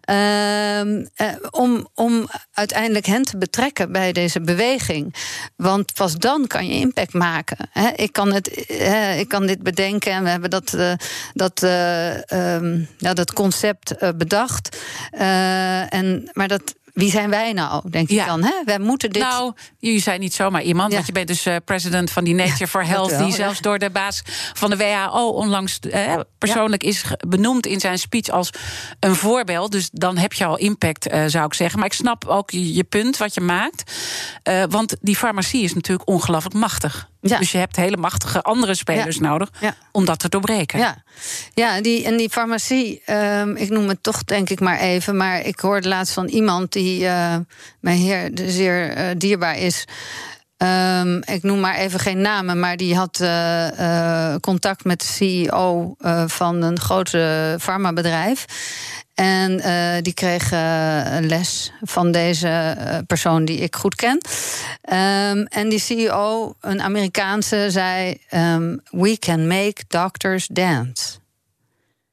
Ehm, 0.01 1.05
om, 1.51 1.89
om 1.95 2.29
uiteindelijk 2.53 3.07
hen 3.07 3.23
te 3.23 3.39
betrekken 3.39 3.93
bij 3.93 4.13
deze 4.13 4.41
beweging. 4.41 5.15
Want 5.57 5.95
pas 5.95 6.15
dan 6.15 6.47
kan 6.47 6.67
je 6.67 6.75
impact 6.75 7.13
maken. 7.13 7.57
Ik, 7.95 8.13
kan 8.13 8.33
het, 8.33 8.71
ik 9.19 9.29
kan 9.29 9.47
dit 9.47 9.63
bedenken 9.63 10.13
en 10.13 10.23
we 10.23 10.29
hebben 10.29 10.51
dat, 10.51 10.73
uh, 10.77 10.93
dat, 11.35 11.63
uh, 11.63 12.55
um, 12.55 12.89
ja, 12.99 13.15
dat 13.15 13.33
concept 13.33 13.95
uh, 14.03 14.09
bedacht. 14.17 14.77
en, 15.11 16.31
maar 16.33 16.49
dat 16.49 16.75
wie 16.97 17.11
zijn 17.11 17.31
wij 17.31 17.53
nou, 17.53 17.91
denk 17.91 18.09
ik 18.09 18.27
dan? 18.27 18.43
Hè? 18.43 18.53
Wij 18.65 18.79
moeten 18.79 19.11
dit... 19.11 19.23
Nou, 19.23 19.53
jullie 19.79 20.01
zijn 20.01 20.21
niet 20.21 20.35
zomaar 20.35 20.63
iemand. 20.63 20.93
Want 20.93 21.07
je 21.07 21.13
bent 21.13 21.27
dus 21.27 21.47
uh, 21.47 21.57
president 21.65 22.11
van 22.11 22.25
die 22.25 22.35
Nature 22.35 22.67
for 22.67 22.85
Health... 22.87 23.19
die 23.19 23.33
zelfs 23.33 23.61
door 23.61 23.79
de 23.79 23.91
baas 23.91 24.23
van 24.53 24.71
de 24.71 24.77
WHO 24.77 25.29
onlangs 25.29 25.79
persoonlijk 26.39 26.83
is 26.83 27.05
benoemd... 27.29 27.67
in 27.67 27.81
zijn 27.81 27.99
speech 27.99 28.29
als 28.29 28.51
een 29.01 29.15
voorbeeld. 29.15 29.73
Dus 29.73 29.89
dan 29.93 30.17
heb 30.17 30.33
je 30.33 30.45
al 30.45 30.57
impact, 30.57 31.13
uh, 31.13 31.25
zou 31.27 31.45
ik 31.45 31.55
zeggen. 31.55 31.79
Maar 31.79 31.89
ik 31.89 31.95
snap 31.95 32.25
ook 32.25 32.51
je, 32.51 32.75
je 32.75 32.85
punt 32.85 33.17
wat 33.17 33.35
je 33.35 33.41
maakt. 33.41 33.93
want 34.69 34.97
die 35.01 35.17
farmacie 35.17 35.63
is 35.63 35.75
natuurlijk 35.75 36.09
ongelooflijk 36.09 36.55
machtig. 36.55 37.09
Ja. 37.29 37.39
Dus 37.39 37.53
je 37.53 37.59
hebt 37.59 37.77
hele 37.77 37.97
machtige 37.97 38.43
andere 38.43 38.75
spelers 38.75 39.17
ja. 39.17 39.23
nodig 39.23 39.51
ja. 39.61 39.75
om 39.93 40.05
dat 40.05 40.19
te 40.19 40.29
doorbreken. 40.29 40.79
Ja, 40.79 40.97
ja 41.55 41.81
die, 41.81 42.05
en 42.05 42.17
die 42.17 42.31
farmacie, 42.31 43.03
um, 43.11 43.57
ik 43.57 43.71
noem 43.71 43.89
het 43.89 44.03
toch 44.03 44.25
denk 44.25 44.51
ik 44.51 44.61
maar 44.61 44.79
even... 44.79 45.17
maar 45.17 45.41
ik 45.41 45.61
hoorde 45.61 45.89
laatst 45.89 46.13
van 46.13 46.27
iemand 46.27 46.73
die 46.73 47.05
uh, 47.05 47.37
mij 47.81 47.97
heer, 47.97 48.31
zeer 48.35 48.99
uh, 48.99 49.05
dierbaar 49.17 49.59
is... 49.59 49.85
Um, 50.59 51.23
ik 51.25 51.43
noem 51.43 51.61
maar 51.61 51.75
even 51.75 52.01
geen 52.01 52.21
namen, 52.21 52.61
maar 52.61 52.77
die 52.77 52.97
had 52.97 53.19
uh, 53.23 53.69
uh, 53.81 54.35
contact 54.41 54.85
met 54.85 55.01
de 55.01 55.07
CEO 55.07 55.95
uh, 56.01 56.25
van 56.27 56.63
een 56.63 56.81
grote 56.81 57.57
farmabedrijf. 57.61 58.45
En 59.17 59.53
uh, 59.53 60.03
die 60.03 60.15
kreeg 60.15 60.53
uh, 60.53 61.15
een 61.15 61.27
les 61.27 61.73
van 61.83 62.13
deze 62.13 62.77
uh, 62.79 62.99
persoon 63.07 63.45
die 63.45 63.59
ik 63.59 63.77
goed 63.77 63.95
ken. 63.95 64.21
Um, 64.93 65.47
en 65.47 65.69
die 65.69 65.79
CEO, 65.79 66.55
een 66.61 66.81
Amerikaanse, 66.81 67.67
zei: 67.71 68.21
um, 68.31 68.81
We 68.91 69.19
can 69.19 69.47
make 69.47 69.85
doctors 69.89 70.47
dance. 70.47 71.19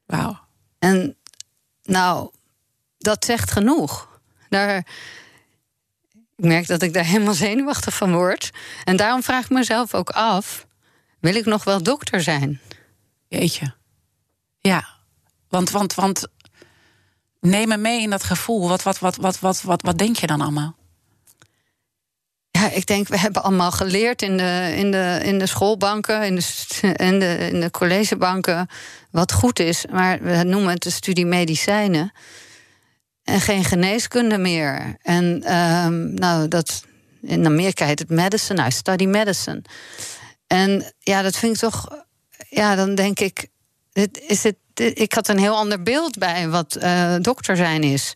Wauw. 0.06 0.38
En 0.78 1.16
nou, 1.82 2.30
dat 2.98 3.24
zegt 3.24 3.50
genoeg. 3.50 4.20
Daar, 4.48 4.76
ik 6.36 6.44
merk 6.44 6.66
dat 6.66 6.82
ik 6.82 6.92
daar 6.92 7.04
helemaal 7.04 7.34
zenuwachtig 7.34 7.94
van 7.94 8.12
word. 8.12 8.50
En 8.84 8.96
daarom 8.96 9.22
vraag 9.22 9.44
ik 9.44 9.50
mezelf 9.50 9.94
ook 9.94 10.10
af: 10.10 10.66
wil 11.20 11.34
ik 11.34 11.44
nog 11.44 11.64
wel 11.64 11.82
dokter 11.82 12.20
zijn? 12.20 12.60
Jeetje. 13.28 13.74
Ja, 14.58 14.88
want, 15.48 15.70
want, 15.70 15.94
want 15.94 16.26
neem 17.44 17.68
me 17.68 17.76
mee 17.76 18.00
in 18.00 18.10
dat 18.10 18.24
gevoel. 18.24 18.68
Wat, 18.68 18.82
wat, 18.82 18.98
wat, 18.98 19.16
wat, 19.16 19.40
wat, 19.40 19.62
wat, 19.62 19.82
wat 19.82 19.98
denk 19.98 20.16
je 20.16 20.26
dan 20.26 20.40
allemaal? 20.40 20.74
Ja, 22.50 22.70
ik 22.70 22.86
denk, 22.86 23.08
we 23.08 23.18
hebben 23.18 23.42
allemaal 23.42 23.70
geleerd 23.70 24.22
in 24.22 24.36
de, 24.36 24.72
in 24.76 24.90
de, 24.90 25.20
in 25.22 25.38
de 25.38 25.46
schoolbanken, 25.46 26.22
in 26.22 26.34
de, 26.34 26.44
in, 26.96 27.18
de, 27.18 27.48
in 27.52 27.60
de 27.60 27.70
collegebanken, 27.70 28.68
wat 29.10 29.32
goed 29.32 29.58
is. 29.58 29.84
Maar 29.92 30.22
we 30.22 30.42
noemen 30.42 30.72
het 30.72 30.82
de 30.82 30.90
studie 30.90 31.26
medicijnen. 31.26 32.12
En 33.24 33.40
geen 33.40 33.64
geneeskunde 33.64 34.38
meer. 34.38 34.96
En 35.02 35.54
um, 35.54 36.14
nou, 36.14 36.48
dat, 36.48 36.84
in 37.22 37.46
Amerika 37.46 37.86
heet 37.86 37.98
het 37.98 38.10
medicine. 38.10 38.66
I 38.66 38.70
study 38.70 39.06
medicine. 39.06 39.62
En 40.46 40.92
ja, 40.98 41.22
dat 41.22 41.36
vind 41.36 41.54
ik 41.54 41.60
toch. 41.60 42.04
Ja, 42.48 42.74
dan 42.74 42.94
denk 42.94 43.20
ik. 43.20 43.48
Is 44.26 44.42
het 44.42 44.56
ik 44.80 45.12
had 45.12 45.28
een 45.28 45.38
heel 45.38 45.56
ander 45.56 45.82
beeld 45.82 46.18
bij 46.18 46.48
wat 46.48 46.76
uh, 46.82 47.14
dokter 47.20 47.56
zijn 47.56 47.82
is. 47.82 48.14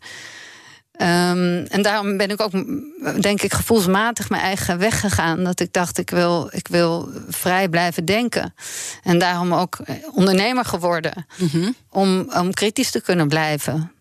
Um, 1.02 1.64
en 1.66 1.82
daarom 1.82 2.16
ben 2.16 2.30
ik 2.30 2.40
ook, 2.40 2.52
denk 3.22 3.42
ik, 3.42 3.52
gevoelsmatig 3.52 4.28
mijn 4.28 4.42
eigen 4.42 4.78
weg 4.78 5.00
gegaan. 5.00 5.44
Dat 5.44 5.60
ik 5.60 5.72
dacht, 5.72 5.98
ik 5.98 6.10
wil, 6.10 6.48
ik 6.50 6.68
wil 6.68 7.08
vrij 7.28 7.68
blijven 7.68 8.04
denken. 8.04 8.54
En 9.02 9.18
daarom 9.18 9.54
ook 9.54 9.78
ondernemer 10.12 10.64
geworden. 10.64 11.26
Mm 11.36 11.48
-hmm. 11.48 11.74
om, 11.90 12.32
om 12.36 12.52
kritisch 12.52 12.90
te 12.90 13.00
kunnen 13.00 13.28
blijven. 13.28 13.92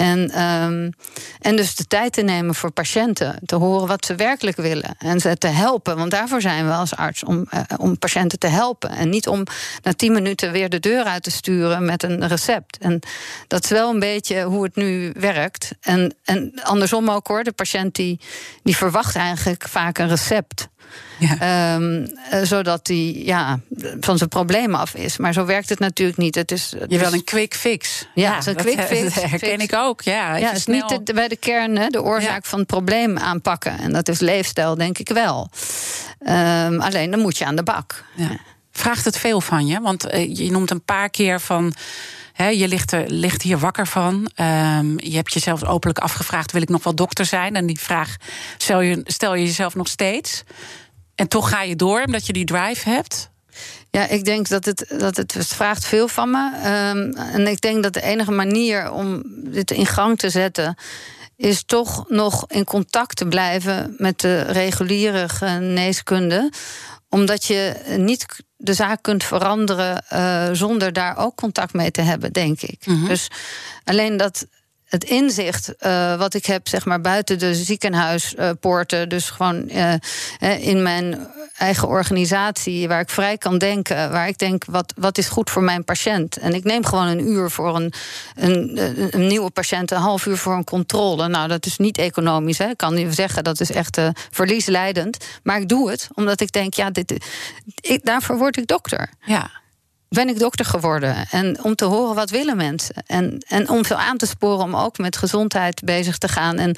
En, 0.00 0.42
um, 0.42 0.92
en 1.40 1.56
dus 1.56 1.74
de 1.74 1.86
tijd 1.86 2.12
te 2.12 2.22
nemen 2.22 2.54
voor 2.54 2.70
patiënten, 2.70 3.38
te 3.44 3.56
horen 3.56 3.88
wat 3.88 4.04
ze 4.04 4.14
werkelijk 4.14 4.56
willen 4.56 4.94
en 4.98 5.20
ze 5.20 5.38
te 5.38 5.46
helpen. 5.46 5.96
Want 5.96 6.10
daarvoor 6.10 6.40
zijn 6.40 6.66
we 6.66 6.72
als 6.72 6.96
arts, 6.96 7.24
om, 7.24 7.46
uh, 7.54 7.60
om 7.76 7.98
patiënten 7.98 8.38
te 8.38 8.46
helpen. 8.46 8.90
En 8.90 9.08
niet 9.08 9.28
om 9.28 9.44
na 9.82 9.92
tien 9.92 10.12
minuten 10.12 10.52
weer 10.52 10.68
de 10.68 10.80
deur 10.80 11.04
uit 11.04 11.22
te 11.22 11.30
sturen 11.30 11.84
met 11.84 12.02
een 12.02 12.28
recept. 12.28 12.78
En 12.78 13.00
dat 13.46 13.64
is 13.64 13.70
wel 13.70 13.90
een 13.90 13.98
beetje 13.98 14.42
hoe 14.42 14.64
het 14.64 14.76
nu 14.76 15.12
werkt. 15.14 15.70
En, 15.80 16.14
en 16.24 16.52
andersom 16.62 17.10
ook 17.10 17.26
hoor, 17.26 17.44
de 17.44 17.52
patiënt 17.52 17.94
die, 17.94 18.20
die 18.62 18.76
verwacht 18.76 19.16
eigenlijk 19.16 19.68
vaak 19.68 19.98
een 19.98 20.08
recept. 20.08 20.68
Ja. 21.18 21.74
Um, 21.74 22.10
zodat 22.42 22.86
hij 22.86 23.22
ja, 23.24 23.60
van 24.00 24.16
zijn 24.18 24.28
problemen 24.28 24.80
af 24.80 24.94
is. 24.94 25.16
Maar 25.16 25.32
zo 25.32 25.44
werkt 25.44 25.68
het 25.68 25.78
natuurlijk 25.78 26.18
niet. 26.18 26.34
Het 26.34 26.52
is, 26.52 26.74
het 26.78 26.90
je 26.90 26.98
wil 26.98 27.12
een 27.12 27.24
quick 27.24 27.54
fix. 27.54 28.06
Ja, 28.14 28.22
ja 28.22 28.46
een 28.46 28.56
quick 28.56 28.80
fix. 28.80 29.14
Dat 29.14 29.30
herken 29.30 29.60
ik 29.60 29.74
ook. 29.74 30.02
Ja, 30.02 30.36
ja 30.36 30.46
het 30.46 30.56
is 30.56 30.62
snel... 30.62 30.88
niet 30.88 31.06
de, 31.06 31.12
bij 31.12 31.28
de 31.28 31.36
kern 31.36 31.76
hè, 31.76 31.88
de 31.88 32.02
oorzaak 32.02 32.44
van 32.44 32.58
het 32.58 32.68
probleem 32.68 33.18
aanpakken. 33.18 33.78
En 33.78 33.92
dat 33.92 34.08
is 34.08 34.20
leefstijl, 34.20 34.76
denk 34.76 34.98
ik 34.98 35.08
wel. 35.08 35.50
Um, 36.28 36.80
alleen 36.80 37.10
dan 37.10 37.20
moet 37.20 37.38
je 37.38 37.44
aan 37.44 37.56
de 37.56 37.62
bak. 37.62 38.04
Vraagt 38.72 39.04
het 39.04 39.18
veel 39.18 39.40
van 39.40 39.66
je? 39.66 39.80
Want 39.80 40.14
uh, 40.14 40.36
je 40.36 40.50
noemt 40.50 40.70
een 40.70 40.84
paar 40.84 41.10
keer 41.10 41.40
van. 41.40 41.74
Je 42.48 42.68
ligt, 42.68 42.92
er, 42.92 43.10
ligt, 43.10 43.42
hier 43.42 43.58
wakker 43.58 43.86
van. 43.86 44.14
Um, 44.14 45.00
je 45.00 45.16
hebt 45.16 45.32
jezelf 45.32 45.64
openlijk 45.64 45.98
afgevraagd: 45.98 46.52
wil 46.52 46.62
ik 46.62 46.68
nog 46.68 46.84
wel 46.84 46.94
dokter 46.94 47.24
zijn? 47.24 47.56
En 47.56 47.66
die 47.66 47.80
vraag 47.80 48.16
stel 48.56 48.80
je, 48.80 49.00
stel 49.04 49.34
je 49.34 49.44
jezelf 49.44 49.74
nog 49.74 49.88
steeds. 49.88 50.42
En 51.14 51.28
toch 51.28 51.48
ga 51.48 51.62
je 51.62 51.76
door 51.76 52.02
omdat 52.02 52.26
je 52.26 52.32
die 52.32 52.44
drive 52.44 52.88
hebt? 52.88 53.30
Ja, 53.90 54.08
ik 54.08 54.24
denk 54.24 54.48
dat 54.48 54.64
het, 54.64 54.94
dat 54.98 55.16
het, 55.16 55.46
vraagt 55.46 55.84
veel 55.84 56.08
van 56.08 56.30
me. 56.30 56.46
Um, 56.46 57.14
en 57.14 57.46
ik 57.46 57.60
denk 57.60 57.82
dat 57.82 57.92
de 57.92 58.02
enige 58.02 58.30
manier 58.30 58.90
om 58.90 59.22
dit 59.26 59.70
in 59.70 59.86
gang 59.86 60.18
te 60.18 60.30
zetten 60.30 60.76
is 61.36 61.62
toch 61.64 62.04
nog 62.08 62.44
in 62.48 62.64
contact 62.64 63.16
te 63.16 63.26
blijven 63.26 63.94
met 63.98 64.20
de 64.20 64.40
reguliere 64.40 65.28
geneeskunde. 65.28 66.52
Omdat 67.08 67.44
je 67.44 67.76
niet 67.96 68.26
de 68.62 68.74
zaak 68.74 69.02
kunt 69.02 69.24
veranderen 69.24 70.04
uh, 70.12 70.48
zonder 70.52 70.92
daar 70.92 71.16
ook 71.16 71.36
contact 71.36 71.72
mee 71.72 71.90
te 71.90 72.00
hebben, 72.00 72.32
denk 72.32 72.60
ik. 72.60 72.86
Mm 72.86 72.98
-hmm. 72.98 73.08
Dus 73.08 73.28
alleen 73.84 74.16
dat 74.16 74.46
het 74.90 75.04
inzicht 75.04 75.74
uh, 75.80 76.18
wat 76.18 76.34
ik 76.34 76.46
heb, 76.46 76.68
zeg 76.68 76.84
maar, 76.84 77.00
buiten 77.00 77.38
de 77.38 77.54
ziekenhuispoorten, 77.54 79.08
dus 79.08 79.30
gewoon 79.30 79.70
uh, 79.70 79.94
in 80.66 80.82
mijn 80.82 81.28
eigen 81.56 81.88
organisatie, 81.88 82.88
waar 82.88 83.00
ik 83.00 83.10
vrij 83.10 83.38
kan 83.38 83.58
denken, 83.58 84.10
waar 84.10 84.28
ik 84.28 84.38
denk, 84.38 84.64
wat, 84.64 84.92
wat 84.96 85.18
is 85.18 85.28
goed 85.28 85.50
voor 85.50 85.62
mijn 85.62 85.84
patiënt? 85.84 86.36
En 86.36 86.54
ik 86.54 86.64
neem 86.64 86.84
gewoon 86.84 87.06
een 87.06 87.28
uur 87.28 87.50
voor 87.50 87.76
een, 87.76 87.92
een, 88.34 88.80
een 89.10 89.26
nieuwe 89.26 89.50
patiënt, 89.50 89.90
een 89.90 89.98
half 89.98 90.26
uur 90.26 90.36
voor 90.36 90.54
een 90.54 90.64
controle. 90.64 91.28
Nou, 91.28 91.48
dat 91.48 91.66
is 91.66 91.76
niet 91.76 91.98
economisch, 91.98 92.58
hè. 92.58 92.68
ik 92.68 92.76
kan 92.76 92.94
niet 92.94 93.14
zeggen, 93.14 93.44
dat 93.44 93.60
is 93.60 93.70
echt 93.70 93.98
uh, 93.98 94.08
verliesleidend. 94.30 95.24
Maar 95.42 95.60
ik 95.60 95.68
doe 95.68 95.90
het, 95.90 96.08
omdat 96.14 96.40
ik 96.40 96.52
denk, 96.52 96.74
ja, 96.74 96.90
dit, 96.90 97.26
daarvoor 98.02 98.38
word 98.38 98.56
ik 98.56 98.66
dokter. 98.66 99.10
Ja 99.20 99.59
ben 100.10 100.28
ik 100.28 100.38
dokter 100.38 100.64
geworden. 100.64 101.26
En 101.30 101.64
om 101.64 101.74
te 101.74 101.84
horen 101.84 102.14
wat 102.14 102.30
willen 102.30 102.56
mensen. 102.56 102.94
En, 103.06 103.44
en 103.48 103.68
om 103.68 103.84
veel 103.84 103.96
aan 103.96 104.16
te 104.16 104.26
sporen 104.26 104.64
om 104.64 104.76
ook 104.76 104.98
met 104.98 105.16
gezondheid 105.16 105.84
bezig 105.84 106.18
te 106.18 106.28
gaan. 106.28 106.58
En, 106.58 106.76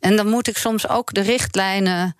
en 0.00 0.16
dan 0.16 0.28
moet 0.28 0.48
ik 0.48 0.56
soms 0.56 0.88
ook 0.88 1.14
de 1.14 1.20
richtlijnen 1.20 2.16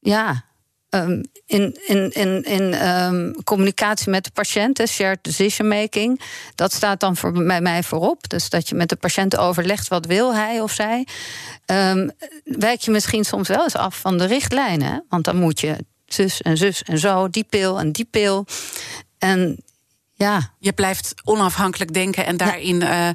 ja, 0.00 0.44
ehm, 0.88 1.22
in, 1.46 1.78
in, 1.86 2.10
in, 2.10 2.42
in 2.42 2.74
ehm, 2.74 3.32
communicatie 3.44 4.10
met 4.10 4.24
de 4.24 4.30
patiënt, 4.30 4.82
shared 4.88 5.24
decision 5.24 5.68
making, 5.68 6.20
dat 6.54 6.72
staat 6.72 7.00
dan 7.00 7.16
voor, 7.16 7.32
bij 7.32 7.60
mij 7.60 7.82
voorop. 7.82 8.28
Dus 8.28 8.50
dat 8.50 8.68
je 8.68 8.74
met 8.74 8.88
de 8.88 8.96
patiënt 8.96 9.36
overlegt 9.36 9.88
wat 9.88 10.06
wil 10.06 10.34
hij 10.34 10.60
of 10.60 10.72
zij. 10.72 11.06
Um, 11.66 12.10
wijk 12.44 12.80
je 12.80 12.90
misschien 12.90 13.24
soms 13.24 13.48
wel 13.48 13.62
eens 13.62 13.76
af 13.76 13.98
van 13.98 14.18
de 14.18 14.24
richtlijnen. 14.24 15.04
Want 15.08 15.24
dan 15.24 15.36
moet 15.36 15.60
je 15.60 15.76
zus 16.06 16.42
en 16.42 16.56
zus 16.56 16.82
en 16.82 16.98
zo, 16.98 17.28
die 17.28 17.44
pil 17.44 17.78
en 17.78 17.92
die 17.92 18.08
pil. 18.10 18.46
En 19.18 19.64
ja. 20.16 20.50
Je 20.58 20.72
blijft 20.72 21.14
onafhankelijk 21.24 21.92
denken 21.92 22.26
en 22.26 22.36
daarin. 22.36 22.80
Ja. 22.80 23.08
Uh, 23.08 23.14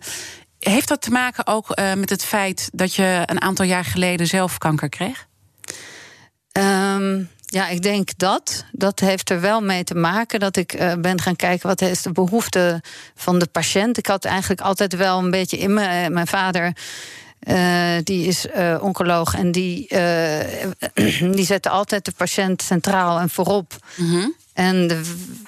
heeft 0.60 0.88
dat 0.88 1.02
te 1.02 1.12
maken 1.12 1.47
ook 1.47 1.80
uh, 1.80 1.93
met 1.93 2.10
het 2.10 2.24
feit 2.24 2.70
dat 2.74 2.95
je 2.95 3.24
een 3.26 3.41
aantal 3.41 3.66
jaar 3.66 3.86
geleden 3.86 4.28
zelf 4.28 4.58
kanker 4.58 4.89
kreeg? 4.89 5.28
Um, 6.58 7.30
ja, 7.45 7.68
ik 7.68 7.82
denk 7.82 8.18
dat. 8.18 8.66
Dat 8.72 8.99
heeft 8.99 9.30
er 9.30 9.41
wel 9.41 9.62
mee 9.62 9.84
te 9.84 9.95
maken 9.95 10.39
dat 10.39 10.58
ik 10.58 10.74
uh, 10.74 10.93
ben 10.93 11.22
gaan 11.22 11.36
kijken 11.36 11.68
wat 11.68 11.82
is 11.82 12.02
de 12.02 12.12
behoefte 12.12 12.84
van 13.16 13.39
de 13.39 13.47
patiënt. 13.47 13.97
Ik 13.97 14.08
had 14.08 14.26
eigenlijk 14.26 14.62
altijd 14.62 14.95
wel 14.95 15.20
een 15.20 15.32
beetje 15.32 15.58
in 15.58 15.74
me. 15.74 16.10
Mijn 16.10 16.28
vader. 16.28 16.74
Uh, 17.48 17.98
die 18.04 18.28
is 18.28 18.46
uh, 18.46 18.78
oncoloog 18.82 19.36
en 19.36 19.52
die, 19.52 19.88
die 21.38 21.46
zette 21.46 21.70
altijd 21.70 22.06
de 22.06 22.12
patiënt 22.18 22.62
centraal 22.62 23.20
en 23.20 23.30
voorop. 23.30 23.76
Mm 23.96 24.10
-hmm. 24.10 24.36
en, 24.54 24.88
de, 24.88 25.02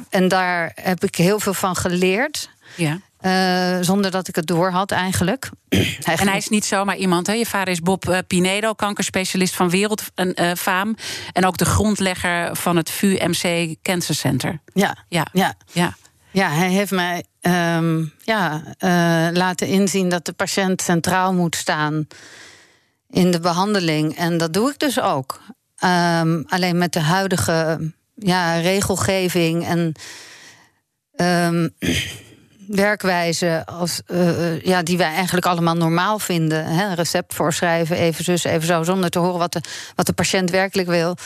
en 0.10 0.28
daar 0.28 0.72
heb 0.76 1.04
ik 1.04 1.16
heel 1.16 1.40
veel 1.40 1.54
van 1.54 1.76
geleerd. 1.76 2.50
Ja. 2.76 3.00
Uh, 3.26 3.78
zonder 3.82 4.12
dat 4.12 4.28
ik 4.28 4.36
het 4.36 4.48
door 4.48 4.72
had 4.72 4.92
eigenlijk. 4.92 5.50
hij 6.04 6.16
en 6.16 6.28
hij 6.28 6.38
is 6.38 6.50
niet 6.50 6.66
zomaar 6.66 6.96
iemand. 6.96 7.28
Hè? 7.28 7.34
Je 7.34 7.46
vader 7.46 7.74
is 7.74 7.80
Bob 7.80 8.10
uh, 8.10 8.18
Pinedo, 8.28 8.74
kankerspecialist 8.74 9.56
van 9.56 9.70
wereldfaam. 9.70 10.90
Uh, 10.90 10.96
en 11.34 11.46
ook 11.46 11.58
de 11.58 11.66
grondlegger 11.66 12.56
van 12.56 12.76
het 12.76 12.90
VU-MC 12.90 13.76
Cancer 13.82 14.16
Center. 14.16 14.60
Ja, 14.74 14.98
ja. 15.08 15.28
ja. 15.32 15.54
ja. 15.72 15.96
Ja 16.34 16.50
hij 16.50 16.70
heeft 16.70 16.92
mij 16.92 17.24
um, 17.42 18.14
ja, 18.24 18.62
laten 19.34 19.68
inzien 19.68 20.10
dat 20.10 20.26
de 20.26 20.34
patiënt 20.34 20.82
centraal 20.82 21.34
moet 21.34 21.56
staan 21.56 22.08
in 23.10 23.32
de 23.32 23.40
behandeling. 23.40 24.18
En 24.18 24.38
dat 24.38 24.54
doe 24.54 24.70
ik 24.70 24.80
dus 24.80 25.02
ook. 25.02 25.40
Um, 25.84 26.44
alleen 26.48 26.78
met 26.78 26.94
de 26.94 27.00
huidige 27.00 27.92
ja, 28.16 28.56
regelgeving 28.60 29.66
en. 29.66 29.94
Um, 31.16 31.70
werkwijze 32.68 33.64
als, 33.66 34.02
uh, 34.08 34.62
ja, 34.62 34.84
die 34.84 34.98
wij 34.98 35.14
eigenlijk 35.14 35.46
allemaal 35.46 35.76
normaal 35.76 36.20
vinden. 36.20 36.66
Hè, 36.66 36.94
recept 36.94 37.34
voorschrijven, 37.34 37.98
even 37.98 38.24
zus, 38.24 38.44
even 38.44 38.68
zo, 38.68 38.84
zonder 38.84 39.10
te 39.10 39.20
horen 39.20 39.40
wat 39.40 39.54
de, 39.54 39.62
wat 39.96 40.06
de 40.06 40.14
patiënt 40.14 40.50
werkelijk 40.50 40.90
wil. 40.90 41.18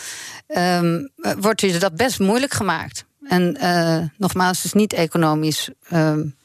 Wordt 1.39 1.61
je 1.61 1.77
dat 1.77 1.95
best 1.95 2.19
moeilijk 2.19 2.53
gemaakt. 2.53 3.05
En 3.27 3.57
uh, 3.61 3.99
nogmaals, 4.17 4.57
het 4.57 4.65
is 4.65 4.73
niet 4.73 4.93
economisch 4.93 5.69
um, 5.93 6.35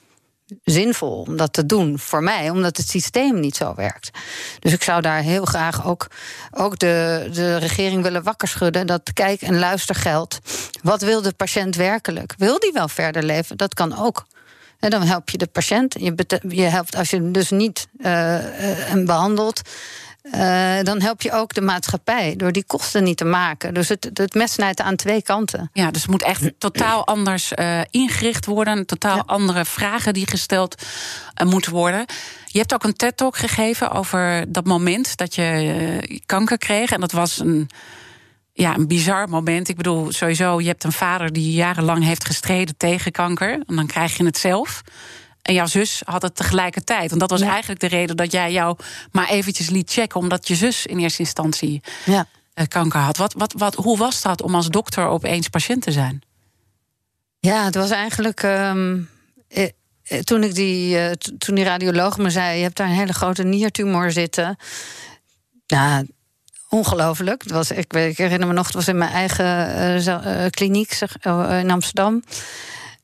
zinvol 0.64 1.24
om 1.28 1.36
dat 1.36 1.52
te 1.52 1.66
doen 1.66 1.98
voor 1.98 2.22
mij, 2.22 2.50
omdat 2.50 2.76
het 2.76 2.88
systeem 2.88 3.40
niet 3.40 3.56
zo 3.56 3.74
werkt. 3.74 4.10
Dus 4.58 4.72
ik 4.72 4.82
zou 4.82 5.00
daar 5.00 5.20
heel 5.20 5.44
graag 5.44 5.86
ook, 5.86 6.06
ook 6.50 6.78
de, 6.78 7.28
de 7.32 7.56
regering 7.56 8.02
willen 8.02 8.22
wakker 8.22 8.48
schudden. 8.48 8.86
Dat 8.86 9.12
kijk- 9.12 9.42
en 9.42 9.58
luistergeld. 9.58 10.38
Wat 10.82 11.02
wil 11.02 11.22
de 11.22 11.32
patiënt 11.32 11.76
werkelijk? 11.76 12.34
Wil 12.36 12.58
die 12.58 12.72
wel 12.72 12.88
verder 12.88 13.22
leven? 13.22 13.56
Dat 13.56 13.74
kan 13.74 13.98
ook. 13.98 14.26
En 14.78 14.90
dan 14.90 15.02
help 15.02 15.30
je 15.30 15.38
de 15.38 15.46
patiënt. 15.46 15.94
Je, 15.98 16.40
je 16.48 16.62
helpt 16.62 16.96
als 16.96 17.10
je 17.10 17.16
hem 17.16 17.32
dus 17.32 17.50
niet 17.50 17.88
uh, 17.98 18.06
hem 18.08 19.06
behandelt. 19.06 19.60
Uh, 20.22 20.80
dan 20.82 21.00
help 21.00 21.22
je 21.22 21.32
ook 21.32 21.54
de 21.54 21.60
maatschappij 21.60 22.36
door 22.36 22.52
die 22.52 22.64
kosten 22.64 23.04
niet 23.04 23.16
te 23.16 23.24
maken. 23.24 23.74
Dus 23.74 23.88
het, 23.88 24.10
het 24.14 24.34
mes 24.34 24.52
snijdt 24.52 24.80
aan 24.80 24.96
twee 24.96 25.22
kanten. 25.22 25.70
Ja, 25.72 25.90
dus 25.90 26.02
het 26.02 26.10
moet 26.10 26.22
echt 26.22 26.52
totaal 26.58 27.06
anders 27.06 27.52
uh, 27.58 27.80
ingericht 27.90 28.46
worden. 28.46 28.86
Totaal 28.86 29.16
ja. 29.16 29.22
andere 29.26 29.64
vragen 29.64 30.12
die 30.12 30.28
gesteld 30.28 30.82
uh, 31.42 31.48
moeten 31.48 31.72
worden. 31.72 32.04
Je 32.46 32.58
hebt 32.58 32.74
ook 32.74 32.84
een 32.84 32.96
TED-talk 32.96 33.36
gegeven 33.36 33.90
over 33.90 34.52
dat 34.52 34.64
moment 34.64 35.16
dat 35.16 35.34
je 35.34 36.20
kanker 36.26 36.58
kreeg. 36.58 36.90
En 36.90 37.00
dat 37.00 37.12
was 37.12 37.38
een 37.38 37.68
ja, 38.52 38.74
een 38.74 38.86
bizar 38.86 39.28
moment. 39.28 39.68
Ik 39.68 39.76
bedoel, 39.76 40.12
sowieso, 40.12 40.60
je 40.60 40.66
hebt 40.66 40.84
een 40.84 40.92
vader 40.92 41.32
die 41.32 41.52
jarenlang 41.52 42.04
heeft 42.04 42.24
gestreden 42.24 42.76
tegen 42.76 43.12
kanker. 43.12 43.52
En 43.52 43.76
dan 43.76 43.86
krijg 43.86 44.16
je 44.16 44.24
het 44.24 44.38
zelf. 44.38 44.82
En 45.42 45.54
jouw 45.54 45.66
zus 45.66 46.02
had 46.04 46.22
het 46.22 46.36
tegelijkertijd. 46.36 47.12
En 47.12 47.18
dat 47.18 47.30
was 47.30 47.40
ja. 47.40 47.50
eigenlijk 47.50 47.80
de 47.80 47.86
reden 47.86 48.16
dat 48.16 48.32
jij 48.32 48.52
jou 48.52 48.76
maar 49.10 49.28
eventjes 49.28 49.70
liet 49.70 49.92
checken, 49.92 50.20
omdat 50.20 50.48
je 50.48 50.54
zus 50.54 50.86
in 50.86 50.98
eerste 50.98 51.22
instantie 51.22 51.80
ja. 52.04 52.26
kanker 52.68 53.00
had. 53.00 53.16
Wat, 53.16 53.32
wat, 53.32 53.52
wat, 53.56 53.74
hoe 53.74 53.98
was 53.98 54.22
dat 54.22 54.42
om 54.42 54.54
als 54.54 54.68
dokter 54.68 55.06
opeens 55.06 55.48
patiënt 55.48 55.82
te 55.82 55.92
zijn? 55.92 56.22
Ja, 57.38 57.64
het 57.64 57.74
was 57.74 57.90
eigenlijk. 57.90 58.42
Um, 58.42 59.08
eh, 60.12 60.18
toen, 60.18 60.42
ik 60.42 60.54
die, 60.54 60.96
uh, 60.96 61.10
toen 61.38 61.54
die 61.54 61.64
radioloog 61.64 62.18
me 62.18 62.30
zei: 62.30 62.56
Je 62.56 62.62
hebt 62.62 62.76
daar 62.76 62.88
een 62.88 62.94
hele 62.94 63.12
grote 63.12 63.42
niertumor 63.42 64.12
zitten. 64.12 64.56
Ja, 65.66 66.02
ongelooflijk. 66.68 67.42
Was, 67.46 67.70
ik, 67.70 67.92
ik, 67.92 68.16
herinner 68.16 68.48
me 68.48 68.54
nog, 68.54 68.66
het 68.66 68.74
was 68.74 68.88
in 68.88 68.98
mijn 68.98 69.10
eigen 69.10 70.08
uh, 70.08 70.46
kliniek 70.50 70.92
zeg, 70.92 71.16
uh, 71.26 71.58
in 71.58 71.70
Amsterdam. 71.70 72.22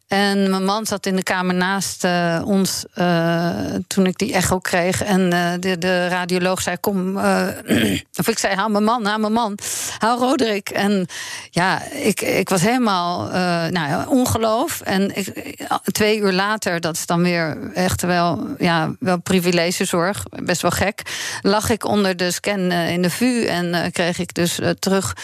En 0.09 0.50
mijn 0.50 0.64
man 0.64 0.86
zat 0.86 1.06
in 1.06 1.16
de 1.16 1.22
kamer 1.22 1.54
naast 1.54 2.04
uh, 2.04 2.42
ons 2.44 2.84
uh, 2.94 3.50
toen 3.86 4.06
ik 4.06 4.18
die 4.18 4.32
echo 4.32 4.59
kreeg. 4.59 5.02
En 5.02 5.20
uh, 5.20 5.52
de, 5.61 5.78
de 5.78 6.09
radioloog 6.09 6.62
zei: 6.62 6.76
Kom. 6.80 7.16
of 8.20 8.28
ik 8.28 8.38
zei: 8.38 8.54
Hou 8.54 8.70
mijn 8.70 8.84
man, 8.84 9.04
hou 9.04 9.20
mijn 9.20 9.32
man. 9.32 9.59
Hou 9.98 10.18
Roderick. 10.18 10.68
En 10.68 11.06
ja, 11.50 11.82
ik, 11.82 12.20
ik 12.20 12.48
was 12.48 12.61
helemaal 12.61 13.30
nou 13.70 14.09
ongeloof. 14.09 14.80
En 14.80 15.16
ik, 15.16 15.56
twee 15.92 16.18
uur 16.18 16.32
later, 16.32 16.80
dat 16.80 16.94
is 16.94 17.06
dan 17.06 17.22
weer 17.22 17.70
echt 17.74 18.02
wel, 18.02 18.46
ja, 18.59 18.94
wel 19.00 19.20
privilegezorg. 19.20 20.22
Best 20.42 20.62
wel 20.62 20.70
gek. 20.70 21.02
Lag 21.42 21.70
ik 21.70 21.84
onder 21.84 22.16
de 22.16 22.30
scan 22.30 22.72
in 22.72 23.02
de 23.02 23.11
VU 23.11 23.44
en 23.44 23.92
kreeg 23.92 24.18
ik 24.18 24.34
dus 24.34 24.59
terug 24.78 25.14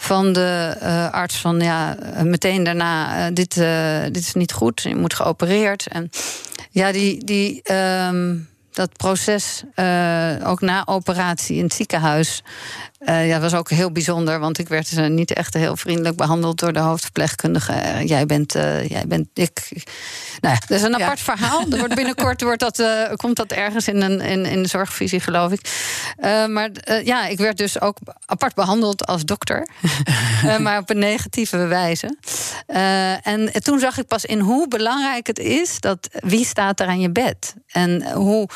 van 0.00 0.32
de 0.32 0.76
uh, 0.82 1.10
arts 1.10 1.36
van 1.36 1.60
ja, 1.60 1.96
meteen 2.22 2.64
daarna, 2.64 3.26
uh, 3.26 3.34
dit, 3.34 3.56
uh, 3.56 4.02
dit 4.02 4.16
is 4.16 4.34
niet 4.34 4.52
goed, 4.52 4.82
je 4.82 4.96
moet 4.96 5.14
geopereerd. 5.14 5.86
En 5.86 6.10
ja, 6.70 6.92
die, 6.92 7.24
die, 7.24 7.72
um, 7.72 8.48
dat 8.72 8.96
proces, 8.96 9.62
ook 10.44 10.60
na 10.60 10.82
operatie 10.86 11.56
in 11.56 11.64
het 11.64 11.72
ziekenhuis, 11.72 12.42
uh, 12.98 13.28
ja, 13.28 13.40
was 13.40 13.54
ook 13.54 13.70
heel 13.70 13.92
bijzonder, 13.92 14.38
want 14.38 14.58
ik 14.58 14.68
werd 14.68 14.92
uh, 14.92 15.06
niet 15.06 15.32
echt 15.32 15.54
heel 15.54 15.76
vriendelijk 15.76 16.16
behandeld 16.16 16.58
door 16.58 16.72
de 16.72 16.78
hoofdverpleegkundige. 16.78 17.72
Uh, 17.72 18.06
jij 18.06 18.26
bent, 18.26 18.52
jij 18.88 19.04
bent, 19.06 19.28
ik. 19.34 19.68
Nou 20.40 20.54
ja, 20.54 20.60
dat 20.66 20.70
is 20.70 20.82
een 20.82 20.94
apart 20.94 21.18
ja. 21.18 21.24
verhaal. 21.24 21.60
Er 21.70 21.78
wordt 21.78 21.94
binnenkort 21.94 22.42
wordt 22.42 22.60
dat, 22.60 22.82
komt 23.16 23.36
dat 23.36 23.52
ergens 23.52 23.88
in, 23.88 24.02
een, 24.02 24.20
in, 24.20 24.46
in 24.46 24.62
de 24.62 24.68
zorgvisie, 24.68 25.20
geloof 25.20 25.52
ik. 25.52 25.60
maar 26.48 26.70
ja, 27.04 27.26
ik 27.26 27.38
werd 27.38 27.56
dus 27.56 27.80
ook 27.80 27.96
apart 28.26 28.54
behandeld 28.54 29.06
als 29.06 29.24
dokter, 29.24 29.68
maar 30.60 30.78
op 30.78 30.90
een 30.90 30.98
negatieve 30.98 31.56
wijze. 31.56 32.16
en 33.22 33.52
toen 33.62 33.78
zag 33.78 33.98
ik 33.98 34.06
pas 34.06 34.24
in 34.24 34.40
hoe 34.40 34.68
belangrijk 34.68 35.26
het 35.26 35.38
is 35.38 35.80
dat 35.80 36.08
wie 36.10 36.44
staat 36.44 36.80
er 36.80 36.86
aan 36.86 37.00
je 37.00 37.10
bed. 37.10 37.54
En 37.66 38.12
hoe 38.12 38.48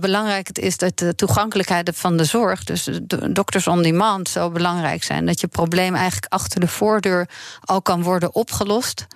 belangrijk 0.00 0.46
het 0.46 0.58
is 0.58 0.76
dat 0.76 0.98
de 0.98 1.14
toegankelijkheid 1.14 1.90
van 1.94 2.16
de 2.16 2.24
zorg, 2.24 2.64
dus 2.64 2.84
de 3.02 3.32
dokter 3.32 3.53
on 3.66 3.82
demand 3.82 4.28
zo 4.28 4.50
belangrijk 4.50 5.02
zijn. 5.02 5.26
Dat 5.26 5.40
je 5.40 5.46
probleem 5.46 5.94
eigenlijk 5.94 6.32
achter 6.32 6.60
de 6.60 6.68
voordeur 6.68 7.28
al 7.60 7.82
kan 7.82 8.02
worden 8.02 8.34
opgelost. 8.34 9.06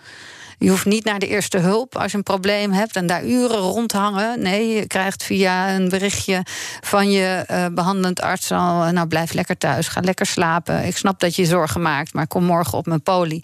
Je 0.59 0.71
hoeft 0.71 0.85
niet 0.85 1.05
naar 1.05 1.19
de 1.19 1.27
eerste 1.27 1.59
hulp 1.59 1.97
als 1.97 2.11
je 2.11 2.17
een 2.17 2.23
probleem 2.23 2.73
hebt 2.73 2.97
en 2.97 3.07
daar 3.07 3.25
uren 3.25 3.59
rondhangen. 3.59 4.43
Nee, 4.43 4.69
je 4.69 4.87
krijgt 4.87 5.23
via 5.23 5.75
een 5.75 5.89
berichtje 5.89 6.43
van 6.81 7.11
je 7.11 7.45
uh, 7.51 7.67
behandelend 7.73 8.21
arts 8.21 8.53
al: 8.53 8.93
nou 8.93 9.07
blijf 9.07 9.33
lekker 9.33 9.59
thuis, 9.59 9.89
ga 9.89 10.01
lekker 10.01 10.27
slapen. 10.27 10.85
Ik 10.85 10.97
snap 10.97 11.21
dat 11.21 11.37
je 11.37 11.45
zorgen 11.45 11.83
maakt, 11.83 12.13
maar 12.13 12.27
kom 12.27 12.45
morgen 12.45 12.79
op 12.79 12.87
mijn 12.87 13.03
poli. 13.03 13.41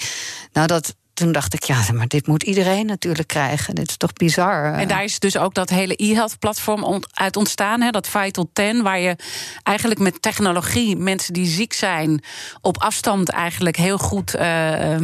Nou, 0.52 0.66
dat, 0.66 0.94
toen 1.14 1.32
dacht 1.32 1.54
ik, 1.54 1.64
ja, 1.64 1.84
maar 1.92 2.08
dit 2.08 2.26
moet 2.26 2.42
iedereen 2.42 2.86
natuurlijk 2.86 3.28
krijgen. 3.28 3.74
Dit 3.74 3.88
is 3.88 3.96
toch 3.96 4.12
bizar. 4.12 4.72
En 4.72 4.88
daar 4.88 5.04
is 5.04 5.18
dus 5.18 5.36
ook 5.36 5.54
dat 5.54 5.70
hele 5.70 5.94
e-health-platform 5.96 7.02
uit 7.12 7.36
ontstaan, 7.36 7.80
hè, 7.80 7.90
dat 7.90 8.08
Vital 8.08 8.50
10, 8.52 8.82
waar 8.82 8.98
je 8.98 9.16
eigenlijk 9.62 10.00
met 10.00 10.22
technologie 10.22 10.96
mensen 10.96 11.32
die 11.32 11.46
ziek 11.46 11.72
zijn 11.72 12.24
op 12.60 12.78
afstand 12.78 13.28
eigenlijk 13.28 13.76
heel 13.76 13.98
goed 13.98 14.34
uh, 14.34 14.40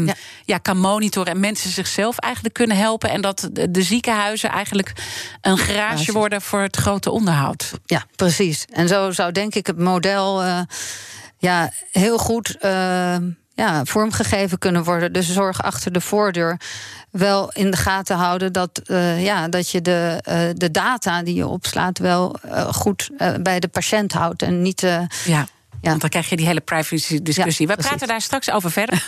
ja. 0.07 0.15
ja. 0.45 0.59
kan 0.59 0.79
monitoren 0.79 1.33
en 1.33 1.41
mensen 1.41 1.71
zichzelf 1.71 2.19
eigenlijk 2.19 2.55
kunnen 2.55 2.77
helpen. 2.77 3.11
En 3.11 3.21
dat 3.21 3.49
de, 3.53 3.83
ziekenhuizen 3.83 4.51
eigenlijk 4.51 4.93
een 5.41 5.59
garage 5.59 6.13
worden 6.13 6.43
voor 6.43 6.61
het 6.61 6.77
grote 6.77 7.11
onderhoud. 7.11 7.73
Ja, 7.87 8.05
precies. 8.17 8.65
En 8.71 8.89
zo 8.89 9.11
zou 9.11 9.33
denk 9.33 9.55
ik 9.55 9.67
het 9.67 9.79
model 9.79 10.45
uh, 10.45 10.61
ja, 11.39 11.73
heel 11.91 12.19
goed. 12.19 12.57
Uh, 12.61 13.17
ja, 13.61 13.85
vormgegeven 13.85 14.59
kunnen 14.59 14.85
worden. 14.85 15.13
Dus 15.13 15.33
zorg 15.33 15.63
achter 15.63 15.93
de 15.93 16.01
voordeur 16.01 16.61
wel 17.11 17.51
in 17.53 17.71
de 17.71 17.77
gaten 17.77 18.17
houden 18.17 18.53
dat, 18.53 18.81
uh, 18.87 19.25
ja, 19.25 19.49
dat 19.49 19.71
je 19.71 19.83
de, 19.83 20.23
uh, 20.29 20.35
de 20.55 20.71
data 20.71 21.23
die 21.23 21.35
je 21.35 21.47
opslaat 21.47 21.99
wel 21.99 22.37
uh, 22.47 22.73
goed 22.73 23.11
bij 23.41 23.61
de 23.61 23.69
patiënt 23.69 24.13
houdt. 24.13 24.43
En 24.43 24.63
niet 24.63 24.81
ja. 25.25 25.47
want 25.81 26.01
dan 26.01 26.11
krijg 26.11 26.29
je 26.29 26.37
die 26.37 26.47
hele 26.47 26.61
privacy-discussie. 26.61 27.67
We 27.67 27.77
praten 27.77 28.09
daar 28.09 28.21
straks 28.21 28.51
over 28.51 28.71
verder. 28.71 29.05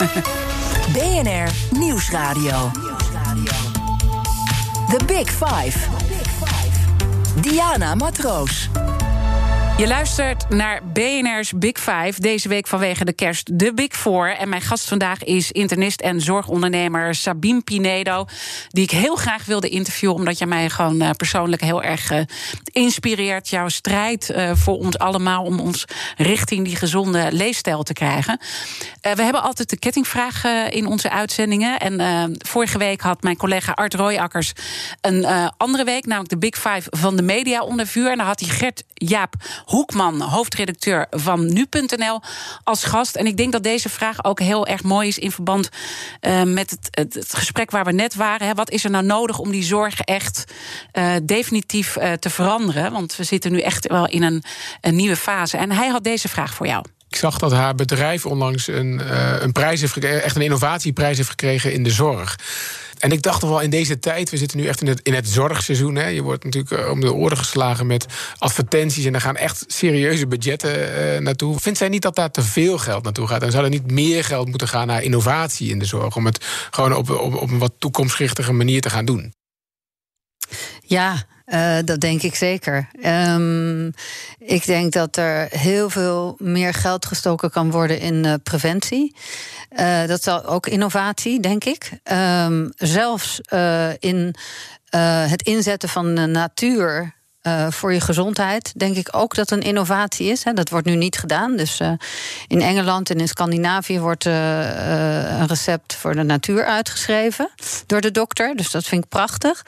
BNR 0.96 1.50
Nieuwsradio. 1.70 2.70
The 4.88 5.04
Big 5.06 5.30
Five. 5.30 5.78
Diana 7.40 7.94
Matroos. 7.94 8.68
Je 9.76 9.86
luistert 9.86 10.48
naar 10.48 10.80
BNR's 10.92 11.52
Big 11.52 11.78
Five. 11.78 12.12
Deze 12.16 12.48
week 12.48 12.66
vanwege 12.66 13.04
de 13.04 13.12
kerst 13.12 13.58
de 13.58 13.74
Big 13.74 13.92
Four. 13.92 14.36
En 14.36 14.48
mijn 14.48 14.62
gast 14.62 14.88
vandaag 14.88 15.24
is 15.24 15.52
internist 15.52 16.00
en 16.00 16.20
zorgondernemer 16.20 17.14
Sabine 17.14 17.60
Pinedo. 17.60 18.24
Die 18.68 18.82
ik 18.82 18.90
heel 18.90 19.16
graag 19.16 19.44
wilde 19.44 19.68
interviewen. 19.68 20.16
Omdat 20.16 20.38
je 20.38 20.46
mij 20.46 20.70
gewoon 20.70 21.00
eh, 21.00 21.10
persoonlijk 21.10 21.62
heel 21.62 21.82
erg 21.82 22.10
uh, 22.10 22.20
inspireert. 22.64 23.48
Jouw 23.48 23.68
strijd 23.68 24.30
uh, 24.30 24.50
voor 24.54 24.78
ons 24.78 24.98
allemaal. 24.98 25.44
Om 25.44 25.60
ons 25.60 25.84
richting 26.16 26.64
die 26.64 26.76
gezonde 26.76 27.28
leefstijl 27.30 27.82
te 27.82 27.92
krijgen. 27.92 28.40
we 29.00 29.22
hebben 29.22 29.42
altijd 29.42 29.70
de 29.70 29.78
kettingvraag 29.78 30.44
in 30.68 30.86
onze 30.86 31.10
uitzendingen. 31.10 31.78
En 31.78 32.36
vorige 32.38 32.78
week 32.78 33.00
had 33.00 33.22
mijn 33.22 33.36
collega 33.36 33.72
Art 33.72 33.94
Royakkers 33.94 34.52
een 35.00 35.50
andere 35.56 35.84
week. 35.84 36.06
Namelijk 36.06 36.30
de 36.30 36.38
Big 36.38 36.54
Five 36.54 36.82
van 36.90 37.16
de 37.16 37.22
media 37.22 37.62
onder 37.62 37.86
vuur. 37.86 38.10
En 38.10 38.16
dan 38.16 38.26
had 38.26 38.40
hij 38.40 38.48
Gert 38.48 38.84
Jaap 38.94 39.34
Hoekman, 39.64 40.20
hoofdredacteur 40.20 41.06
van 41.10 41.52
nu.nl, 41.52 42.20
als 42.64 42.84
gast. 42.84 43.16
En 43.16 43.26
ik 43.26 43.36
denk 43.36 43.52
dat 43.52 43.62
deze 43.62 43.88
vraag 43.88 44.24
ook 44.24 44.40
heel 44.40 44.66
erg 44.66 44.82
mooi 44.82 45.08
is 45.08 45.18
in 45.18 45.32
verband 45.32 45.68
uh, 46.20 46.42
met 46.42 46.70
het, 46.70 47.14
het, 47.14 47.34
gesprek 47.34 47.70
waar 47.70 47.84
we 47.84 47.92
net 47.92 48.14
waren. 48.14 48.46
Hè. 48.46 48.54
Wat 48.54 48.70
is 48.70 48.84
er 48.84 48.90
nou 48.90 49.04
nodig 49.04 49.38
om 49.38 49.50
die 49.50 49.62
zorg 49.62 50.00
echt 50.00 50.44
uh, 50.92 51.12
definitief 51.22 51.96
uh, 51.96 52.12
te 52.12 52.30
veranderen? 52.30 52.92
Want 52.92 53.16
we 53.16 53.24
zitten 53.24 53.52
nu 53.52 53.60
echt 53.60 53.86
wel 53.86 54.08
in 54.08 54.22
een, 54.22 54.42
een 54.80 54.96
nieuwe 54.96 55.16
fase. 55.16 55.56
En 55.56 55.72
hij 55.72 55.88
had 55.88 56.04
deze 56.04 56.28
vraag 56.28 56.54
voor 56.54 56.66
jou. 56.66 56.84
Ik 57.08 57.16
zag 57.18 57.38
dat 57.38 57.52
haar 57.52 57.74
bedrijf 57.74 58.26
onlangs 58.26 58.66
een, 58.66 59.00
een 59.42 59.52
prijs 59.52 59.80
heeft 59.80 59.92
gekregen, 59.92 60.22
echt 60.22 60.36
een 60.36 60.42
innovatieprijs 60.42 61.16
heeft 61.16 61.28
gekregen 61.28 61.72
in 61.72 61.82
de 61.82 61.90
zorg. 61.90 62.38
En 63.02 63.12
ik 63.12 63.22
dacht 63.22 63.42
wel 63.42 63.60
in 63.60 63.70
deze 63.70 63.98
tijd, 63.98 64.30
we 64.30 64.36
zitten 64.36 64.58
nu 64.58 64.66
echt 64.66 64.80
in 64.80 64.86
het, 64.86 65.00
in 65.02 65.14
het 65.14 65.28
zorgseizoen. 65.28 65.94
Hè. 65.94 66.06
Je 66.06 66.22
wordt 66.22 66.44
natuurlijk 66.44 66.90
om 66.90 67.00
de 67.00 67.12
oren 67.12 67.36
geslagen 67.36 67.86
met 67.86 68.06
advertenties. 68.38 69.04
En 69.04 69.14
er 69.14 69.20
gaan 69.20 69.36
echt 69.36 69.64
serieuze 69.66 70.26
budgetten 70.26 70.74
uh, 70.74 71.18
naartoe. 71.20 71.60
Vindt 71.60 71.78
zij 71.78 71.88
niet 71.88 72.02
dat 72.02 72.14
daar 72.14 72.30
te 72.30 72.42
veel 72.42 72.78
geld 72.78 73.04
naartoe 73.04 73.26
gaat? 73.26 73.42
En 73.42 73.50
zou 73.50 73.64
er 73.64 73.70
niet 73.70 73.90
meer 73.90 74.24
geld 74.24 74.48
moeten 74.48 74.68
gaan 74.68 74.86
naar 74.86 75.02
innovatie 75.02 75.70
in 75.70 75.78
de 75.78 75.84
zorg? 75.84 76.16
Om 76.16 76.26
het 76.26 76.44
gewoon 76.70 76.94
op, 76.94 77.10
op, 77.10 77.34
op 77.34 77.50
een 77.50 77.58
wat 77.58 77.72
toekomstgerichtige 77.78 78.52
manier 78.52 78.80
te 78.80 78.90
gaan 78.90 79.04
doen? 79.04 79.34
Ja, 80.80 81.26
uh, 81.52 81.76
dat 81.84 82.00
denk 82.00 82.22
ik 82.22 82.34
zeker. 82.34 82.88
Um, 83.04 83.92
ik 84.38 84.66
denk 84.66 84.92
dat 84.92 85.16
er 85.16 85.46
heel 85.50 85.90
veel 85.90 86.36
meer 86.38 86.74
geld 86.74 87.06
gestoken 87.06 87.50
kan 87.50 87.70
worden 87.70 88.00
in 88.00 88.24
uh, 88.24 88.34
preventie. 88.42 89.16
Uh, 89.80 90.06
dat 90.06 90.22
zal 90.22 90.44
ook 90.44 90.66
innovatie, 90.66 91.40
denk 91.40 91.64
ik. 91.64 91.90
Um, 92.12 92.72
zelfs 92.76 93.40
in 93.98 94.34
het 94.90 95.42
inzetten 95.42 95.88
van 95.88 96.14
de 96.14 96.26
natuur 96.26 97.14
uh, 97.42 97.70
voor 97.70 97.92
je 97.92 98.00
gezondheid, 98.00 98.72
denk 98.76 98.96
ik 98.96 99.08
ook 99.10 99.34
dat 99.34 99.50
een 99.50 99.60
innovatie 99.62 100.26
is. 100.26 100.44
Hè. 100.44 100.52
Dat 100.52 100.68
wordt 100.68 100.86
nu 100.86 100.96
niet 100.96 101.18
gedaan. 101.18 101.56
Dus 101.56 101.80
uh, 101.80 101.92
in 102.46 102.60
Engeland 102.60 103.10
en 103.10 103.18
in 103.18 103.28
Scandinavië 103.28 104.00
wordt 104.00 104.24
uh, 104.24 105.38
een 105.38 105.46
recept 105.46 105.94
voor 105.94 106.14
de 106.14 106.22
natuur 106.22 106.64
uitgeschreven 106.64 107.50
door 107.86 108.00
de 108.00 108.10
dokter. 108.10 108.56
Dus 108.56 108.70
dat 108.70 108.84
vind 108.84 109.04
ik 109.04 109.10
prachtig. 109.10 109.62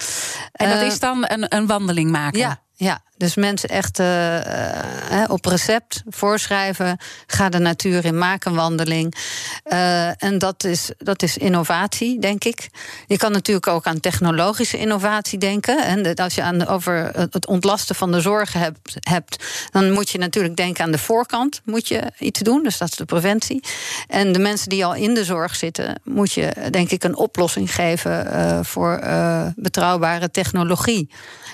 En 0.52 0.70
dat 0.70 0.80
is 0.80 0.98
dan 0.98 1.24
een, 1.28 1.56
een 1.56 1.66
wandeling 1.66 2.10
maken? 2.10 2.38
Ja, 2.38 2.60
ja, 2.76 3.02
dus 3.16 3.34
mensen 3.34 3.68
echt 3.68 3.98
uh, 3.98 4.34
uh, 4.36 5.24
op 5.26 5.44
recept 5.44 6.02
voorschrijven. 6.08 6.98
Ga 7.26 7.48
de 7.48 7.58
natuur 7.58 8.04
in, 8.04 8.18
maak 8.18 8.44
een 8.44 8.54
wandeling. 8.54 9.14
Uh, 9.72 10.22
en 10.22 10.38
dat 10.38 10.64
is, 10.64 10.90
dat 10.98 11.22
is 11.22 11.36
innovatie, 11.36 12.20
denk 12.20 12.44
ik. 12.44 12.68
Je 13.06 13.16
kan 13.16 13.32
natuurlijk 13.32 13.66
ook 13.66 13.86
aan 13.86 14.00
technologische 14.00 14.78
innovatie 14.78 15.38
denken. 15.38 15.84
En 15.84 16.14
als 16.14 16.34
je 16.34 16.42
aan, 16.42 16.66
over 16.66 17.10
het 17.30 17.46
ontlasten 17.46 17.94
van 17.94 18.12
de 18.12 18.20
zorgen 18.20 18.60
hebt, 18.60 18.96
hebt, 19.00 19.44
dan 19.70 19.92
moet 19.92 20.10
je 20.10 20.18
natuurlijk 20.18 20.56
denken 20.56 20.84
aan 20.84 20.92
de 20.92 20.98
voorkant. 20.98 21.60
Moet 21.64 21.88
je 21.88 22.12
iets 22.18 22.40
doen, 22.40 22.62
dus 22.62 22.78
dat 22.78 22.88
is 22.88 22.96
de 22.96 23.04
preventie. 23.04 23.62
En 24.08 24.32
de 24.32 24.38
mensen 24.38 24.68
die 24.68 24.84
al 24.84 24.94
in 24.94 25.14
de 25.14 25.24
zorg 25.24 25.56
zitten, 25.56 26.00
moet 26.04 26.32
je 26.32 26.52
denk 26.70 26.90
ik 26.90 27.04
een 27.04 27.16
oplossing 27.16 27.74
geven 27.74 28.64
voor 28.64 29.00
betrouwbare 29.56 30.30
technologie. 30.30 31.10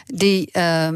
Die, 0.07 0.51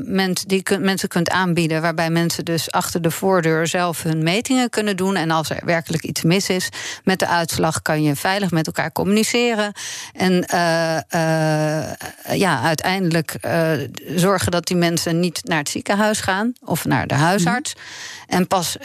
mensen 0.04 0.48
die 0.54 0.62
kun, 0.62 0.84
mensen 0.84 1.08
kunt 1.08 1.30
aanbieden. 1.30 1.82
Waarbij 1.82 2.10
mensen 2.10 2.44
dus 2.44 2.70
achter 2.70 3.02
de 3.02 3.10
voordeur 3.10 3.66
zelf 3.66 4.02
hun 4.02 4.22
metingen 4.22 4.70
kunnen 4.70 4.96
doen. 4.96 5.16
En 5.16 5.30
als 5.30 5.50
er 5.50 5.60
werkelijk 5.64 6.04
iets 6.04 6.22
mis 6.22 6.48
is 6.48 6.68
met 7.04 7.18
de 7.18 7.28
uitslag, 7.28 7.82
kan 7.82 8.02
je 8.02 8.16
veilig 8.16 8.50
met 8.50 8.66
elkaar 8.66 8.92
communiceren. 8.92 9.72
En 10.12 10.32
uh, 10.54 10.96
uh, 10.96 12.36
ja, 12.36 12.60
uiteindelijk 12.62 13.36
uh, 13.44 13.70
zorgen 14.16 14.50
dat 14.50 14.66
die 14.66 14.76
mensen 14.76 15.20
niet 15.20 15.40
naar 15.44 15.58
het 15.58 15.68
ziekenhuis 15.68 16.20
gaan 16.20 16.52
of 16.64 16.84
naar 16.84 17.06
de 17.06 17.14
huisarts. 17.14 17.74
Mm 17.74 17.80
-hmm. 17.80 18.14
En 18.26 18.46
pas 18.46 18.76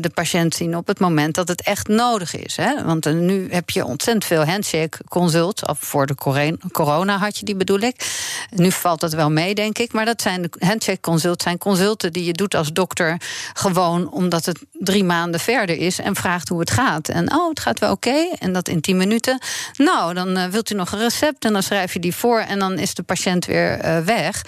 de 0.00 0.10
patiënt 0.14 0.54
zien 0.54 0.76
op 0.76 0.86
het 0.86 0.98
moment 0.98 1.34
dat 1.34 1.48
het 1.48 1.62
echt 1.62 1.88
nodig 1.88 2.36
is. 2.36 2.56
Hè? 2.56 2.84
Want 2.84 3.12
nu 3.12 3.48
heb 3.50 3.70
je 3.70 3.84
ontzettend 3.84 4.24
veel 4.24 4.44
handshake 4.44 4.98
consult. 5.08 5.62
Voor 5.78 6.06
de 6.06 6.14
corona 6.72 7.18
had 7.18 7.38
je 7.38 7.44
die 7.44 7.56
bedoel 7.56 7.80
ik. 7.80 8.06
Nu 8.50 8.70
valt 8.72 9.00
dat 9.00 9.12
wel 9.12 9.30
mee, 9.30 9.54
denk 9.54 9.78
ik. 9.78 9.92
Maar 9.92 10.04
dat 10.04 10.22
zijn 10.22 10.42
de 10.42 10.50
handshake 10.58 11.00
consult 11.00 11.17
zijn 11.18 11.58
consulten 11.58 12.12
die 12.12 12.24
je 12.24 12.32
doet 12.32 12.54
als 12.54 12.72
dokter. 12.72 13.20
Gewoon 13.52 14.10
omdat 14.10 14.44
het 14.44 14.58
drie 14.72 15.04
maanden 15.04 15.40
verder 15.40 15.76
is 15.76 15.98
en 15.98 16.14
vraagt 16.16 16.48
hoe 16.48 16.60
het 16.60 16.70
gaat. 16.70 17.08
En 17.08 17.32
oh, 17.32 17.48
het 17.48 17.60
gaat 17.60 17.78
wel 17.78 17.92
oké. 17.92 18.08
Okay. 18.08 18.36
En 18.38 18.52
dat 18.52 18.68
in 18.68 18.80
tien 18.80 18.96
minuten. 18.96 19.38
Nou, 19.76 20.14
dan 20.14 20.38
uh, 20.38 20.44
wilt 20.44 20.70
u 20.70 20.74
nog 20.74 20.92
een 20.92 20.98
recept 20.98 21.44
en 21.44 21.52
dan 21.52 21.62
schrijf 21.62 21.92
je 21.92 21.98
die 21.98 22.14
voor 22.14 22.38
en 22.38 22.58
dan 22.58 22.78
is 22.78 22.94
de 22.94 23.02
patiënt 23.02 23.44
weer 23.44 23.84
uh, 23.84 23.98
weg. 23.98 24.44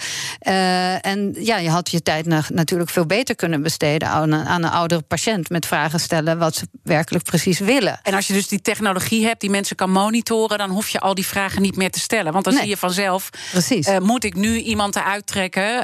Uh, 0.47 1.05
en 1.05 1.35
ja, 1.39 1.57
je 1.57 1.69
had 1.69 1.91
je 1.91 2.01
tijd 2.01 2.25
natuurlijk 2.49 2.89
veel 2.89 3.05
beter 3.05 3.35
kunnen 3.35 3.61
besteden 3.61 4.07
aan, 4.07 4.35
aan 4.35 4.63
een 4.63 4.69
oudere 4.69 5.01
patiënt 5.01 5.49
met 5.49 5.65
vragen 5.65 5.99
stellen 5.99 6.37
wat 6.37 6.55
ze 6.55 6.67
werkelijk 6.83 7.23
precies 7.23 7.59
willen. 7.59 7.99
En 8.03 8.13
als 8.13 8.27
je 8.27 8.33
dus 8.33 8.47
die 8.47 8.61
technologie 8.61 9.25
hebt 9.25 9.41
die 9.41 9.49
mensen 9.49 9.75
kan 9.75 9.91
monitoren, 9.91 10.57
dan 10.57 10.69
hoef 10.69 10.89
je 10.89 10.99
al 10.99 11.15
die 11.15 11.25
vragen 11.25 11.61
niet 11.61 11.75
meer 11.75 11.91
te 11.91 11.99
stellen. 11.99 12.31
Want 12.31 12.43
dan 12.43 12.53
nee. 12.53 12.61
zie 12.61 12.71
je 12.71 12.77
vanzelf. 12.77 13.29
Precies. 13.51 13.87
moet 13.99 14.23
ik 14.23 14.35
nu 14.35 14.57
iemand 14.57 14.95
eruit 14.95 15.27
trekken? 15.27 15.83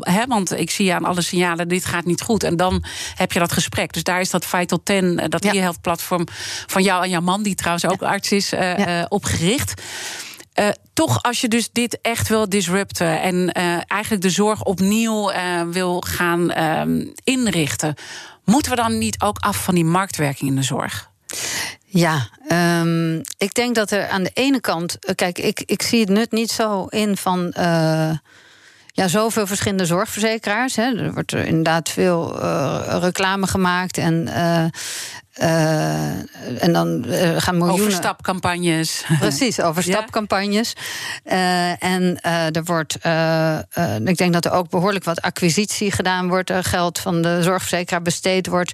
Hè, 0.00 0.23
want 0.26 0.58
ik 0.58 0.70
zie 0.70 0.94
aan 0.94 1.04
alle 1.04 1.22
signalen, 1.22 1.68
dit 1.68 1.84
gaat 1.84 2.04
niet 2.04 2.20
goed. 2.20 2.42
En 2.42 2.56
dan 2.56 2.84
heb 3.14 3.32
je 3.32 3.38
dat 3.38 3.52
gesprek. 3.52 3.92
Dus 3.92 4.02
daar 4.02 4.20
is 4.20 4.30
dat 4.30 4.44
Vital 4.44 4.82
10, 4.82 5.16
dat 5.28 5.44
ja. 5.44 5.52
e-health 5.52 5.80
platform 5.80 6.26
van 6.66 6.82
jou 6.82 7.02
en 7.02 7.10
jouw 7.10 7.20
man, 7.20 7.42
die 7.42 7.54
trouwens 7.54 7.86
ook 7.86 8.00
ja. 8.00 8.06
arts 8.06 8.32
is, 8.32 8.52
uh, 8.52 8.60
ja. 8.60 9.00
uh, 9.00 9.04
opgericht. 9.08 9.82
Uh, 10.60 10.68
toch, 10.92 11.22
als 11.22 11.40
je 11.40 11.48
dus 11.48 11.68
dit 11.72 11.98
echt 12.02 12.28
wil 12.28 12.48
disrupten 12.48 13.20
en 13.20 13.34
uh, 13.34 13.78
eigenlijk 13.86 14.22
de 14.22 14.30
zorg 14.30 14.62
opnieuw 14.62 15.32
wil 15.70 16.00
gaan 16.06 16.52
inrichten, 17.24 17.94
moeten 18.44 18.70
we 18.70 18.76
dan 18.76 18.98
niet 18.98 19.20
ook 19.22 19.38
af 19.38 19.64
van 19.64 19.74
die 19.74 19.84
marktwerking 19.84 20.50
in 20.50 20.56
de 20.56 20.62
zorg? 20.62 21.10
Ja, 21.84 22.28
um, 22.80 23.20
ik 23.38 23.54
denk 23.54 23.74
dat 23.74 23.90
er 23.90 24.08
aan 24.08 24.22
de 24.22 24.30
ene 24.34 24.60
kant. 24.60 24.98
Kijk, 25.14 25.38
ik, 25.38 25.62
ik 25.66 25.82
zie 25.82 26.00
het 26.00 26.08
nut 26.08 26.32
niet 26.32 26.50
zo 26.50 26.84
in 26.84 27.16
van 27.16 27.54
ja, 28.96 29.08
zoveel 29.08 29.46
verschillende 29.46 29.86
zorgverzekeraars. 29.86 30.76
Hè. 30.76 30.96
Er 30.96 31.12
wordt 31.12 31.32
er 31.32 31.46
inderdaad 31.46 31.88
veel 31.88 32.42
uh, 32.42 32.96
reclame 33.00 33.46
gemaakt 33.46 33.98
en. 33.98 34.26
Uh, 34.28 34.64
uh, 35.38 36.62
en 36.62 36.72
dan 36.72 37.04
gaan 37.36 37.56
miljoenen. 37.56 37.84
Overstapcampagnes. 37.84 39.04
Precies, 39.20 39.60
overstapcampagnes. 39.60 40.72
Ja. 41.24 41.78
en 41.78 42.20
er 42.52 42.64
wordt. 42.64 42.94
ik 44.04 44.16
denk 44.16 44.32
dat 44.32 44.44
er 44.44 44.52
ook 44.52 44.70
behoorlijk 44.70 45.04
wat 45.04 45.22
acquisitie 45.22 45.90
gedaan 45.90 46.28
wordt. 46.28 46.50
Er 46.50 46.64
geld 46.64 46.98
van 46.98 47.22
de 47.22 47.42
zorgverzekeraar 47.42 48.02
besteed 48.02 48.46
wordt. 48.46 48.72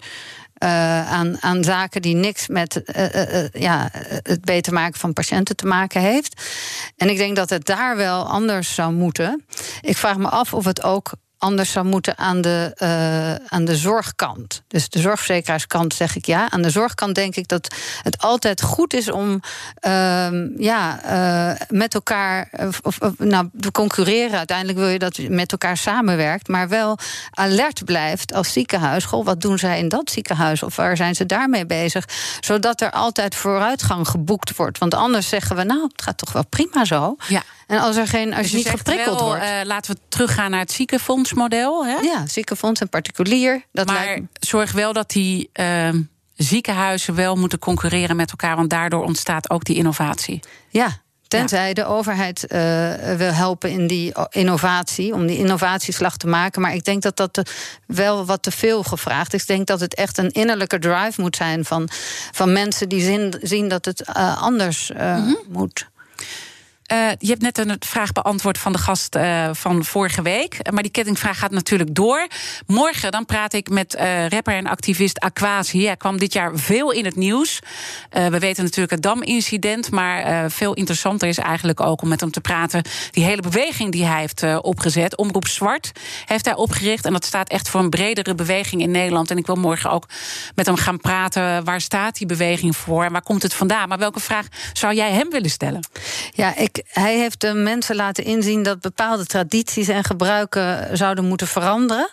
Uh, 0.64 1.12
aan, 1.12 1.42
aan 1.42 1.64
zaken 1.64 2.02
die 2.02 2.14
niks 2.14 2.48
met 2.48 2.82
uh, 2.96 3.14
uh, 3.14 3.48
ja, 3.52 3.88
het 4.22 4.44
beter 4.44 4.72
maken 4.72 5.00
van 5.00 5.12
patiënten 5.12 5.56
te 5.56 5.66
maken 5.66 6.00
heeft. 6.00 6.42
En 6.96 7.08
ik 7.08 7.16
denk 7.16 7.36
dat 7.36 7.50
het 7.50 7.66
daar 7.66 7.96
wel 7.96 8.28
anders 8.28 8.74
zou 8.74 8.92
moeten. 8.92 9.44
Ik 9.80 9.96
vraag 9.96 10.16
me 10.16 10.28
af 10.28 10.54
of 10.54 10.64
het 10.64 10.82
ook 10.82 11.12
anders 11.40 11.72
zou 11.72 11.86
moeten 11.86 12.18
aan 12.18 12.40
de, 12.40 12.76
uh, 12.82 13.46
aan 13.48 13.64
de 13.64 13.76
zorgkant. 13.76 14.62
Dus 14.68 14.88
de 14.88 14.98
zorgverzekeraarskant 14.98 15.94
zeg 15.94 16.16
ik 16.16 16.26
ja. 16.26 16.50
Aan 16.50 16.62
de 16.62 16.70
zorgkant 16.70 17.14
denk 17.14 17.36
ik 17.36 17.48
dat 17.48 17.74
het 18.02 18.18
altijd 18.18 18.62
goed 18.62 18.94
is 18.94 19.10
om 19.10 19.30
uh, 19.86 20.28
ja, 20.56 21.00
uh, 21.04 21.60
met 21.68 21.94
elkaar 21.94 22.50
of, 22.82 22.98
nou, 23.18 23.48
te 23.60 23.70
concurreren. 23.70 24.38
Uiteindelijk 24.38 24.78
wil 24.78 24.88
je 24.88 24.98
dat 24.98 25.16
je 25.16 25.30
met 25.30 25.52
elkaar 25.52 25.76
samenwerkt, 25.76 26.48
maar 26.48 26.68
wel 26.68 26.98
alert 27.30 27.84
blijft 27.84 28.34
als 28.34 28.52
ziekenhuis. 28.52 29.04
Goh, 29.04 29.24
wat 29.24 29.40
doen 29.40 29.58
zij 29.58 29.78
in 29.78 29.88
dat 29.88 30.10
ziekenhuis? 30.10 30.62
Of 30.62 30.76
waar 30.76 30.96
zijn 30.96 31.14
ze 31.14 31.26
daarmee 31.26 31.66
bezig? 31.66 32.08
Zodat 32.40 32.80
er 32.80 32.90
altijd 32.90 33.34
vooruitgang 33.34 34.08
geboekt 34.08 34.56
wordt. 34.56 34.78
Want 34.78 34.94
anders 34.94 35.28
zeggen 35.28 35.56
we, 35.56 35.64
nou, 35.64 35.82
het 35.82 36.02
gaat 36.02 36.18
toch 36.18 36.32
wel 36.32 36.46
prima 36.46 36.84
zo. 36.84 37.16
Ja. 37.28 37.42
En 37.70 37.78
als 37.78 37.96
er 37.96 38.06
geen, 38.08 38.32
als 38.34 38.42
Dus 38.42 38.50
je 38.50 38.56
je 38.58 38.64
niet 38.64 38.72
geprikkeld 38.72 39.18
wel, 39.18 39.28
wordt. 39.28 39.42
eh, 39.42 39.50
laten 39.64 39.94
we 39.94 40.00
teruggaan 40.08 40.50
naar 40.50 40.60
het 40.60 40.72
ziekenfondsmodel. 40.72 41.86
Hè? 41.86 41.94
ja, 42.00 42.26
ziekenfonds 42.26 42.80
en 42.80 42.88
particulier. 42.88 43.64
Dat 43.72 43.86
maar 43.86 44.04
lijkt 44.04 44.46
zorg 44.46 44.72
wel 44.72 44.92
dat 44.92 45.10
die 45.10 45.50
ehm, 45.52 46.00
ziekenhuizen 46.36 47.14
wel 47.14 47.36
moeten 47.36 47.58
concurreren 47.58 48.16
met 48.16 48.30
elkaar, 48.30 48.56
want 48.56 48.70
daardoor 48.70 49.04
ontstaat 49.04 49.50
ook 49.50 49.64
die 49.64 49.76
innovatie. 49.76 50.40
Ja, 50.68 50.88
tenzij 51.28 51.72
de 51.74 51.84
overheid 51.84 52.46
eh, 52.46 52.60
wil 53.16 53.32
helpen 53.32 53.70
in 53.70 53.86
die 53.86 54.14
o- 54.16 54.26
innovatie, 54.30 55.14
om 55.14 55.26
die 55.26 55.38
innovatieslag 55.38 56.16
te 56.16 56.26
maken. 56.26 56.60
Maar 56.62 56.74
ik 56.74 56.84
denk 56.84 57.02
dat 57.02 57.16
dat 57.16 57.32
te- 57.32 57.44
wel 57.86 58.24
wat 58.24 58.42
te 58.42 58.50
veel 58.50 58.82
gevraagd 58.82 59.34
is. 59.34 59.40
Ik 59.40 59.46
denk 59.46 59.66
dat 59.66 59.80
het 59.80 59.94
echt 59.94 60.18
een 60.18 60.30
innerlijke 60.30 60.78
drive 60.78 61.20
moet 61.20 61.36
zijn 61.36 61.64
van, 61.64 61.88
van 62.32 62.52
mensen 62.52 62.88
die 62.88 63.00
zin, 63.02 63.34
zien 63.42 63.68
dat 63.68 63.84
het 63.84 64.02
eh, 64.02 64.42
anders 64.42 64.90
eh, 64.90 65.16
Mhm. 65.16 65.32
moet. 65.48 65.88
Eh, 66.90 67.08
je 67.18 67.28
hebt 67.28 67.42
net 67.42 67.58
een 67.58 67.76
vraag 67.78 68.12
beantwoord 68.12 68.58
van 68.58 68.72
de 68.72 68.78
gast 68.78 69.14
eh, 69.14 69.50
van 69.52 69.84
vorige 69.84 70.22
week. 70.22 70.70
Maar 70.72 70.82
die 70.82 70.92
kettingvraag 70.92 71.38
gaat 71.38 71.50
natuurlijk 71.50 71.94
door. 71.94 72.26
Morgen 72.66 73.10
dan 73.10 73.24
praat 73.24 73.52
ik 73.52 73.68
met 73.68 73.94
eh, 73.94 74.26
rapper 74.26 74.54
en 74.54 74.66
activist 74.66 75.20
Aquasi. 75.20 75.86
Hij 75.86 75.96
kwam 75.96 76.18
dit 76.18 76.32
jaar 76.32 76.50
veel 76.54 76.90
in 76.90 77.04
het 77.04 77.16
nieuws. 77.16 77.58
We 78.10 78.38
weten 78.38 78.64
natuurlijk 78.64 78.90
het 78.90 79.02
Dam-incident. 79.02 79.90
Maar 79.90 80.50
veel 80.50 80.74
interessanter 80.74 81.28
is 81.28 81.38
eigenlijk 81.38 81.80
ook 81.80 82.02
om 82.02 82.08
met 82.08 82.20
hem 82.20 82.30
te 82.30 82.40
praten. 82.40 82.82
Die 83.10 83.24
hele 83.24 83.42
beweging 83.42 83.92
die 83.92 84.04
hij 84.04 84.20
heeft 84.20 84.60
opgezet. 84.62 85.16
Omroep 85.16 85.46
Zwart 85.46 85.92
heeft 86.26 86.44
hij 86.44 86.54
opgericht. 86.54 87.04
En 87.04 87.12
dat 87.12 87.24
staat 87.24 87.48
echt 87.48 87.68
voor 87.68 87.80
een 87.80 87.90
bredere 87.90 88.34
beweging 88.34 88.82
in 88.82 88.90
Nederland. 88.90 89.30
En 89.30 89.36
ik 89.36 89.46
wil 89.46 89.56
morgen 89.56 89.90
ook 89.90 90.06
met 90.54 90.66
hem 90.66 90.76
gaan 90.76 90.98
praten. 90.98 91.64
Waar 91.64 91.80
staat 91.80 92.16
die 92.16 92.26
beweging 92.26 92.76
voor? 92.76 93.04
En 93.04 93.12
waar 93.12 93.22
komt 93.22 93.42
het 93.42 93.54
vandaan? 93.54 93.88
Maar 93.88 93.98
welke 93.98 94.20
vraag 94.20 94.46
zou 94.72 94.94
jij 94.94 95.10
hem 95.10 95.30
willen 95.30 95.50
stellen? 95.50 95.80
Ja, 96.32 96.56
ik, 96.56 96.79
hij 96.88 97.18
heeft 97.18 97.40
de 97.40 97.52
mensen 97.54 97.96
laten 97.96 98.24
inzien 98.24 98.62
dat 98.62 98.80
bepaalde 98.80 99.26
tradities 99.26 99.88
en 99.88 100.04
gebruiken 100.04 100.96
zouden 100.96 101.24
moeten 101.24 101.46
veranderen. 101.46 102.10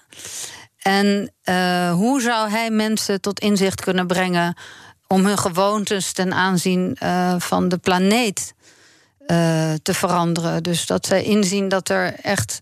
En 0.77 1.33
eh, 1.43 1.91
hoe 1.91 2.21
zou 2.21 2.49
hij 2.49 2.69
mensen 2.69 3.21
tot 3.21 3.39
inzicht 3.39 3.81
kunnen 3.81 4.07
brengen 4.07 4.57
om 5.07 5.25
hun 5.25 5.37
gewoontes 5.37 6.11
ten 6.11 6.33
aanzien 6.33 6.95
eh, 6.99 7.35
van 7.37 7.69
de 7.69 7.77
planeet 7.77 8.53
eh, 9.25 9.73
te 9.81 9.93
veranderen? 9.93 10.63
Dus 10.63 10.85
dat 10.85 11.05
zij 11.05 11.23
inzien 11.23 11.67
dat 11.67 11.89
er 11.89 12.13
echt. 12.21 12.61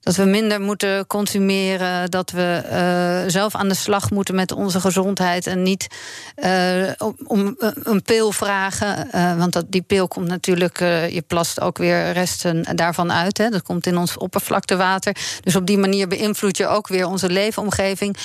Dat 0.00 0.16
we 0.16 0.24
minder 0.24 0.60
moeten 0.60 1.06
consumeren, 1.06 2.10
dat 2.10 2.30
we 2.30 2.62
eh, 2.68 3.30
zelf 3.30 3.54
aan 3.54 3.68
de 3.68 3.74
slag 3.74 4.10
moeten 4.10 4.34
met 4.34 4.52
onze 4.52 4.80
gezondheid 4.80 5.46
en 5.46 5.62
niet 5.62 5.86
eh, 6.34 6.90
om, 6.98 7.16
om 7.24 7.56
een 7.82 8.02
pil 8.02 8.32
vragen. 8.32 9.10
eh, 9.12 9.38
want 9.38 9.52
dat, 9.52 9.64
die 9.68 9.82
pil 9.82 10.08
komt 10.08 10.26
natuurlijk, 10.28 10.80
eh, 10.80 11.10
je 11.10 11.22
plast 11.22 11.60
ook 11.60 11.78
weer 11.78 12.12
resten 12.12 12.76
daarvan 12.76 13.12
uit. 13.12 13.38
Hè, 13.38 13.48
dat 13.48 13.62
komt 13.62 13.86
in 13.86 13.96
ons 13.96 14.16
oppervlaktewater. 14.16 15.16
Dus 15.40 15.56
op 15.56 15.66
die 15.66 15.78
manier 15.78 16.08
beïnvloed 16.08 16.56
je 16.56 16.66
ook 16.66 16.88
weer 16.88 17.06
onze 17.06 17.30
leefomgeving. 17.30 18.16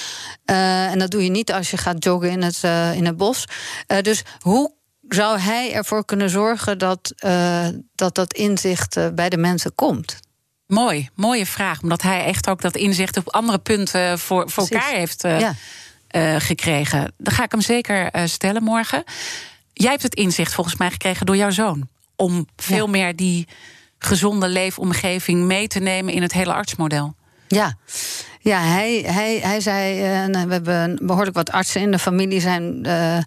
Eh, 0.45 0.91
en 0.91 0.99
dat 0.99 1.11
doe 1.11 1.23
je 1.23 1.29
niet 1.29 1.53
als 1.53 1.71
je 1.71 1.77
gaat 1.77 2.03
joggen 2.03 2.29
in 2.29 2.41
het, 2.41 2.59
eh, 2.61 2.95
in 2.95 3.05
het 3.05 3.17
bos. 3.17 3.45
Eh, 3.87 4.01
dus 4.01 4.23
hoe 4.39 4.73
zou 5.07 5.39
hij 5.39 5.73
ervoor 5.73 6.05
kunnen 6.05 6.29
zorgen 6.29 6.77
dat 6.77 7.13
eh, 7.17 7.67
dat, 7.95 8.15
dat 8.15 8.33
inzicht 8.33 8.97
eh, 8.97 9.07
bij 9.15 9.29
de 9.29 9.37
mensen 9.37 9.75
komt? 9.75 10.19
Mooi, 10.67 11.09
mooie 11.15 11.45
vraag. 11.45 11.81
Omdat 11.81 12.01
hij 12.01 12.25
echt 12.25 12.49
ook 12.49 12.61
dat 12.61 12.75
inzicht 12.75 13.17
op 13.17 13.29
andere 13.33 13.57
punten 13.57 14.19
voor, 14.19 14.49
voor 14.49 14.67
Precies. 14.67 14.85
elkaar 14.85 14.99
heeft 14.99 15.23
eh, 15.23 15.39
Ja. 15.39 15.53
eh, 16.07 16.35
gekregen. 16.37 17.13
Dan 17.17 17.33
ga 17.33 17.43
ik 17.43 17.51
hem 17.51 17.61
zeker 17.61 18.05
eh, 18.11 18.21
stellen 18.25 18.63
morgen. 18.63 19.03
Jij 19.73 19.91
hebt 19.91 20.03
het 20.03 20.15
inzicht 20.15 20.53
volgens 20.53 20.75
mij 20.75 20.91
gekregen 20.91 21.25
door 21.25 21.35
jouw 21.37 21.49
zoon. 21.49 21.87
Om 22.15 22.47
veel 22.57 22.85
Ja. 22.85 22.91
meer 22.91 23.15
die 23.15 23.47
gezonde 23.99 24.47
leefomgeving 24.47 25.41
mee 25.43 25.67
te 25.67 25.79
nemen 25.79 26.13
in 26.13 26.21
het 26.21 26.33
hele 26.33 26.53
artsmodel. 26.53 27.15
Ja, 27.47 27.77
ja 28.39 28.61
hij, 28.61 29.03
hij, 29.07 29.39
hij 29.43 29.59
zei, 29.59 29.99
eh, 29.99 30.21
en 30.21 30.31
we 30.47 30.53
hebben 30.53 30.99
behoorlijk 31.07 31.35
wat 31.35 31.51
artsen 31.51 31.81
in 31.81 31.91
de 31.91 31.99
familie, 31.99 32.39
zijn 32.39 32.85
eh, 32.85 33.17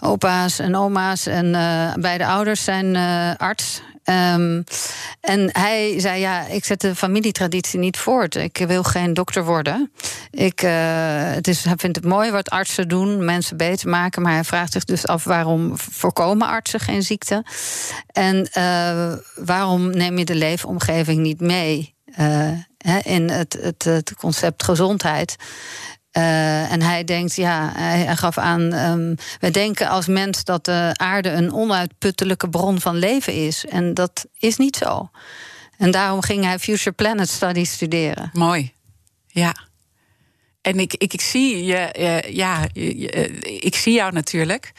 opa's 0.00 0.58
en 0.58 0.76
oma's 0.76 1.26
en 1.26 1.54
eh, 1.54 1.92
beide 1.94 2.26
ouders 2.26 2.64
zijn 2.64 2.96
eh, 2.96 3.34
arts. 3.36 3.82
Ehm, 4.08 4.62
en 5.20 5.48
hij 5.52 6.00
zei, 6.00 6.20
ja, 6.20 6.46
ik 6.46 6.64
zet 6.64 6.80
de 6.80 6.94
familietraditie 6.94 7.78
niet 7.78 7.96
voort. 7.96 8.34
Ik 8.34 8.64
wil 8.66 8.82
geen 8.82 9.14
dokter 9.14 9.44
worden. 9.44 9.92
Ik, 10.30 10.62
eh, 10.62 10.70
het 11.32 11.48
is, 11.48 11.64
hij 11.64 11.76
vindt 11.76 11.96
het 11.96 12.04
mooi 12.04 12.30
wat 12.30 12.50
artsen 12.50 12.88
doen, 12.88 13.24
mensen 13.24 13.56
beter 13.56 13.88
maken. 13.88 14.22
Maar 14.22 14.32
hij 14.32 14.44
vraagt 14.44 14.72
zich 14.72 14.84
dus 14.84 15.06
af 15.06 15.24
waarom 15.24 15.78
voorkomen 15.78 16.48
artsen 16.48 16.80
geen 16.80 17.02
ziekte? 17.02 17.44
En 18.12 18.48
eh, 18.52 19.12
waarom 19.34 19.90
neem 19.90 20.18
je 20.18 20.24
de 20.24 20.34
leefomgeving 20.34 21.20
niet 21.20 21.40
mee? 21.40 21.96
eh, 22.78 22.98
in 23.02 23.30
het, 23.30 23.58
het, 23.60 23.84
het 23.84 24.14
concept 24.14 24.62
gezondheid. 24.62 25.36
Eh, 26.18 26.72
en 26.72 26.82
hij 26.82 27.04
denkt, 27.04 27.34
ja, 27.34 27.72
hij, 27.74 28.16
gaf 28.16 28.38
aan. 28.38 28.72
ehm, 28.72 29.14
we 29.40 29.50
denken 29.50 29.88
als 29.88 30.06
mens 30.06 30.44
dat 30.44 30.64
de 30.64 30.90
aarde 30.92 31.28
een 31.30 31.52
onuitputtelijke 31.52 32.48
bron 32.48 32.80
van 32.80 32.96
leven 32.96 33.32
is. 33.46 33.66
En 33.66 33.94
dat 33.94 34.26
is 34.38 34.56
niet 34.56 34.76
zo. 34.76 35.10
En 35.76 35.90
daarom 35.90 36.22
ging 36.22 36.44
hij 36.44 36.58
Future 36.58 36.92
Planet 36.92 37.28
Studies 37.28 37.72
studeren. 37.72 38.30
Mooi. 38.32 38.72
Ja. 39.26 39.56
En 40.60 40.78
ik, 40.78 40.94
ik, 40.94 41.12
ik 41.12 41.20
zie 41.20 41.64
je, 41.64 41.88
ja, 42.30 42.68
eh, 42.72 43.42
ik 43.60 43.74
zie 43.74 43.92
jou 43.92 44.12
natuurlijk. 44.12 44.72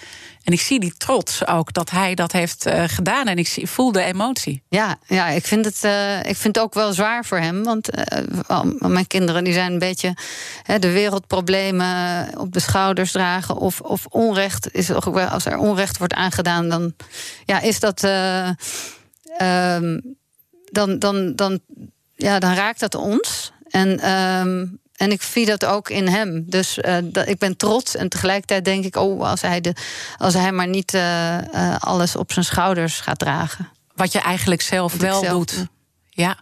En 0.50 0.56
ik 0.56 0.62
zie 0.62 0.80
die 0.80 0.94
trots 0.98 1.48
ook 1.48 1.74
dat 1.74 1.90
hij 1.90 2.16
dat 2.16 2.32
heeft 2.32 2.66
eh, 2.66 2.84
gedaan. 2.88 3.28
En 3.28 3.38
ik 3.38 3.62
voel 3.64 3.92
de 3.92 4.02
emotie. 4.02 4.62
Ja, 4.70 4.98
ja 5.08 5.28
ik, 5.28 5.46
vind 5.46 5.66
het, 5.66 5.84
eh, 5.84 6.18
ik 6.20 6.36
vind 6.38 6.56
het 6.56 6.60
ook 6.60 6.74
wel 6.74 6.94
zwaar 6.94 7.26
voor 7.26 7.38
hem. 7.40 7.64
Want 7.64 7.90
eh, 7.90 8.24
al- 8.48 8.74
mijn 8.78 9.08
kinderen 9.08 9.44
die 9.44 9.54
zijn 9.54 9.72
een 9.72 9.80
beetje 9.80 10.14
hè, 10.64 10.80
de 10.80 10.92
wereldproblemen 10.92 12.28
op 12.40 12.54
de 12.54 12.60
schouders 12.60 13.12
dragen. 13.12 13.56
Of, 13.56 13.82
of 13.82 14.06
onrecht. 14.06 14.74
Is 14.74 14.92
ook 14.92 15.14
wel, 15.14 15.28
als 15.28 15.46
er 15.46 15.58
onrecht 15.58 15.98
wordt 15.98 16.14
aangedaan, 16.14 16.70
dan 16.70 16.94
ja, 17.46 17.60
is 17.62 17.80
dat. 17.80 18.04
eh, 18.04 18.50
ehm, 19.38 20.00
dan, 20.72 21.00
dan, 21.00 21.36
dan, 21.36 21.60
ja, 22.16 22.40
dan 22.40 22.54
raakt 22.54 22.80
dat 22.80 22.96
ons. 22.96 23.52
En, 23.70 24.00
ehm, 24.00 24.66
en 25.00 25.12
ik 25.12 25.22
zie 25.22 25.46
dat 25.46 25.66
ook 25.66 25.90
in 25.90 26.08
hem. 26.08 26.44
Dus 26.48 26.80
eh, 26.80 26.98
dat, 27.04 27.28
ik 27.28 27.38
ben 27.38 27.58
trots. 27.58 27.96
En 27.96 28.10
tegelijkertijd 28.10 28.66
denk 28.66 28.86
ik, 28.86 28.96
oh, 28.96 29.22
als 29.22 29.42
hij, 29.42 29.62
de, 29.62 29.74
als 30.18 30.34
hij 30.34 30.52
maar 30.52 30.68
niet 30.68 30.94
eh, 30.94 31.38
eh, 31.38 31.76
alles 31.80 32.16
op 32.16 32.32
zijn 32.32 32.46
schouders 32.46 33.00
gaat 33.00 33.20
dragen. 33.20 33.70
Wat 33.96 34.12
je 34.12 34.20
eigenlijk 34.20 34.62
zelf 34.62 34.92
Wat 34.92 35.02
wel 35.02 35.20
zelf 35.20 35.38
doet. 35.38 35.56
doe. 35.56 35.68
Ja. 36.10 36.38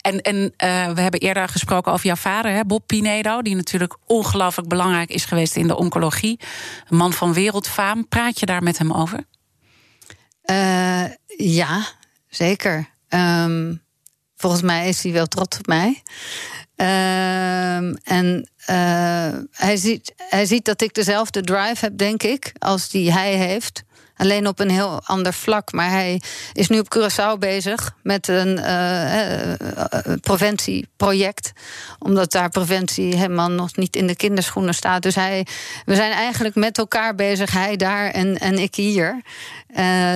En, 0.00 0.20
en 0.20 0.52
we 0.94 1.00
hebben 1.00 1.20
eerder 1.20 1.48
gesproken 1.48 1.92
over 1.92 2.06
jouw 2.06 2.16
vader, 2.16 2.52
hè, 2.52 2.64
Bob 2.64 2.86
Pinedo, 2.86 3.42
die 3.42 3.56
natuurlijk 3.56 3.96
ongelooflijk 4.06 4.68
belangrijk 4.68 5.10
is 5.10 5.24
geweest 5.24 5.56
in 5.56 5.66
de 5.66 5.76
oncologie. 5.76 6.40
Een 6.88 6.96
man 6.96 7.12
van 7.12 7.32
wereldfaam. 7.32 8.08
Praat 8.08 8.40
je 8.40 8.46
daar 8.46 8.62
met 8.62 8.78
hem 8.78 8.92
over? 8.92 9.24
Ja, 11.36 11.86
zeker. 12.28 12.88
Ehm, 13.08 13.74
volgens 14.44 14.62
mij 14.62 14.88
is 14.88 15.02
hij 15.02 15.12
wel 15.12 15.26
trots 15.26 15.58
op 15.58 15.66
mij. 15.66 16.02
Ehm, 16.76 17.94
en 18.02 18.50
eh, 18.64 19.38
hij, 19.50 19.76
ziet, 19.76 20.14
hij 20.16 20.46
ziet 20.46 20.64
dat 20.64 20.82
ik 20.82 20.94
dezelfde 20.94 21.40
drive 21.40 21.84
heb, 21.84 21.98
denk 21.98 22.22
ik, 22.22 22.52
als 22.58 22.88
die 22.88 23.12
hij 23.12 23.34
heeft. 23.34 23.82
Alleen 24.16 24.46
op 24.46 24.60
een 24.60 24.70
heel 24.70 25.00
ander 25.04 25.32
vlak. 25.32 25.72
Maar 25.72 25.90
hij 25.90 26.20
is 26.52 26.68
nu 26.68 26.78
op 26.78 26.96
Curaçao 26.96 27.38
bezig 27.38 27.94
met 28.02 28.28
een 28.28 28.58
eh, 28.58 29.52
eh, 29.52 29.58
preventieproject. 30.20 31.52
Omdat 31.98 32.32
daar 32.32 32.48
preventie 32.48 33.16
helemaal 33.16 33.50
nog 33.50 33.76
niet 33.76 33.96
in 33.96 34.06
de 34.06 34.16
kinderschoenen 34.16 34.74
staat. 34.74 35.02
Dus 35.02 35.14
hij, 35.14 35.46
we 35.84 35.94
zijn 35.94 36.12
eigenlijk 36.12 36.54
met 36.54 36.78
elkaar 36.78 37.14
bezig. 37.14 37.52
Hij 37.52 37.76
daar 37.76 38.10
en, 38.10 38.38
en 38.38 38.58
ik 38.58 38.74
hier. 38.74 39.22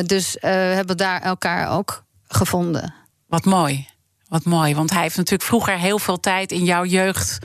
Dus 0.07 0.37
we 0.41 0.49
hebben 0.49 0.97
daar 0.97 1.23
elkaar 1.23 1.71
ook 1.71 2.05
gevonden. 2.27 2.95
Wat 3.27 3.45
mooi. 3.45 3.97
Wat 4.29 4.45
mooi. 4.45 4.75
Want 4.75 4.91
hij 4.91 5.03
heeft 5.03 5.17
natuurlijk 5.17 5.49
vroeger 5.49 5.79
heel 5.79 5.99
veel 5.99 6.21
tijd 6.21 6.53
in 6.53 6.65
jouw 6.65 6.85
jeugd 6.85 7.39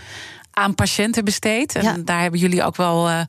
aan 0.52 0.76
patiënten 0.76 1.26
besteed. 1.26 1.76
En 1.76 1.84
Ja. 1.84 1.96
daar 2.06 2.22
hebben 2.22 2.40
jullie 2.40 2.64
ook 2.64 2.76
wel 2.76 3.10
eh, 3.10 3.22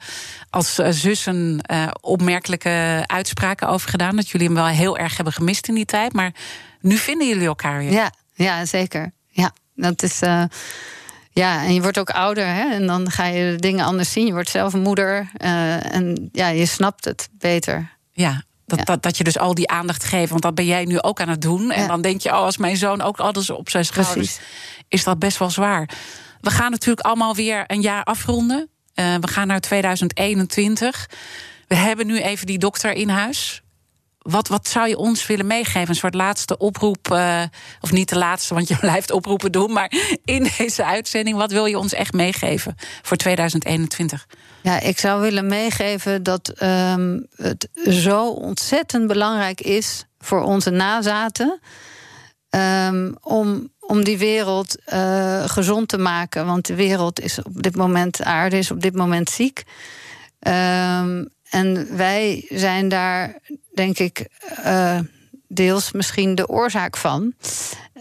als 0.50 0.78
eh, 0.78 0.88
zussen 0.90 1.60
eh, 1.60 1.86
opmerkelijke 2.00 3.04
uitspraken 3.06 3.68
over 3.68 3.90
gedaan. 3.90 4.16
Dat 4.16 4.28
jullie 4.28 4.46
hem 4.46 4.56
wel 4.56 4.66
heel 4.66 4.98
erg 4.98 5.14
hebben 5.16 5.34
gemist 5.34 5.68
in 5.68 5.74
die 5.74 5.84
tijd. 5.84 6.12
Maar 6.12 6.32
nu 6.80 6.96
vinden 6.96 7.28
jullie 7.28 7.46
elkaar 7.46 7.78
weer. 7.78 7.92
Ja, 7.92 8.10
ja 8.34 8.64
zeker. 8.64 9.12
Ja, 9.28 9.52
dat 9.74 10.02
is. 10.02 10.18
ja, 11.30 11.64
en 11.64 11.74
je 11.74 11.82
wordt 11.82 11.98
ook 11.98 12.10
ouder, 12.10 12.46
hè? 12.46 12.70
En 12.72 12.86
dan 12.86 13.10
ga 13.10 13.24
je 13.26 13.56
dingen 13.56 13.84
anders 13.84 14.12
zien. 14.12 14.26
Je 14.26 14.32
wordt 14.32 14.48
zelf 14.50 14.74
moeder. 14.74 15.30
en 15.36 16.28
ja, 16.32 16.48
je 16.48 16.66
snapt 16.66 17.04
het 17.04 17.28
beter. 17.38 17.92
Ja, 18.12 18.42
dat, 18.66 18.78
Ja. 18.78 18.84
Dat, 18.84 19.02
dat 19.02 19.16
je 19.16 19.24
dus 19.24 19.38
al 19.38 19.54
die 19.54 19.68
aandacht 19.68 20.04
geeft. 20.04 20.30
Want 20.30 20.42
dat 20.42 20.54
ben 20.54 20.64
jij 20.66 20.84
nu 20.84 21.00
ook 21.00 21.20
aan 21.20 21.28
het 21.28 21.42
doen. 21.42 21.70
En 21.70 21.82
Ja. 21.82 21.88
dan 21.88 22.00
denk 22.00 22.20
je, 22.20 22.28
oh, 22.28 22.34
als 22.34 22.56
mijn 22.56 22.76
zoon 22.76 23.00
ook 23.02 23.18
alles 23.20 23.50
op 23.50 23.68
zijn 23.70 23.84
schouders... 23.84 24.14
Precies. 24.14 24.40
is 24.88 25.04
dat 25.04 25.18
best 25.18 25.38
wel 25.38 25.50
zwaar. 25.50 25.88
We 26.40 26.50
gaan 26.50 26.70
natuurlijk 26.70 27.06
allemaal 27.06 27.34
weer 27.34 27.64
een 27.66 27.80
jaar 27.80 28.04
afronden. 28.04 28.68
Eh, 28.94 29.14
we 29.20 29.28
gaan 29.28 29.46
naar 29.46 29.60
2021. 29.60 31.08
We 31.68 31.74
hebben 31.74 32.06
nu 32.06 32.20
even 32.20 32.46
die 32.46 32.58
dokter 32.58 32.92
in 32.92 33.08
huis. 33.08 33.62
Wat, 34.24 34.48
wat 34.48 34.68
zou 34.68 34.88
je 34.88 34.96
ons 34.96 35.26
willen 35.26 35.46
meegeven? 35.46 35.88
Een 35.88 35.94
soort 35.94 36.14
laatste 36.14 36.56
oproep, 36.56 37.08
uh, 37.12 37.42
of 37.80 37.92
niet 37.92 38.08
de 38.08 38.18
laatste, 38.18 38.54
want 38.54 38.68
je 38.68 38.76
blijft 38.88 39.10
oproepen 39.10 39.52
doen, 39.52 39.72
maar 39.72 39.92
in 40.24 40.50
deze 40.58 40.84
uitzending, 40.84 41.36
wat 41.36 41.52
wil 41.52 41.66
je 41.66 41.78
ons 41.78 41.92
echt 41.92 42.12
meegeven 42.12 42.74
voor 43.02 43.16
2021? 43.16 44.26
Ja, 44.62 44.80
ik 44.80 44.98
zou 44.98 45.20
willen 45.20 45.46
meegeven 45.46 46.22
dat 46.22 46.62
um, 46.62 47.26
het 47.36 47.68
zo 47.88 48.28
ontzettend 48.28 49.06
belangrijk 49.06 49.60
is 49.60 50.04
voor 50.18 50.42
onze 50.42 50.70
nazaten. 50.70 51.60
Um, 52.50 53.16
om, 53.20 53.72
om 53.80 54.04
die 54.04 54.18
wereld 54.18 54.76
uh, 54.92 55.48
gezond 55.48 55.88
te 55.88 55.98
maken. 55.98 56.46
Want 56.46 56.66
de 56.66 56.74
wereld 56.74 57.20
is 57.20 57.42
op 57.42 57.62
dit 57.62 57.76
moment, 57.76 58.22
aarde 58.22 58.58
is 58.58 58.70
op 58.70 58.80
dit 58.80 58.94
moment 58.94 59.30
ziek. 59.30 59.62
Um, 60.40 61.28
en 61.54 61.96
wij 61.96 62.46
zijn 62.48 62.88
daar, 62.88 63.38
denk 63.74 63.98
ik, 63.98 64.28
uh, 64.66 64.98
deels 65.48 65.92
misschien 65.92 66.34
de 66.34 66.48
oorzaak 66.48 66.96
van. 66.96 67.34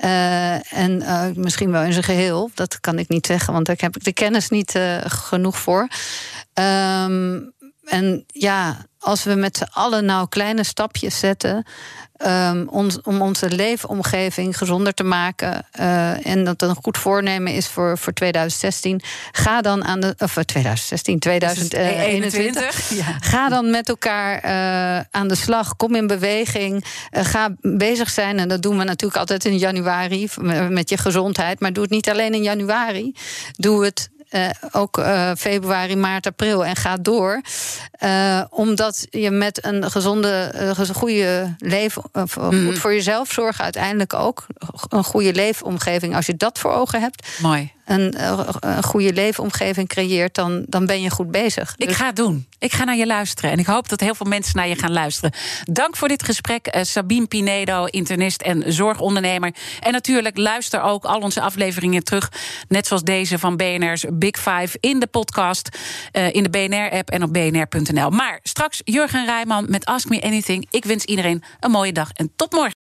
Uh, 0.04 0.74
en 0.74 1.02
uh, 1.02 1.26
misschien 1.36 1.72
wel 1.72 1.84
in 1.84 1.92
zijn 1.92 2.04
geheel. 2.04 2.52
Dat 2.54 2.80
kan 2.80 3.00
ik 3.00 3.10
niet 3.10 3.26
zeggen, 3.26 3.54
want 3.54 3.66
daar 3.66 3.76
heb 3.80 3.96
ik 3.96 4.04
de 4.04 4.14
kennis 4.14 4.50
niet 4.50 4.80
genoeg 5.06 5.58
voor. 5.58 5.88
Um, 6.54 7.54
en 7.84 8.26
ja, 8.28 8.86
als 9.04 9.24
we 9.24 9.34
met 9.34 9.58
z'n 9.58 9.68
allen 9.72 10.06
nou 10.06 10.28
kleine 10.30 10.64
stapjes 10.64 11.20
zetten. 11.20 11.66
Um, 12.28 12.68
ons, 12.70 13.02
om 13.02 13.22
onze 13.22 13.50
leefomgeving 13.50 14.58
gezonder 14.58 14.94
te 14.94 15.04
maken. 15.04 15.66
Uh, 15.80 16.28
en 16.28 16.44
dat 16.44 16.62
een 16.62 16.76
goed 16.76 16.98
voornemen 16.98 17.54
is 17.54 17.68
voor, 17.68 17.98
voor 17.98 18.14
2016. 18.14 19.02
Ga 19.32 19.62
dan 19.62 19.84
aan 19.84 20.00
de. 20.00 20.16
Of 20.18 20.38
2016, 20.46 21.20
2021. 21.20 22.90
Ja. 22.90 23.18
Ga 23.20 23.50
dan 23.50 23.70
met 23.70 23.90
elkaar 23.90 24.46
uh, 24.46 25.06
aan 25.12 25.28
de 25.28 25.36
slag. 25.36 25.76
Kom 25.76 25.96
in 25.96 26.08
beweging. 26.08 26.86
Uh, 27.12 27.26
ga 27.26 27.50
bezig 27.62 28.10
zijn. 28.10 28.40
En 28.40 28.48
dat 28.48 28.62
doen 28.62 28.78
we 28.78 28.84
natuurlijk 28.84 29.20
altijd 29.20 29.46
in 29.46 29.58
januari. 29.58 30.30
Met 30.70 30.90
je 30.90 30.98
gezondheid. 30.98 31.60
Maar 31.60 31.74
doe 31.74 31.84
het 31.84 31.92
niet 31.92 32.10
alleen 32.10 32.34
in 32.34 32.44
januari. 32.44 33.16
Doe 33.52 33.86
het 33.86 34.10
uh, 34.34 34.50
ook 34.72 34.98
uh, 34.98 35.32
februari, 35.38 35.96
maart, 35.96 36.28
april 36.28 36.66
en 36.66 36.76
gaat 36.76 37.04
door. 37.04 37.42
Uh, 38.04 38.42
omdat 38.50 39.08
je 39.10 39.32
met 39.32 39.66
een 39.66 39.92
gezonde, 39.92 40.74
goede 40.94 41.56
leven, 41.58 42.04
mm. 42.14 42.66
goed 42.66 42.78
voor 42.78 42.94
jezelf 42.94 43.32
zorgen, 43.32 43.64
uiteindelijk 43.64 44.14
ook 44.14 44.46
een 44.90 45.04
goede 45.04 45.34
leefomgeving. 45.34 46.16
Als 46.16 46.26
je 46.26 46.36
dat 46.36 46.60
voor 46.60 46.72
ogen 46.72 47.02
hebt, 47.02 47.28
Mooi 47.42 47.72
een, 47.86 48.16
een 48.60 48.84
goede 48.84 49.14
leefomgeving 49.14 49.88
creëert, 49.88 50.36
dan, 50.36 50.66
dan 50.68 50.86
ben 50.86 51.02
je 51.02 51.10
goed 51.10 51.32
bezig. 51.32 51.74
Ik 51.78 51.88
dus 51.88 51.96
ga 51.96 52.06
het 52.06 52.16
doen. 52.16 52.48
Ik 52.60 52.74
ga 52.74 52.84
naar 52.84 52.96
je 52.96 53.06
luisteren. 53.06 53.52
En 53.52 53.60
ik 53.60 53.66
hoop 53.66 53.90
dat 53.90 54.00
heel 54.00 54.16
veel 54.16 54.26
mensen 54.26 54.58
naar 54.58 54.68
je 54.68 54.76
gaan 54.76 54.92
luisteren. 54.92 55.32
Dank 55.64 55.96
voor 55.96 56.08
dit 56.08 56.24
gesprek, 56.24 56.76
uh, 56.76 56.84
Sabine 56.84 57.26
Pinedo, 57.26 57.86
internist 57.86 58.42
en 58.42 58.74
zorgondernemer. 58.74 59.56
En 59.80 59.92
natuurlijk 59.92 60.38
luister 60.38 60.82
ook 60.82 61.06
al 61.06 61.20
onze 61.20 61.42
afleveringen 61.42 62.04
terug. 62.04 62.32
Net 62.68 62.88
zoals 62.88 63.04
deze 63.04 63.40
van 63.40 63.58
BNR's 63.58 64.06
Big 64.14 64.36
Five 64.38 64.78
in 64.80 65.00
de 65.00 65.08
podcast, 65.08 65.78
uh, 66.14 66.34
in 66.34 66.44
de 66.44 66.50
BNR-app 66.50 67.10
en 67.10 67.24
op 67.24 67.34
bnr.nl. 67.34 68.10
Maar 68.10 68.40
straks 68.44 68.82
Jurgen 68.84 69.26
Rijman 69.26 69.66
met 69.70 69.86
Ask 69.86 70.10
Me 70.10 70.22
Anything. 70.22 70.68
Ik 70.70 70.86
wens 70.86 71.06
iedereen 71.06 71.44
een 71.60 71.72
mooie 71.72 71.94
dag 71.94 72.12
en 72.12 72.32
tot 72.36 72.52
morgen. 72.52 72.83